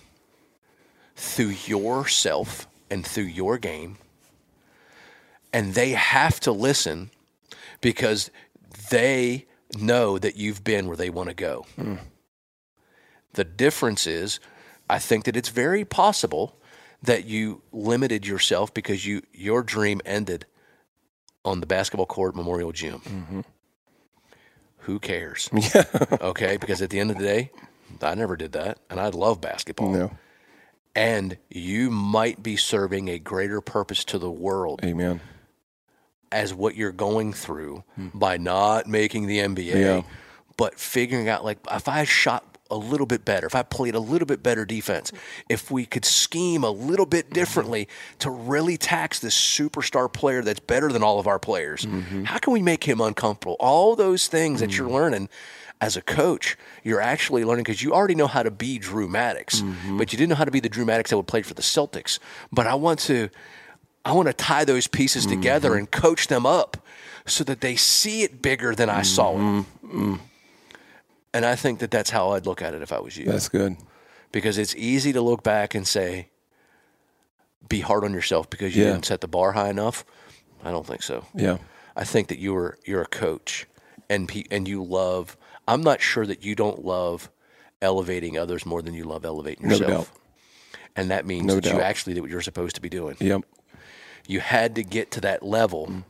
through 1.15 1.53
yourself 1.65 2.67
and 2.89 3.05
through 3.05 3.23
your 3.23 3.57
game, 3.57 3.97
and 5.53 5.73
they 5.73 5.91
have 5.91 6.39
to 6.41 6.51
listen 6.51 7.09
because 7.81 8.29
they 8.89 9.45
know 9.77 10.17
that 10.17 10.35
you've 10.35 10.63
been 10.63 10.87
where 10.87 10.97
they 10.97 11.09
want 11.09 11.29
to 11.29 11.35
go. 11.35 11.65
Hmm. 11.75 11.95
The 13.33 13.43
difference 13.43 14.07
is, 14.07 14.39
I 14.89 14.99
think 14.99 15.25
that 15.25 15.35
it's 15.35 15.49
very 15.49 15.83
possible 15.83 16.57
that 17.01 17.25
you 17.25 17.61
limited 17.71 18.25
yourself 18.25 18.73
because 18.73 19.05
you 19.05 19.21
your 19.33 19.63
dream 19.63 20.01
ended 20.05 20.45
on 21.43 21.59
the 21.59 21.65
basketball 21.65 22.05
court 22.05 22.35
Memorial 22.35 22.71
Gym. 22.71 22.99
Mm-hmm. 22.99 23.41
Who 24.79 24.99
cares? 24.99 25.49
okay, 26.21 26.57
because 26.57 26.81
at 26.81 26.89
the 26.89 26.99
end 26.99 27.11
of 27.11 27.17
the 27.17 27.23
day, 27.23 27.51
I 28.01 28.15
never 28.15 28.35
did 28.35 28.51
that, 28.53 28.79
and 28.89 28.99
I 28.99 29.09
love 29.09 29.41
basketball. 29.41 29.91
No. 29.91 30.11
And 30.95 31.37
you 31.49 31.91
might 31.91 32.41
be 32.41 32.55
serving 32.55 33.09
a 33.09 33.19
greater 33.19 33.59
purpose 33.61 34.05
to 34.05 34.17
the 34.17 34.31
world 34.31 34.81
Amen. 34.83 35.19
as 36.31 36.53
what 36.53 36.75
you're 36.75 36.93
going 36.93 37.33
through 37.33 37.83
hmm. 37.95 38.07
by 38.13 38.37
not 38.37 38.87
making 38.87 39.27
the 39.27 39.39
NBA, 39.39 39.75
Yeah. 39.75 40.01
but 40.55 40.79
figuring 40.79 41.27
out 41.27 41.43
like 41.43 41.59
if 41.69 41.87
I 41.87 42.05
shot 42.05 42.55
a 42.71 42.77
little 42.77 43.05
bit 43.05 43.25
better, 43.25 43.45
if 43.45 43.55
I 43.55 43.61
played 43.63 43.93
a 43.93 43.99
little 43.99 44.25
bit 44.25 44.41
better 44.41 44.65
defense, 44.65 45.11
if 45.49 45.69
we 45.69 45.85
could 45.85 46.03
scheme 46.03 46.63
a 46.63 46.71
little 46.71 47.05
bit 47.05 47.29
differently 47.29 47.87
to 48.19 48.29
really 48.29 48.77
tax 48.77 49.19
this 49.19 49.37
superstar 49.37 50.11
player 50.11 50.41
that's 50.41 50.59
better 50.59 50.91
than 50.91 51.03
all 51.03 51.19
of 51.19 51.27
our 51.27 51.39
players, 51.39 51.85
mm-hmm. 51.85 52.23
how 52.23 52.39
can 52.39 52.53
we 52.53 52.61
make 52.61 52.83
him 52.83 53.01
uncomfortable? 53.01 53.55
All 53.59 53.95
those 53.95 54.27
things 54.27 54.61
that 54.61 54.77
you're 54.77 54.89
mm. 54.89 54.93
learning 54.93 55.29
as 55.81 55.97
a 55.97 56.01
coach, 56.01 56.57
you're 56.83 57.01
actually 57.01 57.43
learning 57.43 57.63
because 57.63 57.83
you 57.83 57.93
already 57.93 58.15
know 58.15 58.27
how 58.27 58.43
to 58.43 58.51
be 58.51 58.79
Drew 58.79 59.07
Maddox, 59.07 59.61
mm-hmm. 59.61 59.97
but 59.97 60.13
you 60.13 60.17
didn't 60.17 60.29
know 60.29 60.35
how 60.35 60.45
to 60.45 60.51
be 60.51 60.59
the 60.59 60.69
Drew 60.69 60.85
Maddox 60.85 61.09
that 61.09 61.17
would 61.17 61.27
play 61.27 61.41
for 61.41 61.53
the 61.53 61.61
Celtics. 61.61 62.19
But 62.51 62.67
I 62.67 62.75
want 62.75 62.99
to 63.01 63.29
I 64.05 64.13
want 64.13 64.27
to 64.27 64.33
tie 64.33 64.65
those 64.65 64.87
pieces 64.87 65.25
together 65.25 65.71
mm-hmm. 65.71 65.79
and 65.79 65.91
coach 65.91 66.27
them 66.27 66.45
up 66.45 66.77
so 67.25 67.43
that 67.43 67.61
they 67.61 67.75
see 67.75 68.21
it 68.21 68.41
bigger 68.41 68.75
than 68.75 68.89
I 68.89 69.01
saw 69.01 69.33
it. 69.33 69.39
Mm-hmm. 69.39 70.15
And 71.33 71.45
I 71.45 71.55
think 71.55 71.79
that 71.79 71.91
that's 71.91 72.11
how 72.11 72.29
I'd 72.31 72.45
look 72.45 72.61
at 72.61 72.73
it 72.73 72.81
if 72.81 72.93
I 72.93 72.99
was 72.99 73.17
you. 73.17 73.25
That's 73.25 73.49
good. 73.49 73.75
Because 74.31 74.57
it's 74.57 74.75
easy 74.75 75.11
to 75.13 75.21
look 75.21 75.43
back 75.43 75.73
and 75.75 75.87
say, 75.87 76.29
be 77.67 77.81
hard 77.81 78.03
on 78.03 78.13
yourself 78.13 78.49
because 78.49 78.75
you 78.75 78.83
Yeah. 78.83 78.91
didn't 78.91 79.05
set 79.05 79.21
the 79.21 79.27
bar 79.27 79.53
high 79.53 79.69
enough. 79.69 80.05
I 80.63 80.71
don't 80.71 80.85
think 80.85 81.01
so. 81.01 81.25
Yeah. 81.33 81.57
I 81.95 82.03
think 82.03 82.27
that 82.27 82.39
you're 82.39 82.77
you're 82.85 83.01
a 83.01 83.07
coach 83.07 83.65
and 84.09 84.27
pe- 84.27 84.45
and 84.51 84.67
you 84.67 84.83
love. 84.83 85.35
I'm 85.67 85.81
not 85.81 86.01
sure 86.01 86.25
that 86.25 86.43
you 86.43 86.55
don't 86.55 86.85
love 86.85 87.29
elevating 87.81 88.37
others 88.37 88.65
more 88.65 88.81
than 88.81 88.93
you 88.93 89.03
love 89.05 89.25
elevating 89.25 89.67
No 89.67 89.75
yourself. 89.75 90.11
doubt. 90.11 90.19
And 90.95 91.11
that 91.11 91.25
means 91.25 91.45
No 91.45 91.55
that 91.59 91.65
you 91.65 91.81
actually 91.81 92.13
did 92.13 92.21
what 92.21 92.29
you're 92.29 92.41
supposed 92.41 92.75
to 92.75 92.81
be 92.81 92.89
doing 92.89 93.17
Yep. 93.19 93.41
you 94.27 94.39
had 94.39 94.75
to 94.75 94.83
get 94.83 95.11
to 95.11 95.21
that 95.21 95.43
level. 95.43 95.87
Mm. 95.87 96.03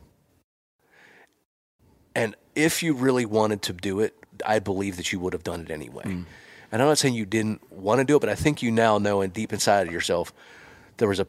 And 2.14 2.34
if 2.54 2.82
you 2.82 2.94
really 2.94 3.26
wanted 3.26 3.62
to 3.62 3.72
do 3.72 4.00
it, 4.00 4.14
I 4.44 4.58
believe 4.58 4.96
that 4.96 5.12
you 5.12 5.20
would 5.20 5.32
have 5.32 5.44
done 5.44 5.60
it 5.60 5.70
anyway. 5.70 6.04
Mm. 6.04 6.24
And 6.72 6.82
I'm 6.82 6.88
not 6.88 6.98
saying 6.98 7.14
you 7.14 7.26
didn't 7.26 7.70
want 7.70 7.98
to 8.00 8.04
do 8.04 8.16
it, 8.16 8.20
but 8.20 8.28
I 8.28 8.34
think 8.34 8.62
you 8.62 8.70
now 8.70 8.98
know 8.98 9.20
and 9.20 9.32
deep 9.32 9.52
inside 9.52 9.86
of 9.86 9.92
yourself 9.92 10.32
there 10.98 11.08
was 11.08 11.20
a 11.20 11.26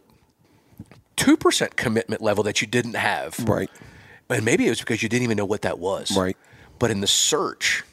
2% 1.17 1.75
commitment 1.75 2.21
level 2.21 2.43
that 2.45 2.61
you 2.61 2.67
didn't 2.67 2.93
have. 2.95 3.37
Right. 3.47 3.69
And 4.29 4.45
maybe 4.45 4.65
it 4.65 4.69
was 4.69 4.79
because 4.79 5.03
you 5.03 5.09
didn't 5.09 5.23
even 5.23 5.37
know 5.37 5.45
what 5.45 5.63
that 5.63 5.79
was. 5.79 6.15
Right. 6.15 6.37
But 6.79 6.91
in 6.91 7.01
the 7.01 7.07
search, 7.07 7.83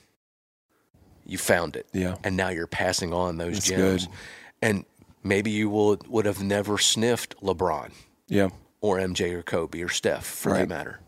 you 1.27 1.39
found 1.39 1.77
it. 1.77 1.87
Yeah. 1.93 2.17
And 2.25 2.37
now 2.37 2.49
you're 2.51 2.67
passing 2.67 3.13
on 3.13 3.37
those 3.39 3.55
That's 3.55 3.69
gems. 3.69 4.07
good. 4.07 4.15
And 4.63 4.85
maybe 5.23 5.51
you 5.51 5.69
would, 5.71 6.07
would 6.09 6.27
have 6.27 6.43
never 6.43 6.79
sniffed 6.79 7.41
LeBron 7.43 7.93
Yeah. 8.29 8.51
or 8.81 8.99
MJ 8.99 9.33
or 9.33 9.43
Kobe 9.43 9.81
or 9.83 9.89
Steph 9.89 10.25
for 10.27 10.53
that 10.53 10.69
matter. 10.69 11.01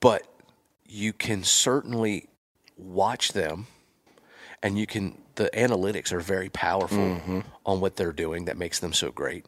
But 0.00 0.22
you 0.86 1.12
can 1.12 1.44
certainly 1.44 2.28
watch 2.76 3.32
them 3.32 3.66
and 4.62 4.78
you 4.78 4.86
can 4.86 5.18
the 5.36 5.48
analytics 5.54 6.12
are 6.12 6.20
very 6.20 6.48
powerful 6.50 6.98
Mm-hmm. 6.98 7.40
on 7.64 7.80
what 7.80 7.96
they're 7.96 8.12
doing 8.12 8.44
that 8.46 8.58
makes 8.58 8.80
them 8.80 8.92
so 8.92 9.10
great. 9.10 9.46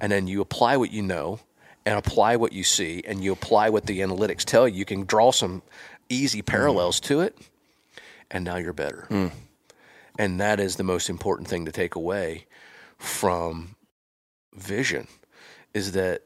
And 0.00 0.10
then 0.10 0.26
you 0.26 0.40
apply 0.40 0.78
what 0.78 0.90
you 0.90 1.02
know 1.02 1.38
and 1.84 1.98
apply 1.98 2.36
what 2.36 2.52
you 2.52 2.64
see 2.64 3.02
and 3.06 3.22
you 3.22 3.32
apply 3.32 3.68
what 3.68 3.84
the 3.86 4.00
analytics 4.00 4.44
tell 4.44 4.66
you. 4.66 4.76
You 4.78 4.84
can 4.86 5.04
draw 5.04 5.30
some 5.32 5.62
easy 6.08 6.40
parallels 6.42 6.98
to 7.00 7.20
it 7.20 7.36
and 8.32 8.44
now 8.44 8.56
you're 8.56 8.72
better. 8.72 9.04
Hmm. 9.08 9.28
And 10.18 10.40
that 10.40 10.58
is 10.58 10.76
the 10.76 10.82
most 10.82 11.08
important 11.08 11.48
thing 11.48 11.66
to 11.66 11.72
take 11.72 11.94
away 11.94 12.46
from 12.98 13.76
vision 14.54 15.06
is 15.74 15.92
that 15.92 16.22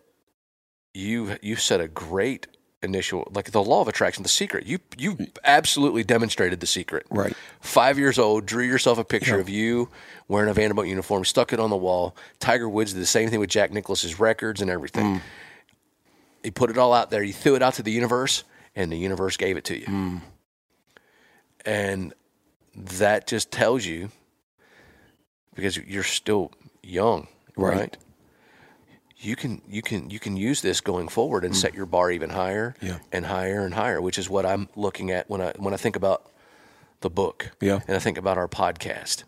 you 0.95 1.37
you 1.43 1.57
set 1.57 1.81
a 1.81 1.89
great 1.89 2.47
initial 2.83 3.31
like 3.35 3.51
the 3.51 3.63
law 3.63 3.81
of 3.81 3.89
attraction 3.89 4.23
the 4.23 4.29
secret. 4.29 4.67
You 4.67 4.79
you 4.97 5.13
hmm. 5.13 5.25
absolutely 5.45 6.05
demonstrated 6.05 6.61
the 6.61 6.67
secret. 6.67 7.07
Right. 7.11 7.35
five 7.61 7.99
years 7.99 8.19
old 8.19 8.47
drew 8.47 8.65
yourself 8.65 8.99
a 8.99 9.05
picture 9.05 9.39
of 9.39 9.49
you 9.49 9.89
wearing 10.29 10.49
a 10.49 10.55
vanderbilt 10.55 10.87
uniform 10.87 11.25
stuck 11.25 11.53
it 11.53 11.61
on 11.61 11.71
the 11.71 11.77
wall. 11.77 12.17
Tiger 12.39 12.69
woods 12.69 12.93
did 12.93 13.03
the 13.03 13.07
same 13.07 13.29
thing 13.31 13.41
with 13.41 13.51
jack 13.51 13.73
nicklaus's 13.73 14.19
records 14.19 14.63
and 14.63 14.71
everything. 14.71 15.17
Hmm. 15.17 15.21
He 16.43 16.51
put 16.51 16.71
it 16.71 16.79
all 16.79 16.93
out 16.93 17.11
there. 17.11 17.25
You 17.25 17.33
threw 17.33 17.57
it 17.57 17.63
out 17.63 17.75
to 17.75 17.83
the 17.83 17.91
universe 17.91 18.45
and 18.77 18.93
the 18.93 18.97
universe 18.97 19.37
gave 19.37 19.57
it 19.57 19.65
to 19.65 19.79
you 19.79 20.21
and 21.67 22.15
that 22.75 23.27
just 23.27 23.51
tells 23.51 23.85
you 23.85 24.11
because 25.55 25.77
you're 25.77 26.03
still 26.03 26.53
young 26.83 27.27
Right. 27.57 27.77
right 27.79 27.97
you 29.19 29.35
can 29.35 29.63
you 29.67 29.81
can 29.83 30.11
you 30.11 30.19
can 30.19 30.37
use 30.37 30.61
this 30.61 30.81
going 30.83 31.09
forward 31.09 31.45
and 31.45 31.55
mm. 31.55 31.57
set 31.57 31.75
your 31.75 31.87
bar 31.87 32.11
even 32.11 32.31
higher 32.31 32.75
Yeah. 32.83 32.99
and 33.11 33.25
higher 33.27 33.65
and 33.65 33.73
higher, 33.75 34.01
which 34.01 34.19
is 34.19 34.29
what 34.29 34.45
I'm 34.45 34.69
looking 34.77 35.11
at 35.11 35.29
when 35.31 35.41
I 35.41 35.53
when 35.57 35.73
I 35.73 35.79
think 35.79 35.97
about 35.97 36.31
the 37.01 37.09
book 37.11 37.53
Yeah. 37.61 37.81
and 37.89 37.97
I 37.97 37.99
think 37.99 38.19
about 38.19 38.37
our 38.37 38.47
podcast. 38.49 39.25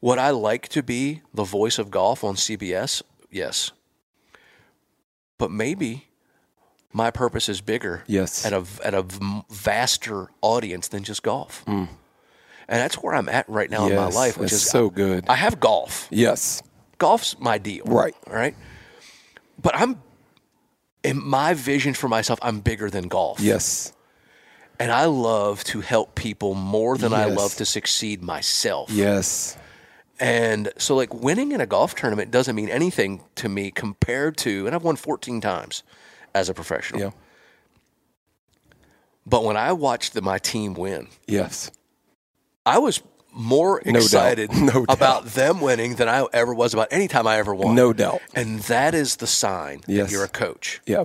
Would 0.00 0.18
I 0.18 0.30
like 0.30 0.68
to 0.68 0.82
be 0.82 1.22
the 1.34 1.44
voice 1.44 1.78
of 1.78 1.90
golf 1.90 2.22
on 2.24 2.36
CBS? 2.36 3.02
Yes. 3.30 3.72
But 5.38 5.50
maybe 5.50 6.06
my 6.92 7.10
purpose 7.10 7.48
is 7.48 7.60
bigger 7.60 8.04
Yes. 8.06 8.44
at 8.44 8.52
a 8.52 8.64
at 8.84 8.94
a 8.94 9.04
vaster 9.50 10.28
audience 10.40 10.88
than 10.88 11.02
just 11.04 11.22
golf. 11.22 11.64
And 11.66 11.88
that's 12.68 12.96
where 12.96 13.14
I'm 13.14 13.28
at 13.28 13.48
right 13.48 13.68
now 13.70 13.86
in 13.86 13.96
my 13.96 14.08
Mm. 14.08 14.14
Life, 14.14 14.38
which 14.38 14.52
is 14.52 14.62
so 14.62 14.88
good. 14.88 15.24
I 15.28 15.34
have 15.34 15.60
golf. 15.60 16.06
Yes. 16.10 16.62
Golf's 16.98 17.38
my 17.40 17.58
deal. 17.58 17.84
Right. 17.84 18.14
All 18.28 18.34
right. 18.34 18.54
But 19.60 19.76
I'm 19.76 20.00
in 21.02 21.22
my 21.22 21.52
vision 21.54 21.94
for 21.94 22.08
myself, 22.08 22.38
I'm 22.42 22.60
bigger 22.60 22.88
than 22.88 23.08
golf. 23.08 23.40
Yes. 23.40 23.92
And 24.78 24.90
I 24.92 25.04
love 25.06 25.64
to 25.64 25.80
help 25.80 26.14
people 26.14 26.54
more 26.54 26.96
than 26.96 27.12
I 27.12 27.26
love 27.26 27.56
to 27.56 27.64
succeed 27.64 28.22
myself. 28.22 28.90
Yes. 28.90 29.56
And 30.20 30.70
so, 30.78 30.94
like, 30.94 31.12
winning 31.12 31.50
in 31.52 31.60
a 31.60 31.66
golf 31.66 31.94
tournament 31.96 32.30
doesn't 32.30 32.54
mean 32.54 32.68
anything 32.68 33.22
to 33.36 33.48
me 33.48 33.70
compared 33.72 34.36
to, 34.38 34.66
and 34.66 34.74
I've 34.74 34.84
won 34.84 34.94
14 34.96 35.40
times 35.40 35.82
as 36.34 36.48
a 36.48 36.54
professional. 36.54 37.00
Yeah. 37.00 37.10
But 39.26 39.44
when 39.44 39.56
I 39.56 39.72
watched 39.72 40.14
the, 40.14 40.22
my 40.22 40.38
team 40.38 40.74
win, 40.74 41.08
Yes. 41.26 41.70
I 42.64 42.78
was 42.78 43.02
more 43.32 43.80
doubt. 43.80 43.96
excited 43.96 44.52
No 44.56 44.84
doubt. 44.86 44.96
about 44.96 45.26
them 45.26 45.60
winning 45.60 45.94
than 45.96 46.08
I 46.08 46.26
ever 46.32 46.54
was 46.54 46.74
about 46.74 46.88
any 46.90 47.08
time 47.08 47.26
I 47.26 47.38
ever 47.38 47.54
won. 47.54 47.74
No 47.74 47.92
doubt. 47.92 48.20
And 48.34 48.60
that 48.62 48.94
is 48.94 49.16
the 49.16 49.26
sign 49.26 49.80
that 49.86 50.10
you're 50.10 50.24
a 50.24 50.28
coach. 50.28 50.80
Yeah. 50.86 51.04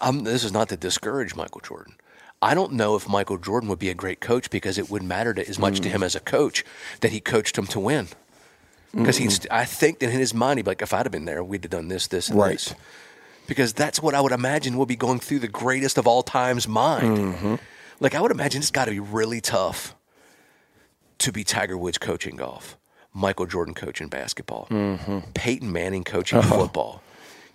I'm, 0.00 0.24
this 0.24 0.42
is 0.42 0.52
not 0.52 0.68
to 0.70 0.76
discourage 0.76 1.34
Michael 1.36 1.60
Jordan. 1.60 1.94
I 2.42 2.54
don't 2.54 2.72
know 2.72 2.96
if 2.96 3.08
Michael 3.08 3.38
Jordan 3.38 3.68
would 3.68 3.78
be 3.78 3.88
a 3.90 3.94
great 3.94 4.20
coach 4.20 4.50
because 4.50 4.76
it 4.76 4.90
wouldn't 4.90 5.08
matter 5.08 5.32
to, 5.34 5.48
as 5.48 5.58
much 5.58 5.74
Mm. 5.78 5.82
to 5.84 5.88
him 5.90 6.02
as 6.02 6.14
a 6.14 6.20
coach 6.20 6.64
that 7.00 7.10
he 7.12 7.20
coached 7.20 7.56
him 7.56 7.66
to 7.68 7.80
win. 7.80 8.08
Because 8.92 9.16
he's, 9.16 9.46
I 9.50 9.64
think 9.64 9.98
that 10.00 10.10
in 10.10 10.18
his 10.18 10.34
mind, 10.34 10.58
he'd 10.58 10.64
be 10.64 10.70
like, 10.70 10.82
if 10.82 10.92
I'd 10.92 11.04
have 11.06 11.10
been 11.12 11.24
there, 11.24 11.42
we'd 11.42 11.64
have 11.64 11.70
done 11.70 11.88
this, 11.88 12.06
this, 12.08 12.28
and 12.28 12.38
Right. 12.38 12.52
this. 12.52 12.74
Because 13.46 13.72
that's 13.72 14.00
what 14.02 14.14
I 14.14 14.20
would 14.20 14.32
imagine 14.32 14.76
will 14.76 14.86
be 14.86 14.96
going 14.96 15.20
through 15.20 15.40
the 15.40 15.48
greatest 15.48 15.98
of 15.98 16.06
all 16.06 16.22
time's 16.22 16.66
mind. 16.66 17.18
Mm-hmm. 17.18 17.54
Like, 18.00 18.14
I 18.14 18.20
would 18.20 18.30
imagine 18.30 18.60
it's 18.62 18.70
got 18.70 18.86
to 18.86 18.90
be 18.90 19.00
really 19.00 19.40
tough 19.40 19.94
to 21.18 21.30
be 21.32 21.44
Tiger 21.44 21.76
Woods 21.76 21.98
coaching 21.98 22.36
golf, 22.36 22.76
Michael 23.12 23.46
Jordan 23.46 23.74
coaching 23.74 24.08
basketball, 24.08 24.66
Mm-hmm. 24.70 25.18
Peyton 25.34 25.70
Manning 25.72 26.04
coaching 26.04 26.38
Uh-huh. 26.38 26.58
football. 26.58 27.02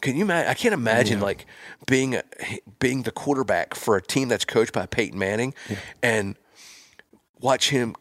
Can 0.01 0.15
you 0.15 0.21
imagine? 0.23 0.49
I 0.49 0.53
can't 0.53 0.73
imagine 0.73 1.19
like 1.19 1.45
being 1.85 2.15
a, 2.15 2.23
being 2.79 3.01
the 3.03 3.11
quarterback 3.11 3.75
for 3.75 3.97
a 3.97 4.01
team 4.01 4.29
that's 4.29 4.45
coached 4.45 4.71
by 4.71 4.85
Peyton 4.85 5.19
Manning 5.19 5.53
and 6.01 6.37
watch 7.41 7.69
him. 7.69 7.95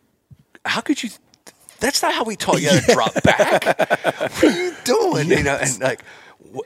How 0.64 0.80
could 0.80 1.02
you? 1.02 1.10
That's 1.80 2.00
not 2.00 2.14
how 2.14 2.22
we 2.22 2.36
taught 2.36 2.60
you 2.62 2.68
how 2.70 2.78
to 2.78 2.92
drop 2.92 3.22
back. 3.24 3.64
what 4.20 4.44
are 4.44 4.50
you 4.50 4.74
doing? 4.84 5.28
You 5.28 5.42
know, 5.42 5.56
and 5.60 5.80
like 5.80 6.02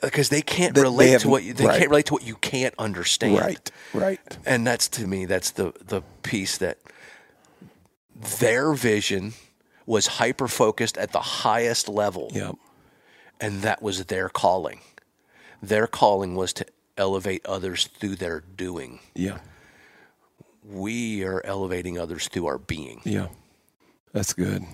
because 0.01 0.29
they 0.29 0.43
can't 0.43 0.75
They- 0.75 0.81
they 0.81 0.85
relate 0.85 1.07
to 1.07 1.13
haven't- 1.13 1.31
what 1.31 1.43
you, 1.43 1.55
they 1.55 1.67
right. 1.67 1.79
can't 1.79 1.91
relate 1.91 2.07
to 2.07 2.13
what 2.15 2.23
you 2.25 2.37
can't 2.37 2.75
understand. 2.79 3.39
Right. 3.39 3.71
Right. 3.93 4.21
And 4.47 4.67
that's 4.67 4.89
to 4.91 5.07
me, 5.07 5.25
that's 5.25 5.51
the 5.51 5.73
the 5.85 6.03
piece 6.23 6.59
that 6.59 6.79
their 8.41 8.73
vision 8.73 9.35
was 9.87 10.07
hyper 10.07 10.47
focused 10.49 10.97
at 10.97 11.13
the 11.13 11.21
highest 11.21 11.89
level 11.89 12.31
Yeah. 12.33 12.53
and 13.41 13.63
that 13.63 13.83
was 13.83 14.05
their 14.07 14.29
calling. 14.29 14.81
Their 15.61 15.87
calling 15.87 16.35
was 16.37 16.53
to 16.55 16.67
elevate 16.97 17.45
others 17.47 17.89
through 17.99 18.17
their 18.17 18.41
doing. 18.41 19.01
Yeah. 19.15 19.39
We 20.65 21.25
are 21.25 21.45
elevating 21.45 21.99
others 21.99 22.29
through 22.29 22.47
our 22.47 22.59
being. 22.59 23.01
Yeah. 23.05 23.29
That's 24.13 24.33
good. 24.33 24.65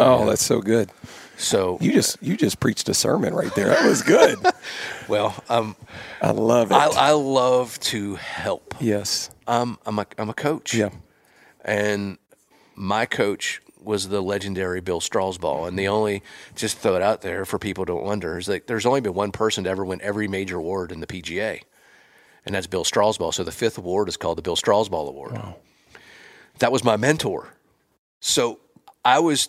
Oh, 0.00 0.26
that's 0.26 0.44
so 0.44 0.60
good. 0.60 0.90
So, 1.36 1.78
You 1.80 1.92
just 1.92 2.22
you 2.22 2.36
just 2.36 2.60
preached 2.60 2.88
a 2.88 2.94
sermon 2.94 3.32
right 3.34 3.54
there. 3.54 3.68
That 3.68 3.84
was 3.88 4.02
good. 4.02 4.38
well, 5.08 5.42
um, 5.48 5.74
I 6.20 6.32
love 6.32 6.70
it. 6.70 6.74
I, 6.74 6.86
I 6.88 7.10
love 7.12 7.78
to 7.80 8.16
help. 8.16 8.74
yes. 8.80 9.30
Um, 9.46 9.78
I'm 9.86 9.98
a 9.98 10.06
I'm 10.18 10.28
a 10.30 10.34
coach. 10.34 10.74
Yeah. 10.74 10.90
and 11.64 12.18
my 12.74 13.06
coach 13.06 13.60
was 13.82 14.08
the 14.10 14.20
legendary 14.20 14.80
Bill 14.82 15.00
Strausbaugh. 15.00 15.66
And 15.66 15.78
the 15.78 15.88
only, 15.88 16.22
just 16.54 16.76
throw 16.78 16.96
it 16.96 17.02
out 17.02 17.22
there 17.22 17.46
for 17.46 17.58
people 17.58 17.86
to 17.86 17.94
wonder, 17.94 18.36
is 18.36 18.46
like 18.48 18.66
there's 18.66 18.84
only 18.84 19.00
been 19.00 19.14
one 19.14 19.32
person 19.32 19.64
to 19.64 19.70
ever 19.70 19.84
win 19.84 20.00
every 20.02 20.28
major 20.28 20.58
award 20.58 20.92
in 20.92 21.00
the 21.00 21.06
PGA, 21.06 21.62
and 22.44 22.54
that's 22.54 22.66
Bill 22.66 22.84
Strausbaugh. 22.84 23.32
So 23.32 23.42
the 23.44 23.50
fifth 23.52 23.78
award 23.78 24.08
is 24.10 24.18
called 24.18 24.36
the 24.36 24.42
Bill 24.42 24.56
Strausbaugh 24.56 25.08
Award. 25.08 25.38
That 26.58 26.70
was 26.70 26.84
my 26.84 26.96
mentor. 26.98 27.54
So 28.20 28.60
I 29.02 29.18
was 29.20 29.48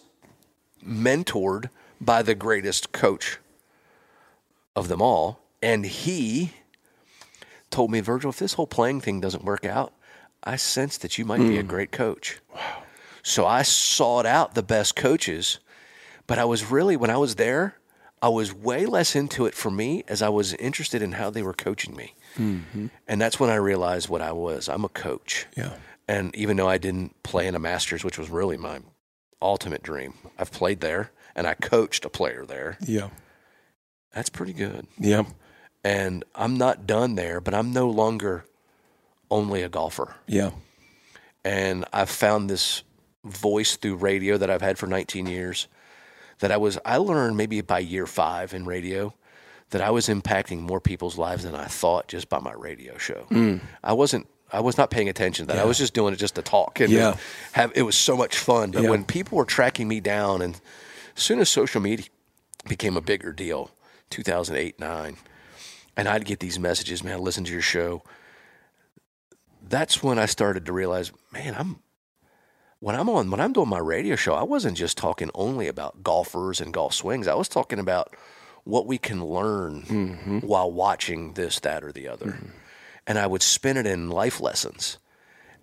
mentored 0.86 1.69
by 1.99 2.21
the 2.21 2.36
greatest 2.36 2.91
coach 2.91 3.38
of 4.75 4.88
them 4.88 5.01
all, 5.01 5.39
and 5.61 5.86
he 5.86 6.53
told 7.69 7.91
me, 7.91 7.99
Virgil, 7.99 8.29
if 8.29 8.39
this 8.39 8.53
whole 8.53 8.67
playing 8.67 9.01
thing 9.01 9.19
doesn't 9.19 9.43
work 9.43 9.65
out, 9.65 9.93
I 10.43 10.55
sense 10.55 10.97
that 10.97 11.17
you 11.17 11.25
might 11.25 11.39
be 11.39 11.57
a 11.57 11.61
hmm. 11.61 11.67
great 11.67 11.91
coach. 11.91 12.39
So 13.23 13.45
I 13.45 13.61
sought 13.61 14.25
out 14.25 14.55
the 14.55 14.63
best 14.63 14.95
coaches, 14.95 15.59
but 16.25 16.39
I 16.39 16.45
was 16.45 16.71
really, 16.71 16.97
when 16.97 17.11
I 17.11 17.17
was 17.17 17.36
there, 17.36 17.75
I 18.21 18.29
was 18.29 18.53
way 18.53 18.86
less 18.86 19.15
into 19.15 19.45
it 19.45 19.53
for 19.53 19.71
me 19.71 20.03
as 20.07 20.21
I 20.21 20.29
was 20.29 20.53
interested 20.55 21.01
in 21.01 21.13
how 21.13 21.29
they 21.29 21.41
were 21.41 21.53
coaching 21.53 21.95
me. 21.95 22.13
Mm-hmm. 22.38 22.88
And 23.07 23.21
that's 23.21 23.39
when 23.39 23.49
I 23.49 23.55
realized 23.55 24.09
what 24.09 24.21
I 24.21 24.32
was. 24.32 24.69
I'm 24.69 24.86
a 24.86 24.89
coach. 24.89 25.47
Yeah. 25.55 25.73
And 26.07 26.36
even 26.36 26.57
though 26.57 26.67
I 26.67 26.77
didn't 26.77 27.21
play 27.23 27.47
in 27.47 27.55
a 27.55 27.59
Masters, 27.59 28.03
which 28.03 28.17
was 28.17 28.29
really 28.29 28.57
my 28.57 28.79
ultimate 29.41 29.83
dream, 29.83 30.13
I've 30.37 30.51
played 30.51 30.81
there 30.81 31.11
and 31.35 31.47
I 31.47 31.53
coached 31.53 32.05
a 32.05 32.09
player 32.09 32.45
there. 32.45 32.77
Yeah. 32.81 33.09
That's 34.13 34.29
pretty 34.29 34.53
good. 34.53 34.87
Yeah. 34.99 35.23
And 35.83 36.23
I'm 36.35 36.57
not 36.57 36.85
done 36.85 37.15
there, 37.15 37.39
but 37.41 37.53
I'm 37.53 37.71
no 37.73 37.89
longer 37.89 38.45
only 39.29 39.61
a 39.63 39.69
golfer. 39.69 40.15
Yeah. 40.27 40.51
and 41.43 41.85
I've 41.93 42.09
found 42.09 42.49
this 42.49 42.83
voice 43.23 43.75
through 43.77 43.95
radio 43.95 44.37
that 44.37 44.49
I've 44.49 44.61
had 44.61 44.77
for 44.77 44.87
19 44.87 45.25
years 45.27 45.67
that 46.39 46.51
I 46.51 46.57
was 46.57 46.77
I 46.85 46.97
learned 46.97 47.37
maybe 47.37 47.61
by 47.61 47.79
year 47.79 48.05
5 48.07 48.53
in 48.53 48.65
radio 48.65 49.13
that 49.69 49.81
I 49.81 49.89
was 49.91 50.07
impacting 50.07 50.59
more 50.59 50.81
people's 50.81 51.17
lives 51.17 51.43
than 51.43 51.55
I 51.55 51.65
thought 51.65 52.07
just 52.07 52.29
by 52.29 52.39
my 52.39 52.51
radio 52.53 52.97
show. 52.97 53.25
Hmm. 53.29 53.57
I 53.83 53.93
wasn't 53.93 54.27
I 54.52 54.60
was 54.60 54.78
not 54.78 54.89
paying 54.89 55.10
attention 55.10 55.47
to 55.47 55.54
that. 55.54 55.62
I 55.62 55.66
was 55.66 55.78
just 55.78 55.93
doing 55.93 56.14
it 56.14 56.18
just 56.18 56.36
to 56.36 56.41
talk 56.41 56.80
and 56.80 56.91
Yeah. 56.91 57.16
have 57.54 57.72
it 57.76 57.84
was 57.84 57.97
so 57.97 58.18
much 58.18 58.38
fun. 58.38 58.72
But 58.72 58.84
Yeah. 58.84 58.89
when 58.89 59.06
people 59.06 59.38
were 59.38 59.45
tracking 59.45 59.88
me 59.88 59.99
down 59.99 60.41
and 60.41 60.60
as 61.16 61.24
soon 61.24 61.39
as 61.39 61.49
social 61.49 61.82
media 61.82 62.08
became 62.68 62.97
a 62.97 63.02
bigger 63.02 63.32
deal, 63.32 63.72
2008, 64.10 64.80
9, 64.80 65.18
and 65.95 66.08
I'd 66.08 66.26
get 66.26 66.39
these 66.39 66.60
messages, 66.60 67.04
man, 67.04 67.22
listen 67.22 67.43
to 67.45 67.52
your 67.52 67.62
show 67.62 68.04
that's 69.68 70.04
when 70.04 70.20
I 70.20 70.26
started 70.26 70.66
to 70.66 70.74
realize, 70.74 71.12
man, 71.32 71.56
I'm 71.58 71.80
when 72.80 72.95
I'm 72.95 73.10
on 73.10 73.30
when 73.30 73.39
I'm 73.39 73.54
doing 73.54 73.70
my 73.70 73.80
radio 73.80 74.16
show, 74.16 74.34
I 74.34 74.43
wasn't 74.43 74.78
just 74.78 74.97
talking 74.97 75.30
only 75.34 75.68
about 75.68 76.04
golfers 76.04 76.60
and 76.60 76.74
golf 76.74 76.93
swings. 76.93 77.28
I 77.28 77.36
was 77.36 77.47
talking 77.47 77.80
about 77.80 78.16
what 78.64 78.86
we 78.88 78.97
can 78.97 79.24
learn 79.24 79.84
mm-hmm. 79.84 80.39
while 80.39 80.72
watching 80.72 81.34
this, 81.34 81.60
that, 81.62 81.84
or 81.84 81.91
the 81.91 82.08
other. 82.08 82.28
Mm-hmm. 82.28 82.49
And 83.12 83.20
I 83.20 83.28
would 83.28 83.43
spin 83.43 83.76
it 83.76 83.86
in 83.86 84.09
life 84.09 84.39
lessons. 84.39 84.97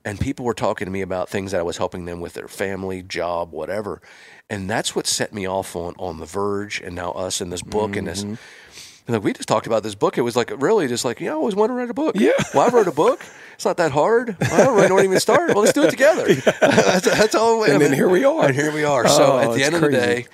And 0.05 0.20
people 0.20 0.44
were 0.44 0.53
talking 0.53 0.84
to 0.84 0.92
me 0.92 1.01
about 1.01 1.30
things 1.30 1.53
that 1.53 1.61
I 1.61 1.62
was 1.62 1.78
helping 1.78 2.05
them 2.05 2.20
with 2.20 2.34
their 2.34 2.46
family, 2.46 3.03
job, 3.03 3.53
whatever. 3.53 4.03
And 4.51 4.68
that's 4.68 4.94
what 4.94 5.07
set 5.07 5.32
me 5.32 5.49
off 5.49 5.74
on 5.74 5.94
on 5.99 6.20
the 6.20 6.26
verge 6.26 6.82
and 6.82 6.94
now 6.94 7.12
us 7.12 7.40
in 7.40 7.49
this 7.49 7.62
book 7.62 7.96
and 7.96 8.07
this 8.07 8.22
mm-hmm. 8.22 8.34
and 9.07 9.16
like 9.16 9.24
we 9.24 9.32
just 9.32 9.49
talked 9.49 9.66
about 9.66 9.82
this 9.82 9.94
book. 9.94 10.18
It 10.18 10.20
was 10.20 10.36
like 10.36 10.53
really 10.61 10.88
just 10.88 11.07
like, 11.07 11.20
you 11.20 11.28
know, 11.28 11.32
I 11.32 11.36
always 11.36 11.55
wanted 11.55 11.72
to 11.72 11.78
write 11.78 11.88
a 11.88 11.94
book. 11.94 12.16
Yeah. 12.18 12.32
Well, 12.53 12.66
I 12.66 12.68
wrote 12.68 12.86
a 12.86 12.92
book. 12.92 13.24
It's 13.55 13.64
not 13.64 13.78
that 13.78 13.92
hard. 13.92 14.36
Well, 14.38 14.53
I 14.53 14.64
don't 14.66 14.74
really 14.76 14.88
know 14.88 14.94
when 14.96 15.05
to 15.05 15.09
even 15.09 15.20
start. 15.20 15.55
Well, 15.55 15.64
let's 15.64 15.72
do 15.72 15.84
it 15.84 15.90
together. 15.90 16.34
that's, 16.61 17.07
that's 17.07 17.34
all. 17.34 17.64
And 17.64 17.80
then 17.80 17.94
here 17.94 18.11
we 18.11 18.24
are. 18.24 18.44
And 18.44 18.55
here 18.55 18.74
we 18.74 18.84
are. 18.84 19.09
So 19.09 19.32
Oh, 19.32 19.38
at 19.38 19.55
the 19.55 19.64
end 19.64 19.74
of 19.74 19.80
the 19.80 19.90
day, 19.90 20.26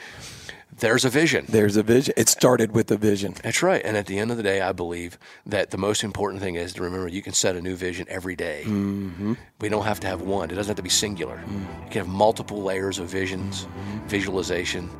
there's 0.78 1.04
a 1.04 1.08
vision. 1.10 1.46
There's 1.48 1.76
a 1.76 1.82
vision. 1.82 2.14
It 2.16 2.28
started 2.28 2.72
with 2.72 2.90
a 2.90 2.96
vision. 2.96 3.34
That's 3.42 3.62
right. 3.62 3.80
And 3.84 3.96
at 3.96 4.06
the 4.06 4.18
end 4.18 4.30
of 4.30 4.36
the 4.36 4.42
day, 4.42 4.60
I 4.60 4.72
believe 4.72 5.18
that 5.46 5.70
the 5.70 5.78
most 5.78 6.02
important 6.02 6.42
thing 6.42 6.56
is 6.56 6.72
to 6.74 6.82
remember 6.82 7.08
you 7.08 7.22
can 7.22 7.32
set 7.32 7.54
a 7.56 7.60
new 7.60 7.76
vision 7.76 8.06
every 8.08 8.34
day. 8.36 8.62
Mm-hmm. 8.66 9.34
We 9.60 9.68
don't 9.68 9.84
have 9.84 10.00
to 10.00 10.06
have 10.06 10.22
one, 10.22 10.50
it 10.50 10.54
doesn't 10.54 10.70
have 10.70 10.76
to 10.76 10.82
be 10.82 10.88
singular. 10.88 11.42
You 11.48 11.90
can 11.90 11.98
have 12.04 12.08
multiple 12.08 12.62
layers 12.62 12.98
of 12.98 13.08
visions, 13.08 13.64
Mm-hmm. 13.64 14.06
visualization. 14.08 14.90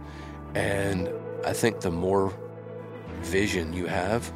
And 0.54 1.08
I 1.44 1.52
think 1.52 1.80
the 1.80 1.90
more 1.90 2.32
vision 3.22 3.72
you 3.72 3.86
have, 3.86 4.30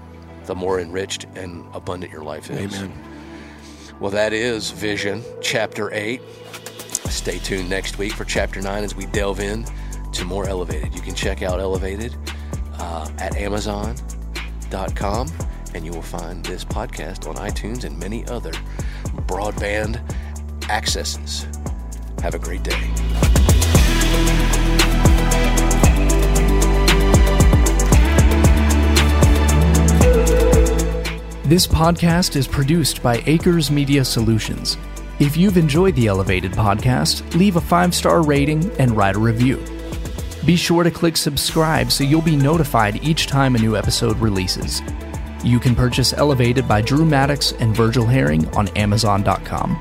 the 0.47 0.55
more 0.55 0.81
enriched 0.81 1.27
and 1.37 1.65
abundant 1.75 2.11
your 2.13 2.23
life 2.25 2.51
is. 2.51 2.75
Amen. 2.79 2.93
Well, 4.01 4.11
that 4.13 4.33
is 4.33 4.71
Vision, 4.71 5.23
Chapter 5.43 5.93
8. 5.93 6.21
Stay 7.11 7.39
tuned 7.39 7.69
next 7.69 7.99
week 7.99 8.13
for 8.13 8.25
Chapter 8.25 8.61
9 8.61 8.85
as 8.85 8.95
we 8.95 9.07
delve 9.07 9.41
in 9.41 9.65
to 10.13 10.25
more 10.25 10.49
Elevated. 10.49 10.95
You 10.95 11.01
can 11.01 11.15
check 11.15 11.43
out 11.43 11.61
Elevated 11.61 12.15
uh, 12.75 13.09
at 13.19 13.37
Amazon.com, 13.37 15.29
and 15.75 15.85
you 15.85 15.93
will 15.93 16.03
find 16.03 16.45
this 16.45 16.65
podcast 16.65 17.29
on 17.29 17.37
iTunes 17.37 17.85
and 17.85 17.99
many 17.99 18.27
other 18.27 18.53
broadband 19.27 20.01
accesses. 20.71 21.47
Have 22.23 22.35
a 22.35 22.39
great 22.39 22.63
day. 22.63 22.91
This 31.49 31.67
podcast 31.67 32.37
is 32.37 32.47
produced 32.47 33.03
by 33.03 33.23
Acres 33.25 33.71
Media 33.71 34.05
Solutions. 34.05 34.77
If 35.19 35.35
you've 35.35 35.57
enjoyed 35.57 35.95
the 35.95 36.07
Elevated 36.07 36.53
podcast, 36.53 37.35
leave 37.35 37.57
a 37.57 37.61
five 37.61 37.95
star 37.95 38.23
rating 38.23 38.71
and 38.79 38.95
write 38.95 39.17
a 39.17 39.19
review. 39.19 39.57
Be 40.45 40.57
sure 40.57 40.83
to 40.83 40.91
click 40.91 41.17
subscribe 41.17 41.91
so 41.91 42.05
you'll 42.05 42.23
be 42.23 42.37
notified 42.37 43.03
each 43.03 43.27
time 43.27 43.55
a 43.55 43.59
new 43.59 43.77
episode 43.77 44.19
releases. 44.19 44.81
You 45.45 45.61
can 45.61 45.75
purchase 45.75 46.13
Elevated 46.13 46.67
by 46.67 46.81
Drew 46.81 47.05
Maddox 47.05 47.53
and 47.53 47.75
Virgil 47.75 48.07
Herring 48.07 48.49
on 48.57 48.69
Amazon.com. 48.69 49.81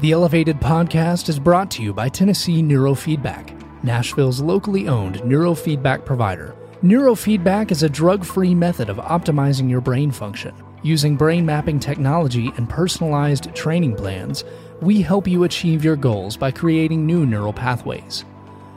The 0.00 0.12
Elevated 0.12 0.60
podcast 0.60 1.28
is 1.28 1.40
brought 1.40 1.72
to 1.72 1.82
you 1.82 1.92
by 1.92 2.08
Tennessee 2.08 2.62
Neurofeedback, 2.62 3.82
Nashville's 3.82 4.40
locally 4.40 4.86
owned 4.86 5.16
neurofeedback 5.16 6.04
provider. 6.04 6.54
Neurofeedback 6.84 7.72
is 7.72 7.82
a 7.82 7.88
drug 7.88 8.24
free 8.24 8.54
method 8.54 8.90
of 8.90 8.98
optimizing 8.98 9.68
your 9.68 9.80
brain 9.80 10.12
function. 10.12 10.54
Using 10.82 11.16
brain 11.16 11.44
mapping 11.44 11.80
technology 11.80 12.52
and 12.56 12.68
personalized 12.68 13.52
training 13.54 13.96
plans, 13.96 14.44
we 14.80 15.02
help 15.02 15.26
you 15.26 15.42
achieve 15.42 15.84
your 15.84 15.96
goals 15.96 16.36
by 16.36 16.52
creating 16.52 17.04
new 17.04 17.26
neural 17.26 17.52
pathways. 17.52 18.24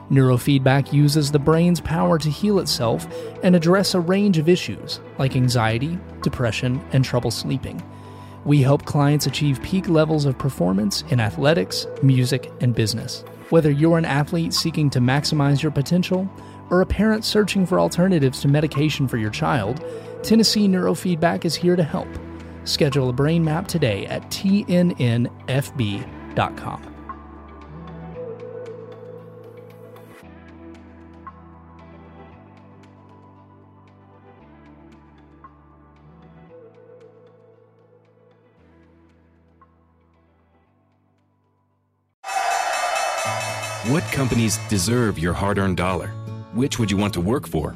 Neurofeedback 0.10 0.92
uses 0.92 1.32
the 1.32 1.40
brain's 1.40 1.80
power 1.80 2.18
to 2.18 2.30
heal 2.30 2.60
itself 2.60 3.08
and 3.44 3.56
address 3.56 3.94
a 3.94 4.00
range 4.00 4.40
of 4.40 4.50
issues 4.50 5.00
like 5.20 5.36
anxiety, 5.36 5.98
depression, 6.22 6.84
and 6.92 7.06
trouble 7.06 7.32
sleeping. 7.32 7.82
We 8.46 8.64
help 8.64 8.84
clients 8.86 9.28
achieve 9.28 9.62
peak 9.62 9.88
levels 9.88 10.26
of 10.26 10.40
performance 10.40 11.04
in 11.12 11.20
athletics, 11.20 11.86
music, 12.02 12.52
and 12.62 12.74
business. 12.74 13.24
Whether 13.52 13.70
you're 13.70 14.00
an 14.00 14.06
athlete 14.06 14.54
seeking 14.54 14.90
to 14.90 15.00
maximize 15.00 15.62
your 15.62 15.72
potential 15.72 16.28
or 16.72 16.82
a 16.82 16.86
parent 16.86 17.24
searching 17.24 17.66
for 17.66 17.80
alternatives 17.80 18.42
to 18.42 18.48
medication 18.48 19.08
for 19.08 19.18
your 19.18 19.30
child, 19.30 19.86
Tennessee 20.24 20.68
Neurofeedback 20.68 21.46
is 21.46 21.56
here 21.56 21.76
to 21.76 21.84
help. 21.84 22.08
Schedule 22.64 23.10
a 23.10 23.14
brain 23.14 23.44
map 23.44 23.68
today 23.68 24.06
at 24.06 24.22
tnnfb.com. 24.30 25.32
What 43.88 44.04
companies 44.04 44.58
deserve 44.70 45.18
your 45.18 45.34
hard 45.34 45.58
earned 45.58 45.78
dollar? 45.78 46.10
Which 46.54 46.78
would 46.78 46.92
you 46.92 46.98
want 46.98 47.14
to 47.16 47.22
work 47.22 47.48
for? 47.48 47.76